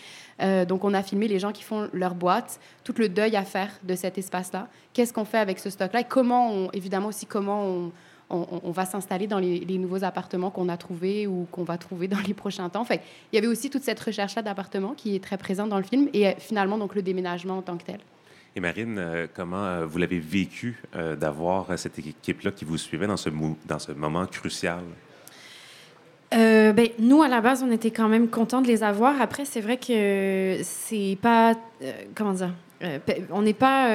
Euh, 0.42 0.66
donc 0.66 0.84
on 0.84 0.96
a 0.96 1.04
filmé 1.04 1.28
les 1.28 1.38
gens 1.38 1.52
qui 1.52 1.62
font 1.62 1.88
leur 1.94 2.16
boîte, 2.16 2.60
tout 2.84 2.96
le 2.98 3.10
deuil 3.10 3.36
à 3.36 3.44
faire 3.44 3.70
de 3.84 3.94
cet 3.94 4.18
espace-là. 4.18 4.68
Qu'est-ce 4.94 5.14
qu'on 5.14 5.26
fait 5.26 5.38
avec 5.38 5.60
ce 5.60 5.70
stock-là 5.70 6.00
Et 6.02 6.06
comment, 6.06 6.72
évidemment 6.74 7.10
aussi, 7.10 7.28
comment 7.28 7.64
on, 7.64 7.92
on, 8.30 8.62
on 8.64 8.72
va 8.72 8.86
s'installer 8.86 9.28
dans 9.28 9.40
les, 9.40 9.60
les 9.60 9.78
nouveaux 9.78 10.04
appartements 10.04 10.50
qu'on 10.50 10.70
a 10.70 10.78
trouvés 10.78 11.28
ou 11.28 11.48
qu'on 11.52 11.64
va 11.64 11.78
trouver 11.78 12.08
dans 12.08 12.20
les 12.26 12.34
prochains 12.34 12.70
temps. 12.70 12.84
Fait, 12.86 13.02
il 13.32 13.36
y 13.36 13.38
avait 13.38 13.48
aussi 13.48 13.70
toute 13.70 13.84
cette 13.84 14.00
recherche-là 14.00 14.42
d'appartements 14.42 14.94
qui 14.96 15.16
est 15.16 15.24
très 15.24 15.38
présente 15.38 15.70
dans 15.70 15.78
le 15.78 15.84
film 15.84 16.10
et 16.14 16.28
euh, 16.28 16.32
finalement 16.38 16.78
donc 16.78 16.96
le 16.96 17.02
déménagement 17.02 17.58
en 17.58 17.62
tant 17.62 17.78
que 17.78 17.84
tel. 17.84 18.00
Et 18.56 18.60
Marine, 18.60 18.98
euh, 19.00 19.28
comment 19.34 19.64
euh, 19.66 19.86
vous 19.86 19.98
l'avez 19.98 20.20
vécu 20.20 20.82
euh, 20.96 21.16
d'avoir 21.16 21.78
cette 21.80 21.98
équipe-là 22.00 22.52
qui 22.52 22.66
vous 22.66 22.78
suivait 22.78 23.08
dans 23.08 23.18
ce, 23.18 23.30
mou- 23.30 23.58
dans 23.66 23.80
ce 23.80 23.92
moment 23.92 24.26
crucial? 24.28 24.82
Euh, 26.36 26.74
ben, 26.74 26.88
nous, 26.98 27.22
à 27.22 27.28
la 27.28 27.42
base, 27.42 27.62
on 27.64 27.72
était 27.72 27.92
quand 27.92 28.10
même 28.10 28.28
contents 28.28 28.62
de 28.62 28.68
les 28.68 28.84
avoir. 28.84 29.22
Après, 29.22 29.46
c'est 29.46 29.62
vrai 29.62 29.78
que 29.78 30.60
c'est 30.64 31.18
pas. 31.22 31.54
euh, 31.84 31.92
comment 32.16 32.34
dire 32.34 32.52
Euh, 32.82 32.98
On 33.32 33.44
n'est 33.44 33.54
pas. 33.54 33.88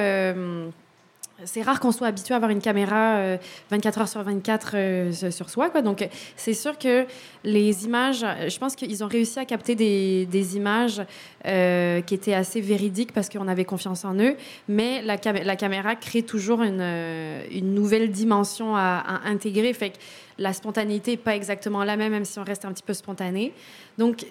Euh, 1.39 1.43
c'est 1.45 1.61
rare 1.61 1.79
qu'on 1.79 1.91
soit 1.91 2.07
habitué 2.07 2.33
à 2.33 2.37
avoir 2.37 2.51
une 2.51 2.61
caméra 2.61 3.17
euh, 3.17 3.37
24 3.71 4.01
heures 4.01 4.07
sur 4.07 4.23
24 4.23 4.71
euh, 4.73 5.11
sur 5.31 5.49
soi. 5.49 5.69
Donc, 5.81 6.01
euh, 6.01 6.07
c'est 6.35 6.53
sûr 6.53 6.77
que 6.77 7.05
les 7.43 7.85
images, 7.85 8.23
euh, 8.23 8.49
je 8.49 8.57
pense 8.59 8.75
qu'ils 8.75 9.03
ont 9.03 9.07
réussi 9.07 9.39
à 9.39 9.45
capter 9.45 9.75
des, 9.75 10.55
images 10.55 11.01
euh, 11.45 12.01
qui 12.01 12.15
étaient 12.15 12.33
assez 12.33 12.61
véridiques 12.61 13.13
parce 13.13 13.29
qu'on 13.29 13.47
avait 13.47 13.65
confiance 13.65 14.05
en 14.05 14.15
eux. 14.15 14.35
Mais 14.67 15.01
la, 15.01 15.17
cam- 15.17 15.43
la 15.43 15.55
caméra 15.55 15.95
crée 15.95 16.23
toujours 16.23 16.63
une, 16.63 16.81
euh, 16.81 17.43
nouvelle 17.61 18.11
dimension 18.11 18.75
à, 18.75 19.21
intégrer. 19.25 19.73
Fait 19.73 19.91
que 19.91 19.97
la 20.37 20.53
spontanéité 20.53 21.11
n'est 21.11 21.17
pas 21.17 21.35
exactement 21.35 21.83
la 21.83 21.97
même, 21.97 22.11
même 22.11 22.25
si 22.25 22.39
on 22.39 22.43
reste 22.43 22.65
un 22.65 22.71
petit 22.71 22.83
peu 22.83 22.93
spontané. 22.93 23.53
Donc, 23.97 24.25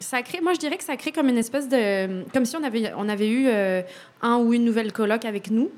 ça 0.00 0.22
crée, 0.22 0.40
moi, 0.40 0.52
je 0.52 0.58
dirais 0.58 0.76
que 0.76 0.84
ça 0.84 0.96
crée 0.96 1.12
comme 1.12 1.28
une 1.28 1.38
espèce 1.38 1.68
de. 1.68 2.24
Comme 2.32 2.44
si 2.44 2.56
on 2.56 2.62
avait, 3.08 3.28
eu 3.28 3.46
euh, 3.48 3.82
un 4.22 4.36
ou 4.36 4.52
une 4.52 4.64
nouvelle 4.64 4.92
coloc 4.92 5.24
avec 5.24 5.50
nous. 5.50 5.70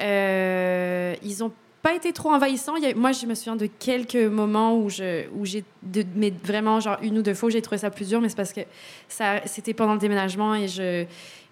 Euh, 0.00 1.14
ils 1.22 1.38
n'ont 1.40 1.52
pas 1.82 1.94
été 1.94 2.12
trop 2.12 2.30
envahissants. 2.30 2.74
A- 2.76 2.94
moi, 2.94 3.12
je 3.12 3.26
me 3.26 3.34
souviens 3.34 3.56
de 3.56 3.66
quelques 3.66 4.16
moments 4.16 4.76
où 4.78 4.88
j'ai, 4.90 5.28
de- 5.82 6.04
mais 6.16 6.32
vraiment 6.42 6.80
genre 6.80 6.96
une 7.02 7.18
ou 7.18 7.22
deux 7.22 7.34
fois, 7.34 7.50
j'ai 7.50 7.62
trouvé 7.62 7.78
ça 7.78 7.90
plus 7.90 8.08
dur, 8.08 8.20
mais 8.20 8.28
c'est 8.28 8.36
parce 8.36 8.52
que 8.52 8.62
ça, 9.08 9.40
c'était 9.46 9.74
pendant 9.74 9.92
le 9.94 9.98
déménagement 10.00 10.54
et 10.54 10.68
je. 10.68 11.04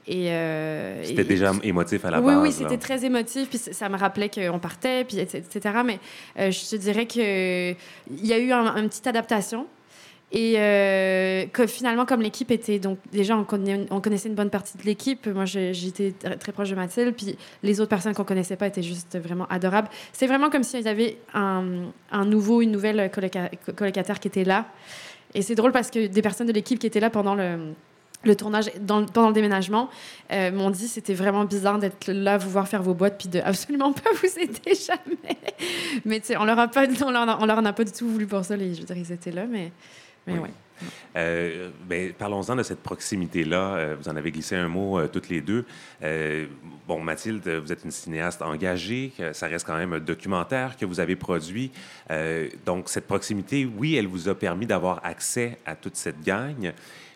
Et, 0.08 0.32
euh, 0.32 1.04
C'était 1.04 1.20
et- 1.20 1.24
déjà 1.24 1.52
émotif 1.62 2.04
à 2.04 2.10
la 2.10 2.20
oui, 2.20 2.34
base. 2.34 2.42
oui, 2.42 2.48
là. 2.48 2.54
c'était 2.70 2.76
très 2.78 3.04
émotif. 3.04 3.48
Puis 3.48 3.58
ça 3.58 3.88
me 3.88 3.96
rappelait 3.96 4.28
qu'on 4.28 4.58
partait, 4.58 5.04
puis 5.04 5.18
etc. 5.20 5.48
Mais 5.84 6.00
euh, 6.40 6.50
je 6.50 6.70
te 6.70 6.74
dirais 6.76 7.06
que 7.06 7.70
il 7.70 8.26
y 8.26 8.32
a 8.32 8.38
eu 8.38 8.50
un, 8.50 8.74
une 8.78 8.88
petite 8.88 9.06
adaptation. 9.06 9.66
Et 10.34 10.54
euh, 10.56 11.44
que 11.52 11.66
finalement, 11.66 12.06
comme 12.06 12.22
l'équipe 12.22 12.50
était. 12.50 12.78
Donc, 12.78 12.98
déjà, 13.12 13.36
on, 13.36 13.44
connaissait 13.44 14.30
une 14.30 14.34
bonne 14.34 14.48
partie 14.48 14.78
de 14.78 14.82
l'équipe. 14.82 15.26
Moi, 15.26 15.44
j'étais 15.44 16.14
très, 16.40 16.52
proche 16.52 16.70
de 16.70 16.74
Mathilde. 16.74 17.14
Puis 17.14 17.36
les 17.62 17.80
autres 17.80 17.90
personnes 17.90 18.14
qu'on 18.14 18.24
connaissait 18.24 18.56
pas 18.56 18.66
étaient 18.66 18.82
juste 18.82 19.18
vraiment 19.18 19.46
adorables. 19.50 19.88
C'est 20.14 20.26
vraiment 20.26 20.48
comme 20.48 20.62
s'il 20.62 20.80
y 20.80 20.88
avait 20.88 21.18
un, 21.34 22.24
nouveau, 22.24 22.62
une 22.62 22.70
nouvelle 22.70 23.10
coloca- 23.10 23.50
colocataire 23.76 24.18
qui 24.20 24.28
était 24.28 24.44
là. 24.44 24.64
Et 25.34 25.42
c'est 25.42 25.54
drôle 25.54 25.72
parce 25.72 25.90
que 25.90 26.06
des 26.06 26.22
personnes 26.22 26.46
de 26.46 26.52
l'équipe 26.52 26.78
qui 26.78 26.86
étaient 26.86 27.00
là 27.00 27.10
pendant 27.10 27.34
le, 27.34 27.74
tournage, 28.34 28.70
pendant 28.86 29.28
le 29.28 29.34
déménagement, 29.34 29.90
euh, 30.32 30.50
m'ont 30.50 30.70
dit 30.70 30.88
c'était 30.88 31.14
vraiment 31.14 31.44
bizarre 31.44 31.78
d'être 31.78 32.10
là, 32.10 32.38
vous 32.38 32.50
voir 32.50 32.68
faire 32.68 32.82
vos 32.82 32.94
boîtes, 32.94 33.18
puis 33.18 33.28
de 33.28 33.40
absolument 33.40 33.92
pas 33.92 34.10
vous 34.12 34.38
aider 34.38 34.74
jamais. 34.74 35.36
Mais 36.06 36.22
on 36.38 36.44
leur 36.44 36.58
a 36.58 36.68
pas, 36.68 36.86
on 37.04 37.10
leur, 37.10 37.38
on 37.40 37.48
en 37.50 37.64
a 37.66 37.72
pas 37.74 37.84
du 37.84 37.92
tout 37.92 38.08
voulu 38.08 38.26
pour 38.26 38.44
ça. 38.46 38.56
Les, 38.56 38.74
je 38.74 38.80
veux 38.80 38.86
dire, 38.86 38.96
ils 38.96 39.12
étaient 39.12 39.32
là, 39.32 39.44
mais, 39.46 39.72
mais 40.26 40.38
ouais. 40.38 40.50
Euh, 41.16 41.70
ben, 41.86 42.12
Parlons-en 42.12 42.56
de 42.56 42.62
cette 42.62 42.82
proximité-là. 42.82 43.74
Euh, 43.74 43.96
vous 43.98 44.08
en 44.08 44.16
avez 44.16 44.30
glissé 44.30 44.56
un 44.56 44.68
mot 44.68 44.98
euh, 44.98 45.08
toutes 45.08 45.28
les 45.28 45.40
deux. 45.40 45.64
Bon, 46.86 47.00
Mathilde, 47.00 47.48
vous 47.48 47.72
êtes 47.72 47.84
une 47.84 47.90
cinéaste 47.90 48.42
engagée. 48.42 49.12
Ça 49.32 49.46
reste 49.46 49.66
quand 49.66 49.76
même 49.76 49.92
un 49.92 50.00
documentaire 50.00 50.76
que 50.76 50.84
vous 50.84 51.00
avez 51.00 51.16
produit. 51.16 51.70
Donc, 52.66 52.88
cette 52.88 53.06
proximité, 53.06 53.64
oui, 53.64 53.94
elle 53.96 54.08
vous 54.08 54.28
a 54.28 54.34
permis 54.34 54.66
d'avoir 54.66 55.00
accès 55.04 55.58
à 55.64 55.76
toute 55.76 55.96
cette 55.96 56.22
gang. 56.22 56.72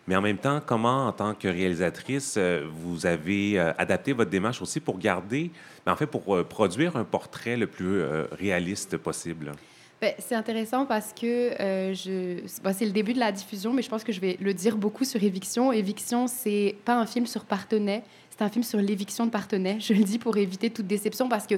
Mais 0.07 0.15
en 0.15 0.21
même 0.21 0.37
temps, 0.37 0.61
comment, 0.65 1.07
en 1.07 1.11
tant 1.11 1.33
que 1.33 1.49
réalisatrice, 1.49 2.39
vous 2.71 3.05
avez 3.05 3.59
adapté 3.59 4.13
votre 4.13 4.31
démarche 4.31 4.61
aussi 4.61 4.79
pour 4.79 4.97
garder, 4.97 5.51
ben, 5.85 5.91
en 5.91 5.95
fait, 5.97 6.07
pour 6.07 6.45
produire 6.45 6.95
un 6.95 7.03
portrait 7.03 7.57
le 7.57 7.67
plus 7.67 8.01
réaliste 8.31 8.95
possible? 8.95 9.51
Ben, 9.99 10.13
c'est 10.19 10.35
intéressant 10.35 10.85
parce 10.85 11.11
que 11.11 11.59
euh, 11.59 11.93
je... 11.93 12.41
c'est 12.45 12.85
le 12.85 12.91
début 12.91 13.13
de 13.13 13.19
la 13.19 13.31
diffusion, 13.31 13.73
mais 13.73 13.81
je 13.81 13.89
pense 13.89 14.03
que 14.03 14.11
je 14.11 14.19
vais 14.19 14.37
le 14.39 14.53
dire 14.53 14.77
beaucoup 14.77 15.03
sur 15.03 15.23
Éviction. 15.23 15.71
Éviction, 15.71 16.27
c'est 16.27 16.75
pas 16.85 16.95
un 16.95 17.07
film 17.07 17.25
sur 17.25 17.45
Partenay, 17.45 18.03
c'est 18.37 18.43
un 18.43 18.49
film 18.49 18.63
sur 18.63 18.79
l'éviction 18.79 19.25
de 19.25 19.31
Partenay. 19.31 19.79
Je 19.79 19.93
le 19.93 20.03
dis 20.03 20.19
pour 20.19 20.37
éviter 20.37 20.69
toute 20.69 20.85
déception 20.85 21.27
parce 21.27 21.47
que 21.47 21.55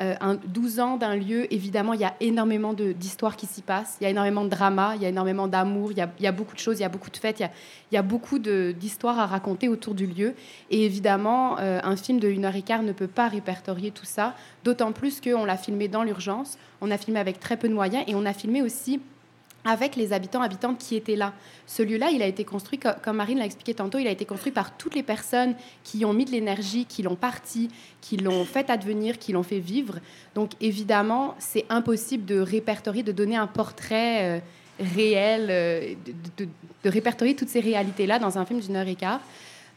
euh, 0.00 0.14
un 0.20 0.36
12 0.36 0.78
ans 0.78 0.96
d'un 0.96 1.16
lieu, 1.16 1.52
évidemment, 1.52 1.92
il 1.92 2.00
y 2.00 2.04
a 2.04 2.14
énormément 2.20 2.72
d'histoires 2.72 3.36
qui 3.36 3.46
s'y 3.46 3.62
passent, 3.62 3.96
il 4.00 4.04
y 4.04 4.06
a 4.06 4.10
énormément 4.10 4.44
de 4.44 4.48
drama, 4.48 4.92
il 4.94 5.02
y 5.02 5.06
a 5.06 5.08
énormément 5.08 5.48
d'amour, 5.48 5.90
il 5.90 5.98
y 5.98 6.26
a, 6.26 6.32
beaucoup 6.32 6.54
de 6.54 6.60
choses, 6.60 6.78
il 6.78 6.82
y 6.82 6.84
a 6.84 6.88
beaucoup 6.88 7.10
de 7.10 7.16
fêtes, 7.16 7.40
il 7.40 7.94
y 7.94 7.98
a, 7.98 8.02
beaucoup 8.02 8.38
d'histoires 8.38 9.18
à 9.18 9.26
raconter 9.26 9.68
autour 9.68 9.94
du 9.94 10.06
lieu. 10.06 10.34
Et 10.70 10.84
évidemment, 10.84 11.58
euh, 11.58 11.80
un 11.82 11.96
film 11.96 12.20
de 12.20 12.28
une 12.28 12.44
heure 12.44 12.54
et 12.54 12.62
quart 12.62 12.82
ne 12.82 12.92
peut 12.92 13.08
pas 13.08 13.28
répertorier 13.28 13.90
tout 13.90 14.04
ça, 14.04 14.34
d'autant 14.62 14.92
plus 14.92 15.20
qu'on 15.20 15.44
l'a 15.44 15.56
filmé 15.56 15.88
dans 15.88 16.04
l'urgence, 16.04 16.58
on 16.80 16.90
a 16.92 16.96
filmé 16.96 17.18
avec 17.18 17.40
très 17.40 17.56
peu 17.56 17.68
de 17.68 17.74
moyens 17.74 18.04
et 18.06 18.14
on 18.14 18.24
a 18.24 18.32
filmé 18.32 18.62
aussi 18.62 19.00
avec 19.64 19.96
les 19.96 20.12
habitants 20.12 20.40
habitantes 20.42 20.78
qui 20.78 20.96
étaient 20.96 21.16
là. 21.16 21.32
Ce 21.66 21.82
lieu-là, 21.82 22.10
il 22.10 22.22
a 22.22 22.26
été 22.26 22.44
construit, 22.44 22.78
co- 22.78 22.88
comme 23.02 23.16
Marine 23.16 23.38
l'a 23.38 23.44
expliqué 23.44 23.74
tantôt, 23.74 23.98
il 23.98 24.06
a 24.06 24.10
été 24.10 24.24
construit 24.24 24.52
par 24.52 24.76
toutes 24.76 24.94
les 24.94 25.02
personnes 25.02 25.54
qui 25.84 25.98
y 25.98 26.04
ont 26.04 26.12
mis 26.14 26.24
de 26.24 26.30
l'énergie, 26.30 26.86
qui 26.86 27.02
l'ont 27.02 27.16
parti, 27.16 27.68
qui 28.00 28.16
l'ont 28.16 28.44
fait 28.44 28.70
advenir, 28.70 29.18
qui 29.18 29.32
l'ont 29.32 29.42
fait 29.42 29.58
vivre. 29.58 29.98
Donc 30.34 30.52
évidemment, 30.60 31.34
c'est 31.38 31.66
impossible 31.68 32.24
de 32.24 32.40
répertorier, 32.40 33.02
de 33.02 33.12
donner 33.12 33.36
un 33.36 33.46
portrait 33.46 34.38
euh, 34.38 34.40
réel, 34.94 35.48
euh, 35.50 35.94
de 36.82 36.88
répertorier 36.88 37.36
toutes 37.36 37.50
ces 37.50 37.60
réalités-là 37.60 38.18
dans 38.18 38.38
un 38.38 38.46
film 38.46 38.60
d'une 38.60 38.76
heure 38.76 38.88
et 38.88 38.94
quart. 38.94 39.20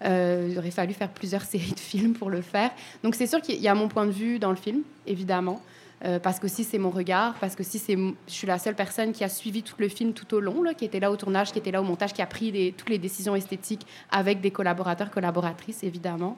Euh, 0.05 0.47
il 0.51 0.57
aurait 0.57 0.71
fallu 0.71 0.93
faire 0.93 1.09
plusieurs 1.09 1.41
séries 1.51 1.73
de 1.73 1.79
films 1.79 2.13
pour 2.13 2.29
le 2.29 2.41
faire. 2.41 2.71
Donc 3.03 3.15
c'est 3.15 3.27
sûr 3.27 3.41
qu'il 3.41 3.59
y 3.61 3.67
a 3.67 3.75
mon 3.75 3.87
point 3.89 4.05
de 4.05 4.11
vue 4.11 4.39
dans 4.39 4.49
le 4.49 4.55
film, 4.55 4.81
évidemment. 5.07 5.61
Euh, 6.05 6.19
parce 6.19 6.39
que 6.39 6.47
si 6.47 6.63
c'est 6.63 6.77
mon 6.77 6.89
regard, 6.89 7.35
parce 7.39 7.55
que 7.55 7.63
si 7.63 7.79
c'est, 7.79 7.95
je 7.95 8.13
suis 8.27 8.47
la 8.47 8.59
seule 8.59 8.75
personne 8.75 9.13
qui 9.13 9.23
a 9.23 9.29
suivi 9.29 9.63
tout 9.63 9.75
le 9.77 9.87
film 9.87 10.13
tout 10.13 10.33
au 10.33 10.39
long, 10.39 10.61
là, 10.61 10.73
qui 10.73 10.83
était 10.83 10.99
là 10.99 11.09
au 11.11 11.15
tournage, 11.15 11.51
qui 11.51 11.59
était 11.59 11.71
là 11.71 11.81
au 11.81 11.85
montage, 11.85 12.13
qui 12.13 12.21
a 12.21 12.25
pris 12.25 12.73
toutes 12.77 12.89
les 12.89 12.97
décisions 12.97 13.35
esthétiques 13.35 13.87
avec 14.11 14.41
des 14.41 14.51
collaborateurs, 14.51 15.11
collaboratrices 15.11 15.83
évidemment, 15.83 16.37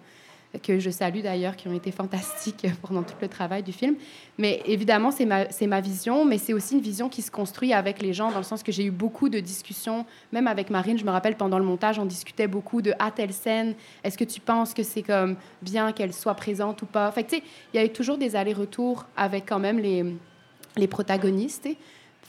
que 0.62 0.80
je 0.80 0.90
salue 0.90 1.22
d'ailleurs, 1.22 1.56
qui 1.56 1.68
ont 1.68 1.74
été 1.74 1.92
fantastiques 1.92 2.68
pendant 2.82 3.04
tout 3.04 3.16
le 3.22 3.28
travail 3.28 3.64
du 3.64 3.72
film. 3.72 3.96
Mais 4.38 4.62
évidemment, 4.66 5.12
c'est 5.12 5.26
ma, 5.26 5.46
ma 5.68 5.82
vision, 5.82 6.26
mais 6.26 6.38
c'est 6.38 6.54
aussi 6.54 6.76
une 6.76 6.82
vision 6.82 7.10
qui 7.10 7.22
se 7.22 7.32
construit 7.32 7.74
avec 7.74 8.02
les 8.02 8.14
gens, 8.14 8.32
dans 8.32 8.38
le 8.38 8.44
sens 8.44 8.64
que 8.64 8.72
j'ai 8.72 8.86
eu 8.86 8.92
beaucoup 8.92 9.30
de 9.30 9.40
discussions, 9.40 10.06
même 10.32 10.48
avec 10.48 10.70
Marine, 10.70 10.98
je 10.98 11.06
me 11.06 11.12
rappelle 11.12 11.36
pendant 11.36 11.60
le 11.60 11.66
montage, 11.66 12.00
on 12.00 12.06
discutait 12.06 12.48
beaucoup 12.48 12.82
de 12.82 12.94
à 13.00 13.12
telle 13.12 13.34
scène, 13.34 13.76
est-ce 14.04 14.18
que 14.18 14.24
tu 14.24 14.40
penses 14.40 14.74
que 14.74 14.84
c'est 14.84 15.04
comme 15.04 15.36
bien 15.62 15.92
qu'elle 15.92 16.14
soit 16.14 16.36
présente 16.36 16.82
ou 16.82 16.86
pas? 16.86 17.12
Fait 17.12 17.24
tu 17.24 17.38
sais, 17.38 17.44
il 17.74 17.78
y 17.78 17.80
avait 17.80 17.90
toujours 17.90 18.18
des 18.18 18.36
allers-retours 18.36 19.06
avec 19.16 19.46
quand 19.48 19.60
même 19.60 19.80
les, 19.80 20.06
les 20.78 20.88
protagonistes. 20.88 21.68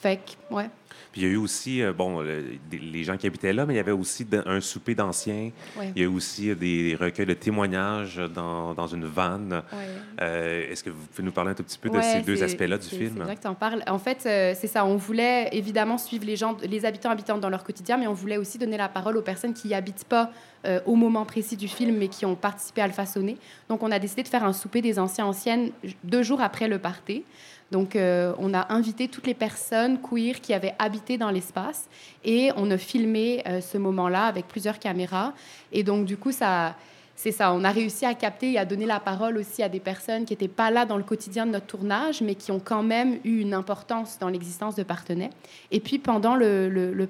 Fait 0.01 0.17
que, 0.19 0.55
ouais. 0.55 0.69
Puis 1.13 1.23
il 1.23 1.29
y 1.29 1.31
a 1.31 1.33
eu 1.33 1.37
aussi, 1.37 1.83
euh, 1.83 1.95
bon, 1.95 2.21
le- 2.21 2.45
des- 2.71 2.79
les 2.79 3.03
gens 3.03 3.17
qui 3.17 3.27
habitaient 3.27 3.53
là, 3.55 3.65
mais 3.65 3.73
il 3.75 3.77
y 3.79 3.81
avait 3.81 3.93
aussi 3.93 4.27
un 4.45 4.61
souper 4.61 4.95
d'anciens. 4.95 5.51
Ouais. 5.79 5.91
Il 5.97 6.03
y 6.03 6.05
a 6.05 6.09
eu 6.09 6.13
aussi 6.13 6.55
des 6.55 6.95
recueils 7.01 7.25
de 7.25 7.33
témoignages 7.33 8.21
dans, 8.35 8.75
dans 8.75 8.87
une 8.87 9.07
vanne. 9.07 9.63
Ouais. 9.73 9.79
Euh, 10.21 10.71
Est-ce 10.71 10.85
que 10.85 10.91
vous 10.91 11.07
pouvez 11.07 11.25
nous 11.25 11.33
parler 11.33 11.53
un 11.53 11.55
tout 11.55 11.63
petit 11.63 11.79
peu 11.79 11.89
de 11.89 12.01
ces 12.03 12.21
deux 12.21 12.43
aspects-là 12.43 12.77
du 12.77 12.87
film? 12.89 13.15
C'est 13.17 13.23
vrai 13.25 13.37
que 13.37 13.41
tu 13.41 13.47
en 13.49 13.55
parles. 13.55 13.83
En 13.87 13.99
fait, 13.99 14.25
euh, 14.27 14.55
c'est 14.59 14.67
ça. 14.67 14.85
On 14.85 14.97
voulait 14.97 15.49
évidemment 15.53 15.97
suivre 15.97 16.27
les 16.27 16.37
gens, 16.37 16.57
les 16.63 16.85
habitants 16.85 17.11
habitantes 17.11 17.41
dans 17.41 17.51
leur 17.51 17.65
quotidien, 17.65 17.97
mais 17.97 18.07
on 18.07 18.13
voulait 18.15 18.37
aussi 18.37 18.59
donner 18.59 18.77
la 18.77 18.89
parole 18.91 19.17
aux 19.17 19.23
personnes 19.23 19.55
qui 19.55 19.69
n'y 19.69 19.75
habitent 19.75 20.05
pas 20.05 20.31
euh, 20.67 20.81
au 20.85 20.97
moment 20.97 21.25
précis 21.25 21.57
du 21.57 21.69
film, 21.69 21.97
mais 21.97 22.09
qui 22.09 22.27
ont 22.27 22.35
participé 22.35 22.83
à 22.83 22.87
le 22.87 22.93
façonner. 22.93 23.39
Donc, 23.71 23.83
on 23.83 23.91
a 23.91 23.99
décidé 23.99 24.23
de 24.23 24.29
faire 24.29 24.45
un 24.45 24.53
souper 24.53 24.83
des 24.83 24.99
anciens 24.99 25.25
anciennes 25.27 25.71
deux 26.05 26.23
jours 26.23 26.41
après 26.43 26.69
le 26.69 26.79
party. 26.79 27.25
Donc, 27.73 27.97
euh, 27.97 28.33
on 28.39 28.55
a 28.55 28.73
invité 28.73 29.09
toutes 29.09 29.27
les 29.27 29.35
personnes 29.35 29.99
queer 30.01 30.41
qui 30.41 30.55
avaient 30.55 30.75
habité 30.79 31.19
dans 31.19 31.31
l'espace 31.31 31.89
et 32.25 32.51
on 32.57 32.71
a 32.71 32.79
filmé 32.79 33.43
euh, 33.47 33.61
ce 33.61 33.77
moment-là 33.79 34.27
avec 34.27 34.47
plusieurs 34.47 34.79
caméras. 34.79 35.33
Et 35.73 35.83
donc, 35.83 36.07
du 36.07 36.17
coup, 36.17 36.31
ça, 36.31 36.77
c'est 37.17 37.33
ça. 37.33 37.53
On 37.53 37.65
a 37.65 37.71
réussi 37.73 38.07
à 38.07 38.15
capter 38.15 38.53
et 38.53 38.59
à 38.59 38.65
donner 38.65 38.87
la 38.87 39.01
parole 39.01 39.37
aussi 39.37 39.63
à 39.63 39.69
des 39.69 39.81
personnes 39.81 40.25
qui 40.25 40.33
n'étaient 40.33 40.47
pas 40.47 40.71
là 40.71 40.85
dans 40.87 40.97
le 40.97 41.03
quotidien 41.03 41.45
de 41.45 41.51
notre 41.51 41.67
tournage, 41.67 42.21
mais 42.21 42.37
qui 42.37 42.53
ont 42.53 42.61
quand 42.61 42.85
même 42.85 43.19
eu 43.25 43.41
une 43.41 43.55
importance 43.55 44.19
dans 44.21 44.29
l'existence 44.29 44.77
de 44.77 44.85
Partenay. 44.85 45.31
Et 45.73 45.81
puis, 45.81 45.99
pendant 45.99 46.37
le, 46.37 46.69
le, 46.69 47.09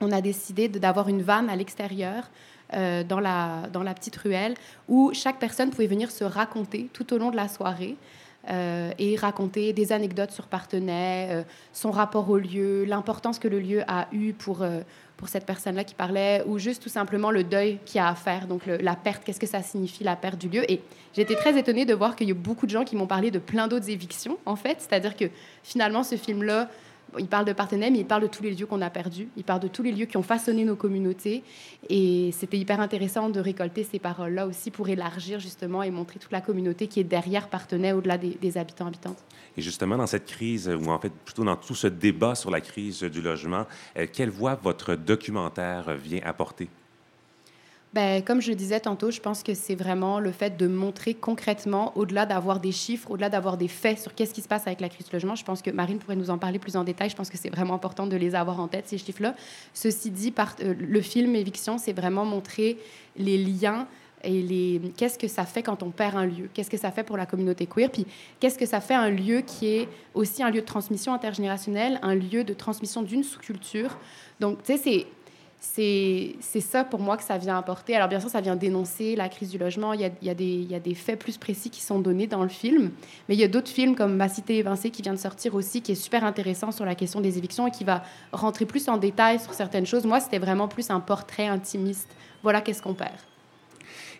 on 0.00 0.12
a 0.12 0.20
décidé 0.20 0.68
d'avoir 0.68 1.08
une 1.08 1.22
vanne 1.22 1.50
à 1.50 1.56
l'extérieur. 1.56 2.30
euh, 2.74 3.04
dans 3.04 3.20
la 3.20 3.94
petite 3.94 4.16
ruelle, 4.16 4.54
où 4.88 5.10
chaque 5.12 5.38
personne 5.38 5.70
pouvait 5.70 5.86
venir 5.86 6.10
se 6.10 6.24
raconter 6.24 6.88
tout 6.92 7.12
au 7.12 7.18
long 7.18 7.30
de 7.30 7.36
la 7.36 7.48
soirée 7.48 7.96
euh, 8.50 8.90
et 8.98 9.14
raconter 9.14 9.72
des 9.72 9.92
anecdotes 9.92 10.32
sur 10.32 10.46
Partenay, 10.46 11.28
euh, 11.30 11.42
son 11.72 11.92
rapport 11.92 12.28
au 12.28 12.38
lieu, 12.38 12.84
l'importance 12.84 13.38
que 13.38 13.46
le 13.46 13.60
lieu 13.60 13.82
a 13.86 14.08
eu 14.10 14.32
pour, 14.32 14.62
euh, 14.62 14.80
pour 15.16 15.28
cette 15.28 15.46
personne-là 15.46 15.84
qui 15.84 15.94
parlait, 15.94 16.42
ou 16.46 16.58
juste 16.58 16.82
tout 16.82 16.88
simplement 16.88 17.30
le 17.30 17.44
deuil 17.44 17.78
qu'il 17.84 17.98
y 17.98 18.00
a 18.00 18.08
à 18.08 18.14
faire, 18.16 18.48
donc 18.48 18.62
la 18.66 18.96
perte, 18.96 19.22
qu'est-ce 19.22 19.38
que 19.38 19.46
ça 19.46 19.62
signifie, 19.62 20.02
la 20.02 20.16
perte 20.16 20.38
du 20.38 20.48
lieu. 20.48 20.68
Et 20.68 20.80
j'étais 21.14 21.36
très 21.36 21.56
étonnée 21.56 21.84
de 21.84 21.94
voir 21.94 22.16
qu'il 22.16 22.26
y 22.26 22.32
a 22.32 22.34
beaucoup 22.34 22.66
de 22.66 22.72
gens 22.72 22.84
qui 22.84 22.96
m'ont 22.96 23.06
parlé 23.06 23.30
de 23.30 23.38
plein 23.38 23.68
d'autres 23.68 23.90
évictions, 23.90 24.36
en 24.44 24.56
fait, 24.56 24.78
c'est-à-dire 24.80 25.14
que 25.14 25.26
finalement, 25.62 26.02
ce 26.02 26.16
film-là, 26.16 26.68
il 27.18 27.26
parle 27.26 27.44
de 27.44 27.52
Partenay, 27.52 27.90
mais 27.90 27.98
il 27.98 28.06
parle 28.06 28.22
de 28.22 28.26
tous 28.26 28.42
les 28.42 28.54
lieux 28.54 28.66
qu'on 28.66 28.80
a 28.80 28.90
perdus, 28.90 29.28
il 29.36 29.44
parle 29.44 29.60
de 29.60 29.68
tous 29.68 29.82
les 29.82 29.92
lieux 29.92 30.06
qui 30.06 30.16
ont 30.16 30.22
façonné 30.22 30.64
nos 30.64 30.76
communautés, 30.76 31.42
et 31.88 32.30
c'était 32.32 32.58
hyper 32.58 32.80
intéressant 32.80 33.28
de 33.30 33.40
récolter 33.40 33.84
ces 33.84 33.98
paroles-là 33.98 34.46
aussi 34.46 34.70
pour 34.70 34.88
élargir 34.88 35.40
justement 35.40 35.82
et 35.82 35.90
montrer 35.90 36.18
toute 36.18 36.32
la 36.32 36.40
communauté 36.40 36.86
qui 36.86 37.00
est 37.00 37.04
derrière 37.04 37.48
Partenay, 37.48 37.92
au-delà 37.92 38.18
des, 38.18 38.36
des 38.40 38.58
habitants 38.58 38.86
habitantes. 38.86 39.22
Et 39.56 39.62
justement, 39.62 39.96
dans 39.96 40.06
cette 40.06 40.26
crise, 40.26 40.68
ou 40.68 40.90
en 40.90 40.98
fait 40.98 41.12
plutôt 41.12 41.44
dans 41.44 41.56
tout 41.56 41.74
ce 41.74 41.86
débat 41.86 42.34
sur 42.34 42.50
la 42.50 42.60
crise 42.60 43.02
du 43.02 43.20
logement, 43.20 43.66
euh, 43.96 44.06
quelle 44.10 44.30
voix 44.30 44.54
votre 44.54 44.94
documentaire 44.94 45.94
vient 45.96 46.20
apporter? 46.24 46.68
Ben, 47.94 48.22
comme 48.22 48.40
je 48.40 48.48
le 48.48 48.54
disais 48.54 48.80
tantôt, 48.80 49.10
je 49.10 49.20
pense 49.20 49.42
que 49.42 49.52
c'est 49.52 49.74
vraiment 49.74 50.18
le 50.18 50.32
fait 50.32 50.56
de 50.56 50.66
montrer 50.66 51.12
concrètement, 51.12 51.92
au-delà 51.94 52.24
d'avoir 52.24 52.58
des 52.58 52.72
chiffres, 52.72 53.10
au-delà 53.10 53.28
d'avoir 53.28 53.58
des 53.58 53.68
faits 53.68 53.98
sur 53.98 54.14
qu'est-ce 54.14 54.32
qui 54.32 54.40
se 54.40 54.48
passe 54.48 54.66
avec 54.66 54.80
la 54.80 54.88
crise 54.88 55.12
logement. 55.12 55.34
Je 55.34 55.44
pense 55.44 55.60
que 55.60 55.70
Marine 55.70 55.98
pourrait 55.98 56.16
nous 56.16 56.30
en 56.30 56.38
parler 56.38 56.58
plus 56.58 56.76
en 56.76 56.84
détail. 56.84 57.10
Je 57.10 57.16
pense 57.16 57.28
que 57.28 57.36
c'est 57.36 57.50
vraiment 57.50 57.74
important 57.74 58.06
de 58.06 58.16
les 58.16 58.34
avoir 58.34 58.60
en 58.60 58.68
tête, 58.68 58.88
ces 58.88 58.96
chiffres-là. 58.96 59.34
Ceci 59.74 60.10
dit, 60.10 60.32
euh, 60.62 60.74
le 60.78 61.00
film 61.02 61.36
Éviction, 61.36 61.76
c'est 61.76 61.92
vraiment 61.92 62.24
montrer 62.24 62.78
les 63.18 63.36
liens 63.36 63.86
et 64.24 64.40
les 64.40 64.80
qu'est-ce 64.96 65.18
que 65.18 65.28
ça 65.28 65.44
fait 65.44 65.62
quand 65.62 65.82
on 65.82 65.90
perd 65.90 66.16
un 66.16 66.26
lieu, 66.26 66.48
qu'est-ce 66.54 66.70
que 66.70 66.76
ça 66.78 66.92
fait 66.92 67.02
pour 67.02 67.16
la 67.16 67.26
communauté 67.26 67.66
queer, 67.66 67.90
puis 67.90 68.06
qu'est-ce 68.40 68.56
que 68.56 68.66
ça 68.66 68.80
fait 68.80 68.94
un 68.94 69.10
lieu 69.10 69.40
qui 69.40 69.66
est 69.66 69.88
aussi 70.14 70.42
un 70.42 70.50
lieu 70.50 70.60
de 70.60 70.66
transmission 70.66 71.12
intergénérationnelle, 71.12 71.98
un 72.02 72.14
lieu 72.14 72.44
de 72.44 72.54
transmission 72.54 73.02
d'une 73.02 73.24
sous-culture? 73.24 73.98
Donc, 74.40 74.62
tu 74.62 74.72
sais, 74.72 74.78
c'est 74.78 75.06
c'est 75.64 76.60
ça 76.60 76.82
pour 76.82 76.98
moi 76.98 77.16
que 77.16 77.22
ça 77.22 77.38
vient 77.38 77.56
apporter. 77.56 77.94
Alors 77.94 78.08
bien 78.08 78.18
sûr, 78.18 78.28
ça 78.28 78.40
vient 78.40 78.56
dénoncer 78.56 79.14
la 79.14 79.28
crise 79.28 79.48
du 79.50 79.58
logement. 79.58 79.92
Il 79.92 80.00
y 80.00 80.04
a, 80.04 80.10
il 80.20 80.26
y 80.26 80.30
a 80.30 80.34
des, 80.34 80.44
il 80.44 80.70
y 80.70 80.74
a 80.74 80.80
des 80.80 80.94
faits 80.94 81.20
plus 81.20 81.38
précis 81.38 81.70
qui 81.70 81.80
sont 81.80 82.00
donnés 82.00 82.26
dans 82.26 82.42
le 82.42 82.48
film. 82.48 82.90
Mais 83.28 83.36
il 83.36 83.40
y 83.40 83.44
a 83.44 83.48
d'autres 83.48 83.70
films 83.70 83.94
comme 83.94 84.16
Ma 84.16 84.28
cité 84.28 84.58
évincée 84.58 84.90
qui 84.90 85.02
vient 85.02 85.14
de 85.14 85.18
sortir 85.18 85.54
aussi, 85.54 85.80
qui 85.80 85.92
est 85.92 85.94
super 85.94 86.24
intéressant 86.24 86.72
sur 86.72 86.84
la 86.84 86.96
question 86.96 87.20
des 87.20 87.38
évictions 87.38 87.68
et 87.68 87.70
qui 87.70 87.84
va 87.84 88.02
rentrer 88.32 88.66
plus 88.66 88.88
en 88.88 88.96
détail 88.96 89.38
sur 89.38 89.54
certaines 89.54 89.86
choses. 89.86 90.04
Moi, 90.04 90.18
c'était 90.18 90.40
vraiment 90.40 90.66
plus 90.66 90.90
un 90.90 90.98
portrait 90.98 91.46
intimiste. 91.46 92.08
Voilà 92.42 92.60
qu'est-ce 92.60 92.82
qu'on 92.82 92.94
perd. 92.94 93.14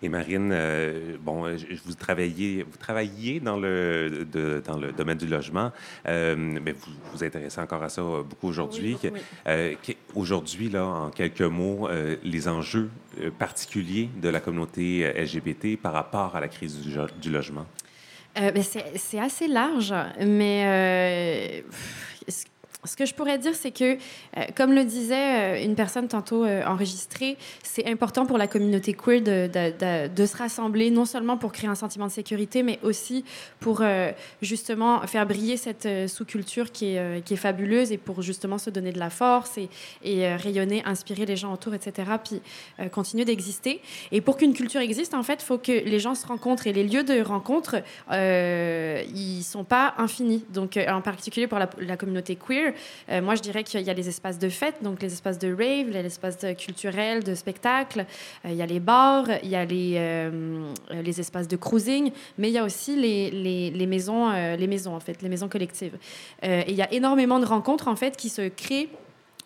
Et 0.05 0.09
Marine, 0.09 0.51
euh, 0.53 1.17
bon, 1.21 1.45
euh, 1.47 1.57
je- 1.57 1.77
vous 1.85 1.95
travaillez, 1.95 2.65
vous 2.69 2.77
travaillez 2.77 3.39
dans 3.39 3.57
le, 3.57 4.27
de- 4.31 4.61
dans 4.67 4.77
le 4.77 4.91
domaine 4.91 5.19
du 5.19 5.27
logement, 5.29 5.71
euh, 6.09 6.35
mais 6.37 6.73
vous 6.73 6.91
vous 7.15 7.23
intéressez 7.23 7.61
encore 7.61 7.83
à 7.85 7.89
ça 7.89 8.03
beaucoup 8.03 8.49
aujourd'hui. 8.49 8.97
Oui, 9.05 9.11
oui. 9.15 9.21
Euh, 9.47 9.75
que- 9.87 9.93
aujourd'hui, 10.17 10.69
là, 10.69 10.85
en 10.85 11.11
quelques 11.11 11.41
mots, 11.43 11.89
euh, 11.89 12.17
les 12.25 12.49
enjeux 12.49 12.91
particuliers 13.39 14.09
de 14.21 14.29
la 14.29 14.41
communauté 14.41 15.03
LGBT 15.15 15.77
par 15.77 15.93
rapport 15.93 16.35
à 16.35 16.41
la 16.41 16.49
crise 16.49 16.81
du, 17.21 17.31
logement? 17.31 17.67
Euh, 18.41 18.51
ben, 18.51 18.63
c'est 18.97 19.21
assez 19.21 19.47
large, 19.47 19.95
mais 20.27 20.65
euh, 20.65 21.63
pff, 21.71 22.12
ce- 22.85 22.97
que 22.97 23.07
je 23.07 23.15
pourrais 23.15 23.39
dire, 23.39 23.55
c'est 23.55 23.71
que, 23.71 23.95
euh, 23.95 24.43
comme 24.57 24.73
le 24.73 24.85
disait 24.85 25.61
euh, 25.61 25.65
une 25.65 25.75
personne 25.75 26.09
tantôt 26.09 26.45
euh, 26.45 26.65
enregistrée, 26.65 27.37
c'est 27.63 27.87
important 27.87 28.27
pour 28.27 28.39
la 28.39 28.47
communauté 28.47 28.95
queer 28.95 29.21
de, 29.21 30.27
se 30.27 30.37
rassembler, 30.37 30.91
non 30.91 31.05
seulement 31.05 31.37
pour 31.37 31.53
créer 31.53 31.69
un 31.69 31.75
sentiment 31.75 32.07
de 32.07 32.13
sécurité, 32.13 32.63
mais 32.63 32.79
aussi 32.83 33.25
pour 33.61 33.83
justement 34.41 35.07
faire 35.07 35.27
briller 35.27 35.57
cette 35.57 35.89
sous-culture 36.09 36.71
qui 36.71 36.95
est, 36.95 37.37
fabuleuse 37.37 37.93
et 37.93 37.99
pour 37.99 38.23
justement 38.23 38.59
se 38.59 38.71
donner 38.71 38.93
de 38.93 38.99
la 38.99 39.11
force 39.11 39.59
et, 40.05 40.37
rayonner, 40.37 40.83
inspirer 40.85 41.27
les 41.27 41.37
gens 41.37 41.53
autour, 41.53 41.75
etc., 41.75 42.11
puis 42.23 42.41
continuer 42.91 43.25
d'exister. 43.25 43.81
Et 44.13 44.21
pour 44.21 44.37
qu'une 44.37 44.55
culture 44.55 44.81
existe, 44.81 45.15
en 45.15 45.23
fait, 45.23 45.41
il 45.43 45.45
faut 45.45 45.59
que 45.59 45.73
les 45.73 45.99
gens 45.99 46.15
se 46.15 46.27
rencontrent 46.27 46.67
et 46.67 46.73
les 46.73 46.85
lieux 46.85 47.05
de 47.05 47.21
rencontre, 47.23 47.83
ils 48.13 49.43
sont 49.43 49.65
pas 49.65 49.95
infinis. 49.99 50.45
Donc, 50.51 50.77
en 50.77 51.01
particulier 51.01 51.47
pour 51.47 51.59
la 51.59 51.97
communauté 51.97 52.37
queer, 52.37 52.72
euh, 53.11 53.23
moi, 53.23 53.35
je 53.35 53.43
dirais 53.43 53.65
qu'il 53.65 53.81
y 53.81 53.91
a 53.91 53.95
les 53.95 54.09
espaces 54.09 54.39
de 54.39 54.49
fête, 54.49 54.77
donc 54.83 55.03
les 55.03 55.13
espaces 55.13 55.39
de 55.39 55.53
rave, 55.53 55.91
les 55.91 56.07
espaces 56.07 56.39
culturels, 56.59 57.23
de 57.23 57.35
spectacle. 57.35 58.07
Euh, 58.45 58.51
il 58.51 58.57
y 58.57 58.63
a 58.63 58.67
les 58.67 58.81
bars, 58.81 59.27
il 59.43 59.51
y 59.51 59.57
a 59.57 59.65
les, 59.65 59.95
euh, 59.97 60.73
les 60.91 61.21
espaces 61.21 61.49
de 61.49 61.57
cruising, 61.57 62.13
mais 62.39 62.49
il 62.49 62.55
y 62.55 62.59
a 62.59 62.65
aussi 62.65 62.97
les, 62.97 63.31
les, 63.31 63.71
les 63.71 63.87
maisons, 63.87 64.31
les 64.33 64.67
maisons 64.67 64.95
en 64.95 65.01
fait, 65.01 65.23
les 65.23 65.29
maisons 65.29 65.49
collectives. 65.49 65.97
Et 66.43 66.65
il 66.69 66.75
y 66.75 66.83
a 66.83 66.93
énormément 66.93 67.39
de 67.41 67.47
rencontres 67.47 67.89
en 67.89 67.97
fait 67.97 68.17
qui 68.17 68.29
se 68.29 68.49
créent 68.49 68.89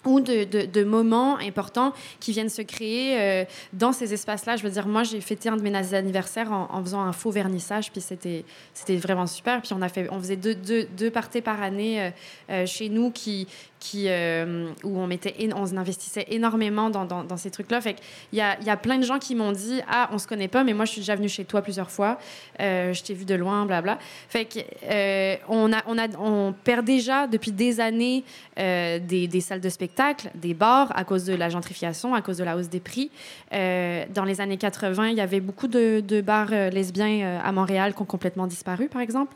ou 0.07 0.21
de, 0.21 0.85
moments 0.85 1.37
importants 1.39 1.93
qui 2.21 2.33
viennent 2.33 2.49
se 2.49 2.63
créer 2.63 3.19
euh, 3.19 3.45
dans 3.73 3.93
ces 3.93 4.15
espaces-là. 4.15 4.57
Je 4.57 4.63
veux 4.63 4.71
dire, 4.71 4.87
moi, 4.87 5.03
j'ai 5.03 5.21
fêté 5.21 5.49
un 5.49 5.57
de 5.57 5.63
mes 5.63 5.95
anniversaires 5.95 6.53
en, 6.53 6.69
en 6.71 6.83
faisant 6.83 7.01
un 7.01 7.13
faux 7.13 7.31
vernissage, 7.31 7.91
puis 7.91 8.01
c'était, 8.01 8.45
c'était 8.73 8.97
vraiment 8.97 9.27
super. 9.27 9.61
Puis 9.61 9.73
on, 9.75 9.83
a 9.83 9.89
fait, 9.89 10.09
on 10.11 10.19
faisait 10.21 10.37
deux, 10.37 10.55
deux, 10.55 10.85
deux 10.97 11.11
parties 11.11 11.43
par 11.43 11.61
année 11.63 12.01
euh, 12.01 12.11
euh, 12.51 12.67
chez 12.67 12.89
nous 12.89 13.11
qui, 13.11 13.49
euh, 13.95 14.71
où 14.85 14.99
on, 14.99 15.07
mettait, 15.07 15.35
on 15.55 15.77
investissait 15.77 16.27
énormément 16.29 16.91
dans, 16.91 17.37
ces 17.37 17.51
trucs-là. 17.51 17.81
Fait 17.81 17.97
il 18.33 18.39
y 18.39 18.41
a 18.43 18.77
plein 18.77 18.99
de 18.99 19.05
gens 19.05 19.19
qui 19.19 19.35
m'ont 19.35 19.53
dit 19.53 19.81
«Ah, 19.89 20.09
on 20.13 20.19
se 20.19 20.27
connaît 20.27 20.49
pas, 20.49 20.65
mais 20.65 20.73
moi, 20.73 20.85
je 20.85 20.93
suis 20.93 21.01
déjà 21.01 21.17
venue 21.17 21.29
chez 21.29 21.45
toi 21.45 21.63
plusieurs 21.63 21.91
fois. 21.91 22.19
Euh, 22.61 22.93
je 22.93 23.03
t'ai 23.03 23.15
vu 23.15 23.25
de 23.25 23.35
loin, 23.35 23.67
blabla.» 23.67 23.99
Fait 24.29 24.45
que, 24.45 24.61
euh, 24.85 25.37
on, 25.49 26.55
perd 26.65 26.85
déjà 26.85 27.27
depuis 27.27 27.53
des 27.53 27.81
années 27.81 28.25
des, 28.57 29.41
salles 29.41 29.61
de 29.61 29.69
spectacle, 29.69 30.31
des 30.35 30.55
bars 30.55 30.93
à 30.97 31.05
cause 31.05 31.25
de 31.25 31.35
la 31.35 31.49
gentrification, 31.49 32.15
à 32.15 32.23
cause 32.23 32.39
de 32.39 32.45
la 32.45 32.57
hausse 32.57 32.69
des 32.69 32.81
prix. 32.81 33.11
Dans 33.53 34.25
les 34.25 34.41
années 34.41 34.57
80, 34.57 35.09
il 35.09 35.17
y 35.17 35.21
avait 35.21 35.41
beaucoup 35.41 35.69
de, 35.69 36.21
bars 36.21 36.51
lesbiens 36.51 37.41
à 37.45 37.53
Montréal 37.53 37.95
qui 37.95 38.03
ont 38.03 38.07
complètement 38.07 38.47
disparu, 38.47 38.89
par 38.89 39.03
exemple. 39.03 39.35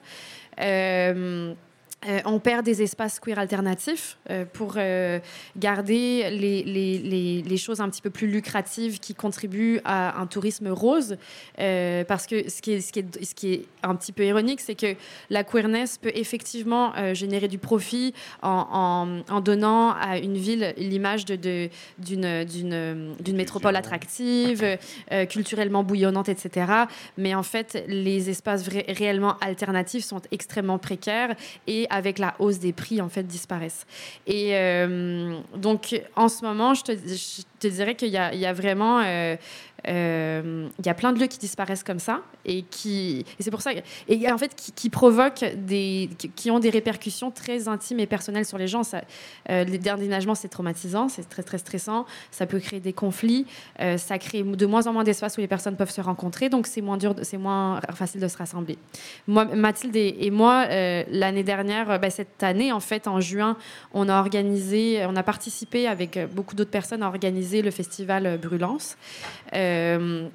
Euh, 2.09 2.21
on 2.25 2.39
perd 2.39 2.65
des 2.65 2.81
espaces 2.83 3.21
queer 3.21 3.39
alternatifs 3.39 4.17
euh, 4.31 4.47
pour 4.51 4.75
euh, 4.77 5.19
garder 5.59 6.31
les, 6.31 6.63
les, 6.63 6.99
les, 6.99 7.43
les 7.43 7.57
choses 7.59 7.83
un 7.83 7.91
petit 7.91 8.01
peu 8.01 8.09
plus 8.09 8.27
lucratives 8.27 9.01
qui 9.01 9.15
contribuent 9.15 9.81
à 9.85 10.19
un 10.19 10.27
tourisme 10.27 10.69
rose. 10.69 11.17
Parce 11.57 12.27
que 12.27 12.49
ce 12.49 12.63
qui, 12.63 12.73
est, 12.73 12.81
ce, 12.81 12.93
qui 12.93 13.01
est, 13.01 13.25
ce 13.25 13.35
qui 13.35 13.53
est 13.53 13.67
un 13.83 13.95
petit 13.95 14.13
peu 14.13 14.25
ironique, 14.25 14.61
c'est 14.61 14.75
que 14.75 14.95
la 15.29 15.45
queerness 15.45 15.99
peut 15.99 16.13
effectivement 16.15 16.93
générer 17.15 17.49
du 17.49 17.59
profit 17.59 18.15
en, 18.43 18.67
en, 19.29 19.35
en 19.35 19.41
donnant 19.41 19.91
à 19.93 20.19
une 20.19 20.37
ville 20.37 20.73
l'image 20.79 21.27
de, 21.27 21.37
de, 21.37 21.69
d'une, 21.99 23.37
métropole 23.37 23.77
attractive, 23.77 24.79
culturellement 25.29 25.85
bouillonnante, 25.85 26.29
etc. 26.29 26.73
Mais 27.19 27.35
en 27.35 27.43
fait, 27.43 27.85
les 27.87 28.31
espaces 28.31 28.69
réellement 28.69 29.37
alternatifs 29.41 30.05
sont 30.05 30.23
extrêmement 30.33 30.79
précaires 30.79 31.35
et 31.67 31.87
avec 31.91 32.19
la 32.19 32.35
hausse 32.39 32.59
des 32.59 32.73
prix, 32.73 33.01
en 33.01 33.09
fait, 33.09 33.25
disparaissent. 33.25 33.87
Et 34.27 34.57
euh, 34.57 35.39
donc, 35.57 36.01
en 36.17 36.29
ce 36.29 36.45
moment, 36.45 36.75
je 36.75 36.83
te, 36.83 36.93
je 36.93 37.43
te 37.61 37.69
dirais 37.69 37.95
qu'il 37.95 38.09
y 38.09 38.17
a, 38.17 38.53
vraiment... 38.53 39.01
euh, 39.01 39.37
euh, 39.89 40.69
il 40.79 40.87
y 40.87 40.89
a 40.89 40.95
plein 40.95 41.13
de 41.13 41.19
lieux 41.19 41.27
qui 41.27 41.39
disparaissent 41.39 41.83
comme 41.83 41.99
ça 41.99 42.21
et 42.45 42.63
qui 42.63 43.25
et 43.39 43.43
c'est 43.43 43.51
pour 43.51 43.63
ça 43.63 43.71
et 44.09 44.33
en 44.33 44.39
fait 44.39 44.55
qui, 44.55 44.91
provoquent 44.91 45.45
des 45.57 46.11
qui, 46.37 46.51
ont 46.51 46.59
des 46.59 46.71
répercussions 46.71 47.31
très 47.31 47.69
intimes 47.69 48.01
et 48.01 48.07
personnelles 48.07 48.45
sur 48.45 48.59
les 48.59 48.69
gens. 48.69 48.83
Ça 48.83 49.03
euh, 49.49 49.65
les 49.65 49.81
c'est 50.35 50.49
traumatisant 50.49 51.09
c'est 51.09 51.29
très 51.29 51.43
très 51.43 51.59
stressant. 51.59 52.05
Ça 52.31 52.47
peut 52.47 52.59
créer 52.59 52.81
des 52.81 52.93
conflits 52.93 53.47
euh, 53.81 53.97
ça 53.97 54.19
crée 54.19 54.43
de 54.43 54.67
moins 54.67 54.87
en 54.87 54.93
moins 54.93 55.05
d'espace 55.05 55.39
où 55.39 55.41
les 55.41 55.49
personnes 55.49 55.77
peuvent 55.77 55.91
se 55.91 56.01
rencontrer 56.01 56.49
donc 56.49 56.67
c'est 56.67 56.83
moins 56.83 56.99
dur 56.99 57.15
c'est 57.23 57.39
moins 57.39 57.81
facile 57.95 58.21
de 58.21 58.29
se 58.29 58.37
rassembler. 58.37 58.77
Mathilde 59.27 59.97
et, 59.97 60.31
moi 60.31 60.67
l'année 61.11 61.43
dernière 61.43 61.99
ben, 61.99 62.11
cette 62.11 62.43
année 62.43 62.73
en 62.73 62.81
fait 62.81 63.09
en 63.09 63.21
juin 63.21 63.57
on 63.95 64.09
a 64.09 64.19
organisé 64.19 65.05
on 65.07 65.17
a 65.17 65.23
participé 65.23 65.87
avec 65.87 66.19
beaucoup 66.35 66.55
d'autres 66.55 66.71
personnes 66.71 67.03
à 67.03 67.09
organiser 67.09 67.50
le 67.63 67.71
festival 67.71 68.39
Brûlance 68.39 68.97
euh, 69.55 70.29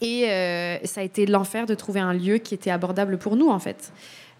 et 0.00 0.28
euh, 0.28 0.78
ça 0.84 1.00
a 1.00 1.04
été 1.04 1.26
l'enfer 1.26 1.66
de 1.66 1.74
trouver 1.74 2.00
un 2.00 2.12
lieu 2.12 2.38
qui 2.38 2.54
était 2.54 2.70
abordable 2.70 3.18
pour 3.18 3.36
nous, 3.36 3.48
en 3.48 3.58
fait. 3.58 3.92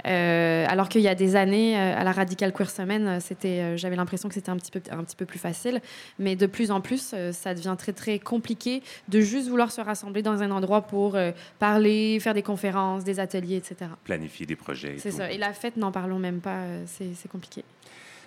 Euh, 0.07 0.67
alors 0.69 0.89
qu'il 0.89 1.01
y 1.01 1.09
a 1.09 1.15
des 1.15 1.35
années, 1.35 1.77
euh, 1.77 1.99
à 1.99 2.05
la 2.05 2.13
Radical 2.13 2.53
Queer 2.53 2.71
Semaine, 2.71 3.19
c'était, 3.21 3.61
euh, 3.61 3.77
j'avais 3.77 3.97
l'impression 3.97 4.29
que 4.29 4.35
c'était 4.35 4.51
un 4.51 4.57
petit, 4.57 4.71
peu, 4.71 4.81
un 4.91 5.03
petit 5.03 5.17
peu 5.17 5.25
plus 5.25 5.39
facile. 5.39 5.81
Mais 6.19 6.37
de 6.37 6.47
plus 6.47 6.71
en 6.71 6.81
plus, 6.81 7.15
ça 7.33 7.55
devient 7.55 7.75
très, 7.79 7.93
très 7.93 8.19
compliqué 8.19 8.83
de 9.09 9.21
juste 9.21 9.49
vouloir 9.49 9.73
se 9.73 9.81
rassembler 9.81 10.23
dans 10.23 10.43
un 10.43 10.51
endroit 10.51 10.83
pour 10.83 11.19
parler, 11.59 12.19
faire 12.21 12.35
des 12.35 12.43
conférences, 12.43 13.05
des 13.05 13.19
ateliers, 13.19 13.57
etc. 13.57 13.91
Planifier 14.05 14.47
des 14.47 14.57
projets. 14.57 14.95
et 14.95 14.99
C'est 14.99 15.11
ça. 15.11 15.33
Et 15.33 15.39
la 15.39 15.53
fête, 15.53 15.77
n'en 15.77 15.91
parlons 15.91 16.19
même 16.19 16.41
pas, 16.41 16.61
c'est 16.87 17.15
c'est 17.15 17.31
compliqué. 17.31 17.65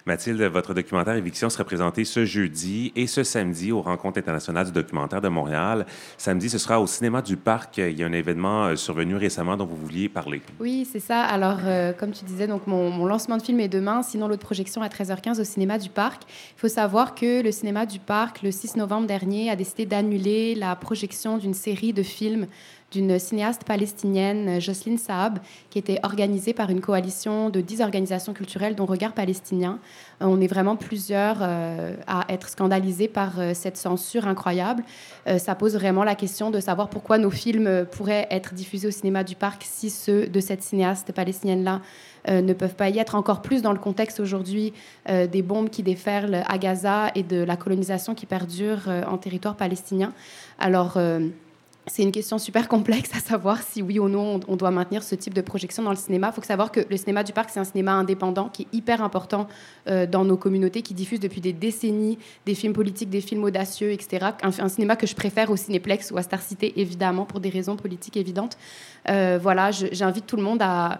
Mathilde, 0.05 0.41
votre 0.43 0.73
documentaire 0.73 1.15
Éviction 1.15 1.49
sera 1.49 1.63
présenté 1.63 2.05
ce 2.05 2.25
jeudi 2.25 2.91
et 2.95 3.07
ce 3.07 3.23
samedi 3.23 3.71
aux 3.71 3.81
Rencontres 3.81 4.19
internationales 4.19 4.67
du 4.67 4.71
documentaire 4.71 5.21
de 5.21 5.27
Montréal. 5.27 5.85
Samedi, 6.17 6.49
ce 6.49 6.57
sera 6.57 6.79
au 6.79 6.87
Cinéma 6.87 7.21
du 7.21 7.37
Parc. 7.37 7.77
Il 7.77 7.99
y 7.99 8.03
a 8.03 8.07
un 8.07 8.13
événement 8.13 8.65
euh, 8.65 8.75
survenu 8.75 9.15
récemment 9.15 9.57
dont 9.57 9.65
vous 9.65 9.75
vouliez 9.75 10.09
parler. 10.09 10.41
Oui, 10.59 10.87
c'est 10.89 10.99
ça. 10.99 11.23
Alors, 11.23 11.59
euh, 11.65 11.93
comme 11.93 12.11
tu 12.11 12.25
disais, 12.25 12.47
donc 12.47 12.67
mon, 12.67 12.89
mon 12.89 13.05
lancement 13.05 13.37
de 13.37 13.41
film 13.41 13.59
est 13.59 13.67
demain, 13.67 14.01
sinon 14.03 14.27
l'autre 14.27 14.45
projection 14.45 14.81
à 14.81 14.87
13h15 14.87 15.41
au 15.41 15.43
cinéma 15.43 15.77
du 15.77 15.89
Parc. 15.89 16.23
Il 16.25 16.59
faut 16.59 16.67
savoir 16.67 17.15
que 17.15 17.43
le 17.43 17.51
cinéma 17.51 17.85
du 17.85 17.99
Parc, 17.99 18.41
le 18.41 18.51
6 18.51 18.77
novembre 18.77 19.07
dernier, 19.07 19.49
a 19.49 19.55
décidé 19.55 19.85
d'annuler 19.85 20.55
la 20.55 20.75
projection 20.75 21.37
d'une 21.37 21.53
série 21.53 21.93
de 21.93 22.03
films 22.03 22.47
d'une 22.91 23.19
cinéaste 23.19 23.63
palestinienne, 23.65 24.59
Jocelyne 24.59 24.97
Saab, 24.97 25.39
qui 25.69 25.77
était 25.77 25.99
organisée 26.03 26.53
par 26.53 26.69
une 26.69 26.81
coalition 26.81 27.49
de 27.49 27.61
10 27.61 27.81
organisations 27.81 28.33
culturelles, 28.33 28.75
dont 28.75 28.85
Regard 28.85 29.13
palestinien. 29.13 29.79
Euh, 30.21 30.25
On 30.25 30.41
est 30.41 30.47
vraiment 30.47 30.75
plusieurs 30.75 31.37
euh, 31.41 31.93
à 32.07 32.25
être 32.29 32.49
scandalisés 32.49 33.07
par 33.07 33.39
euh, 33.39 33.53
cette 33.53 33.77
censure 33.77 34.27
incroyable. 34.27 34.83
Ça 35.37 35.53
pose 35.53 35.75
vraiment 35.75 36.03
la 36.03 36.15
question 36.15 36.49
de 36.49 36.59
savoir 36.59 36.89
pourquoi 36.89 37.19
nos 37.19 37.29
films 37.29 37.85
pourraient 37.91 38.27
être 38.31 38.55
diffusés 38.55 38.87
au 38.87 38.91
cinéma 38.91 39.23
du 39.23 39.35
parc 39.35 39.63
si 39.63 39.89
ceux 39.89 40.27
de 40.27 40.39
cette 40.39 40.63
cinéaste 40.63 41.11
palestinienne-là 41.11 41.81
ne 42.27 42.53
peuvent 42.53 42.75
pas 42.75 42.89
y 42.89 42.97
être. 42.97 43.13
Encore 43.15 43.41
plus 43.41 43.61
dans 43.61 43.71
le 43.71 43.77
contexte 43.77 44.19
aujourd'hui 44.19 44.73
des 45.07 45.41
bombes 45.43 45.69
qui 45.69 45.83
déferlent 45.83 46.43
à 46.47 46.57
Gaza 46.57 47.11
et 47.13 47.21
de 47.21 47.43
la 47.43 47.57
colonisation 47.57 48.15
qui 48.15 48.25
perdure 48.25 48.89
en 49.07 49.17
territoire 49.17 49.55
palestinien. 49.55 50.13
Alors, 50.57 50.97
c'est 51.89 52.03
une 52.03 52.11
question 52.11 52.37
super 52.37 52.67
complexe 52.67 53.09
à 53.15 53.19
savoir 53.19 53.61
si 53.61 53.81
oui 53.81 53.99
ou 53.99 54.07
non 54.07 54.39
on- 54.47 54.55
doit 54.55 54.71
maintenir 54.71 55.03
ce 55.03 55.15
type 55.15 55.33
de 55.33 55.41
projection 55.41 55.83
dans 55.83 55.89
le 55.89 55.95
cinéma. 55.95 56.31
Il 56.31 56.35
faut 56.35 56.45
savoir 56.45 56.71
que 56.71 56.81
le 56.89 56.97
cinéma 56.97 57.23
du 57.23 57.33
parc, 57.33 57.49
c'est 57.49 57.59
un 57.59 57.65
cinéma 57.65 57.93
indépendant 57.93 58.49
qui 58.49 58.63
est 58.63 58.75
hyper 58.75 59.01
important 59.01 59.47
euh, 59.87 60.05
dans 60.05 60.25
nos 60.25 60.37
communautés, 60.37 60.81
qui 60.81 60.93
diffuse 60.93 61.19
depuis 61.19 61.41
des 61.41 61.53
décennies 61.53 62.17
des 62.45 62.55
films 62.55 62.73
politiques, 62.73 63.09
des 63.09 63.21
films 63.21 63.43
audacieux, 63.43 63.91
etc. 63.91 64.27
Un, 64.43 64.69
cinéma 64.69 64.95
que 64.95 65.07
je 65.07 65.15
préfère 65.15 65.49
au 65.49 65.55
Cinéplex 65.55 66.11
ou 66.11 66.17
à 66.17 66.23
Star 66.23 66.41
Cité, 66.41 66.73
évidemment, 66.79 67.25
pour 67.25 67.39
des 67.39 67.49
raisons 67.49 67.75
politiques 67.75 68.17
évidentes. 68.17 68.57
Euh, 69.09 69.39
voilà, 69.41 69.71
j'invite 69.71 70.25
tout 70.25 70.35
le 70.35 70.43
monde 70.43 70.61
à 70.61 70.99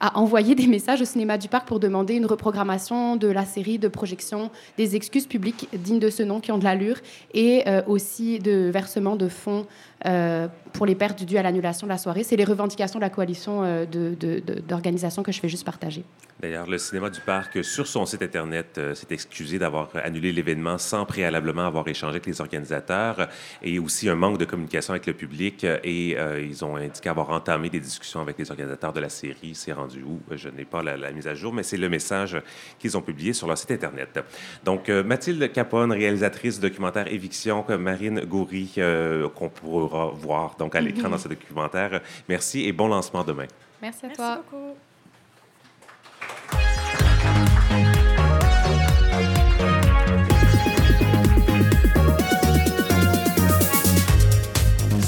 à 0.00 0.18
envoyer 0.18 0.54
des 0.54 0.66
messages 0.66 1.02
au 1.02 1.04
cinéma 1.04 1.36
du 1.36 1.48
parc 1.48 1.68
pour 1.68 1.78
demander 1.78 2.14
une 2.14 2.26
reprogrammation 2.26 3.16
de 3.16 3.28
la 3.28 3.44
série 3.44 3.78
de 3.78 3.86
projection, 3.86 4.50
des 4.78 4.96
excuses 4.96 5.26
publiques 5.26 5.68
dignes 5.74 5.98
de 5.98 6.08
ce 6.08 6.22
nom 6.22 6.40
qui 6.40 6.50
ont 6.50 6.58
de 6.58 6.64
l'allure 6.64 6.96
et 7.34 7.68
euh, 7.68 7.82
aussi 7.86 8.38
de 8.38 8.70
versement 8.72 9.14
de 9.16 9.28
fonds 9.28 9.66
euh, 10.06 10.48
pour 10.72 10.86
les 10.86 10.94
pertes 10.94 11.24
dues 11.24 11.36
à 11.36 11.42
l'annulation 11.42 11.86
de 11.86 11.92
la 11.92 11.98
soirée. 11.98 12.22
C'est 12.22 12.36
les 12.36 12.44
revendications 12.44 12.98
de 12.98 13.04
la 13.04 13.10
coalition 13.10 13.62
euh, 13.64 13.86
de- 13.86 14.14
de- 14.18 14.40
de- 14.40 14.60
d'organisations 14.60 15.22
que 15.22 15.32
je 15.32 15.40
vais 15.42 15.48
juste 15.48 15.64
partager. 15.64 16.04
D'ailleurs, 16.40 16.66
le 16.66 16.78
cinéma 16.78 17.10
du 17.10 17.20
parc, 17.20 17.62
sur 17.62 17.86
son 17.86 18.06
site 18.06 18.22
Internet, 18.22 18.76
euh, 18.78 18.94
s'est 18.94 19.06
excusé 19.10 19.58
d'avoir 19.58 19.90
annulé 20.02 20.32
l'événement 20.32 20.78
sans 20.78 21.04
préalablement 21.04 21.66
avoir 21.66 21.86
échangé 21.88 22.12
avec 22.14 22.26
les 22.26 22.40
organisateurs 22.40 23.28
et 23.62 23.78
aussi 23.78 24.08
un 24.08 24.14
manque 24.14 24.38
de 24.38 24.46
communication 24.46 24.92
avec 24.94 25.06
le 25.06 25.12
public. 25.12 25.64
euh, 25.64 25.78
Et 25.84 26.16
euh, 26.18 26.40
ils 26.40 26.64
ont 26.64 26.76
indiqué 26.76 27.10
avoir 27.10 27.28
entamé 27.30 27.68
des 27.68 27.80
discussions 27.80 28.20
avec 28.22 28.38
les 28.38 28.50
organisateurs 28.50 28.94
de 28.94 29.00
la 29.00 29.10
série. 29.10 29.54
C'est 29.54 29.72
rendu 29.72 30.02
où? 30.02 30.18
Je 30.34 30.48
n'ai 30.48 30.64
pas 30.64 30.82
la, 30.82 30.96
la 30.96 31.10
mise 31.12 31.26
à 31.28 31.34
jour, 31.34 31.52
mais 31.52 31.62
c'est 31.62 31.76
le 31.76 31.88
message 31.90 32.40
qu'ils 32.78 32.96
ont 32.96 33.02
publié 33.02 33.34
sur 33.34 33.46
leur 33.46 33.58
site 33.58 33.72
Internet. 33.72 34.18
Donc, 34.64 34.88
euh, 34.88 35.02
Mathilde 35.02 35.52
Capone, 35.52 35.92
réalisatrice 35.92 36.58
documentaire 36.58 37.06
Éviction, 37.12 37.64
Marine 37.78 38.20
Goury, 38.24 38.72
euh, 38.78 39.28
qu'on 39.28 39.50
pourra 39.50 39.89
voir 40.14 40.54
donc 40.58 40.74
à 40.74 40.80
l'écran 40.80 41.04
Mhm. 41.04 41.10
dans 41.12 41.18
ce 41.18 41.28
documentaire. 41.28 42.00
Merci 42.28 42.64
et 42.66 42.72
bon 42.72 42.88
lancement 42.88 43.24
demain. 43.24 43.46
Merci 43.82 44.06
à 44.06 44.10
toi. 44.10 44.42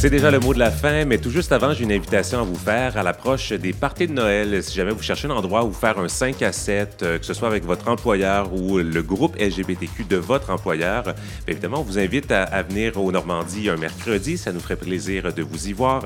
C'est 0.02 0.10
déjà 0.10 0.32
le 0.32 0.40
mot 0.40 0.52
de 0.52 0.58
la 0.58 0.72
fin, 0.72 1.04
mais 1.04 1.18
tout 1.18 1.30
juste 1.30 1.52
avant, 1.52 1.72
j'ai 1.74 1.84
une 1.84 1.92
invitation 1.92 2.40
à 2.40 2.42
vous 2.42 2.56
faire 2.56 2.96
à 2.96 3.04
l'approche 3.04 3.52
des 3.52 3.72
parties 3.72 4.08
de 4.08 4.12
Noël. 4.12 4.60
Si 4.60 4.74
jamais 4.74 4.90
vous 4.90 5.00
cherchez 5.00 5.28
un 5.28 5.30
endroit 5.30 5.64
où 5.64 5.72
faire 5.72 5.96
un 6.00 6.08
5 6.08 6.42
à 6.42 6.50
7, 6.50 7.02
euh, 7.04 7.18
que 7.20 7.24
ce 7.24 7.32
soit 7.34 7.46
avec 7.46 7.64
votre 7.64 7.86
employeur 7.88 8.52
ou 8.52 8.78
le 8.78 9.02
groupe 9.04 9.36
LGBTQ 9.38 10.02
de 10.02 10.16
votre 10.16 10.50
employeur, 10.50 11.04
bien 11.04 11.14
évidemment, 11.46 11.78
on 11.78 11.82
vous 11.84 12.00
invite 12.00 12.32
à, 12.32 12.62
venir 12.64 13.00
au 13.00 13.12
Normandie 13.12 13.70
un 13.70 13.76
mercredi. 13.76 14.38
Ça 14.38 14.50
nous 14.50 14.58
ferait 14.58 14.74
plaisir 14.74 15.32
de 15.32 15.42
vous 15.42 15.68
y 15.68 15.72
voir. 15.72 16.02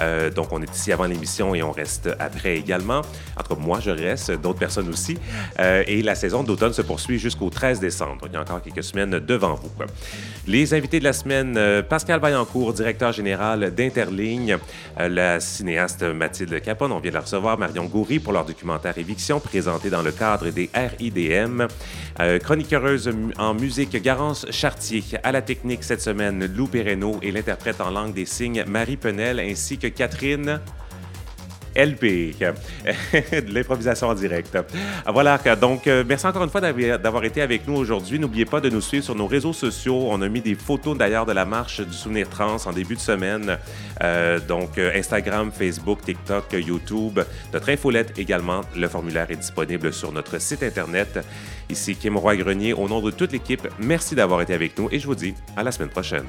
Euh, 0.00 0.30
donc, 0.30 0.52
on 0.52 0.62
est 0.62 0.72
ici 0.72 0.92
avant 0.92 1.06
l'émission 1.06 1.52
et 1.52 1.64
on 1.64 1.72
reste 1.72 2.08
après 2.20 2.56
également. 2.56 3.00
En 3.36 3.42
tout 3.42 3.56
cas, 3.56 3.60
moi, 3.60 3.80
je 3.80 3.90
reste, 3.90 4.30
d'autres 4.30 4.60
personnes 4.60 4.88
aussi. 4.88 5.18
Euh, 5.58 5.82
et 5.88 6.02
la 6.02 6.14
saison 6.14 6.44
d'automne 6.44 6.72
se 6.72 6.82
poursuit 6.82 7.18
jusqu'au 7.18 7.50
13 7.50 7.80
décembre. 7.80 8.26
Il 8.28 8.32
y 8.32 8.36
a 8.36 8.42
encore 8.42 8.62
quelques 8.62 8.84
semaines 8.84 9.18
devant 9.18 9.56
vous. 9.56 9.72
Les 10.46 10.72
invités 10.72 11.00
de 11.00 11.04
la 11.04 11.12
semaine, 11.12 11.58
Pascal 11.88 12.20
Vaillancourt, 12.20 12.74
directeur 12.74 13.10
général 13.10 13.39
d'Interligne, 13.40 14.58
euh, 14.98 15.08
la 15.08 15.40
cinéaste 15.40 16.02
Mathilde 16.02 16.60
Capone, 16.60 16.92
on 16.92 17.00
vient 17.00 17.10
de 17.10 17.14
la 17.14 17.22
recevoir, 17.22 17.58
Marion 17.58 17.86
Goury 17.86 18.18
pour 18.18 18.34
leur 18.34 18.44
documentaire 18.44 18.98
Éviction, 18.98 19.40
présenté 19.40 19.88
dans 19.88 20.02
le 20.02 20.12
cadre 20.12 20.50
des 20.50 20.68
RIDM, 20.74 21.66
euh, 22.20 22.38
chroniqueuse 22.38 23.10
en 23.38 23.54
musique 23.54 23.96
Garance 24.02 24.44
Chartier, 24.50 25.02
à 25.22 25.32
la 25.32 25.40
technique 25.40 25.84
cette 25.84 26.02
semaine, 26.02 26.52
Lou 26.54 26.66
Perreno 26.66 27.18
et 27.22 27.32
l'interprète 27.32 27.80
en 27.80 27.90
langue 27.90 28.12
des 28.12 28.26
signes 28.26 28.64
Marie 28.66 28.98
Penel, 28.98 29.40
ainsi 29.40 29.78
que 29.78 29.86
Catherine... 29.86 30.60
LP, 31.76 32.34
de 32.40 33.54
l'improvisation 33.54 34.08
en 34.08 34.14
direct. 34.14 34.56
Ah, 35.06 35.12
Voilà, 35.12 35.38
donc 35.60 35.86
euh, 35.86 36.04
merci 36.06 36.26
encore 36.26 36.44
une 36.44 36.50
fois 36.50 36.60
d'avoir 36.60 37.24
été 37.24 37.42
avec 37.42 37.66
nous 37.66 37.74
aujourd'hui. 37.76 38.18
N'oubliez 38.18 38.44
pas 38.44 38.60
de 38.60 38.68
nous 38.68 38.80
suivre 38.80 39.04
sur 39.04 39.14
nos 39.14 39.26
réseaux 39.26 39.52
sociaux. 39.52 40.08
On 40.10 40.20
a 40.22 40.28
mis 40.28 40.40
des 40.40 40.54
photos 40.54 40.96
d'ailleurs 40.96 41.26
de 41.26 41.32
la 41.32 41.44
marche 41.44 41.80
du 41.80 41.92
souvenir 41.92 42.28
trans 42.28 42.56
en 42.66 42.72
début 42.72 42.94
de 42.94 43.00
semaine. 43.00 43.58
Euh, 44.02 44.40
donc 44.40 44.78
euh, 44.78 44.92
Instagram, 44.94 45.50
Facebook, 45.52 46.02
TikTok, 46.02 46.52
YouTube. 46.52 47.20
Notre 47.52 47.70
infolette 47.70 48.18
également. 48.18 48.62
Le 48.76 48.88
formulaire 48.88 49.30
est 49.30 49.36
disponible 49.36 49.92
sur 49.92 50.12
notre 50.12 50.40
site 50.40 50.62
internet. 50.62 51.20
Ici 51.68 51.94
Kim 51.94 52.16
Roy-Grenier, 52.16 52.72
au 52.72 52.88
nom 52.88 53.00
de 53.00 53.10
toute 53.10 53.32
l'équipe, 53.32 53.66
merci 53.78 54.14
d'avoir 54.14 54.40
été 54.40 54.54
avec 54.54 54.76
nous 54.78 54.88
et 54.90 54.98
je 54.98 55.06
vous 55.06 55.14
dis 55.14 55.34
à 55.56 55.62
la 55.62 55.70
semaine 55.70 55.90
prochaine. 55.90 56.26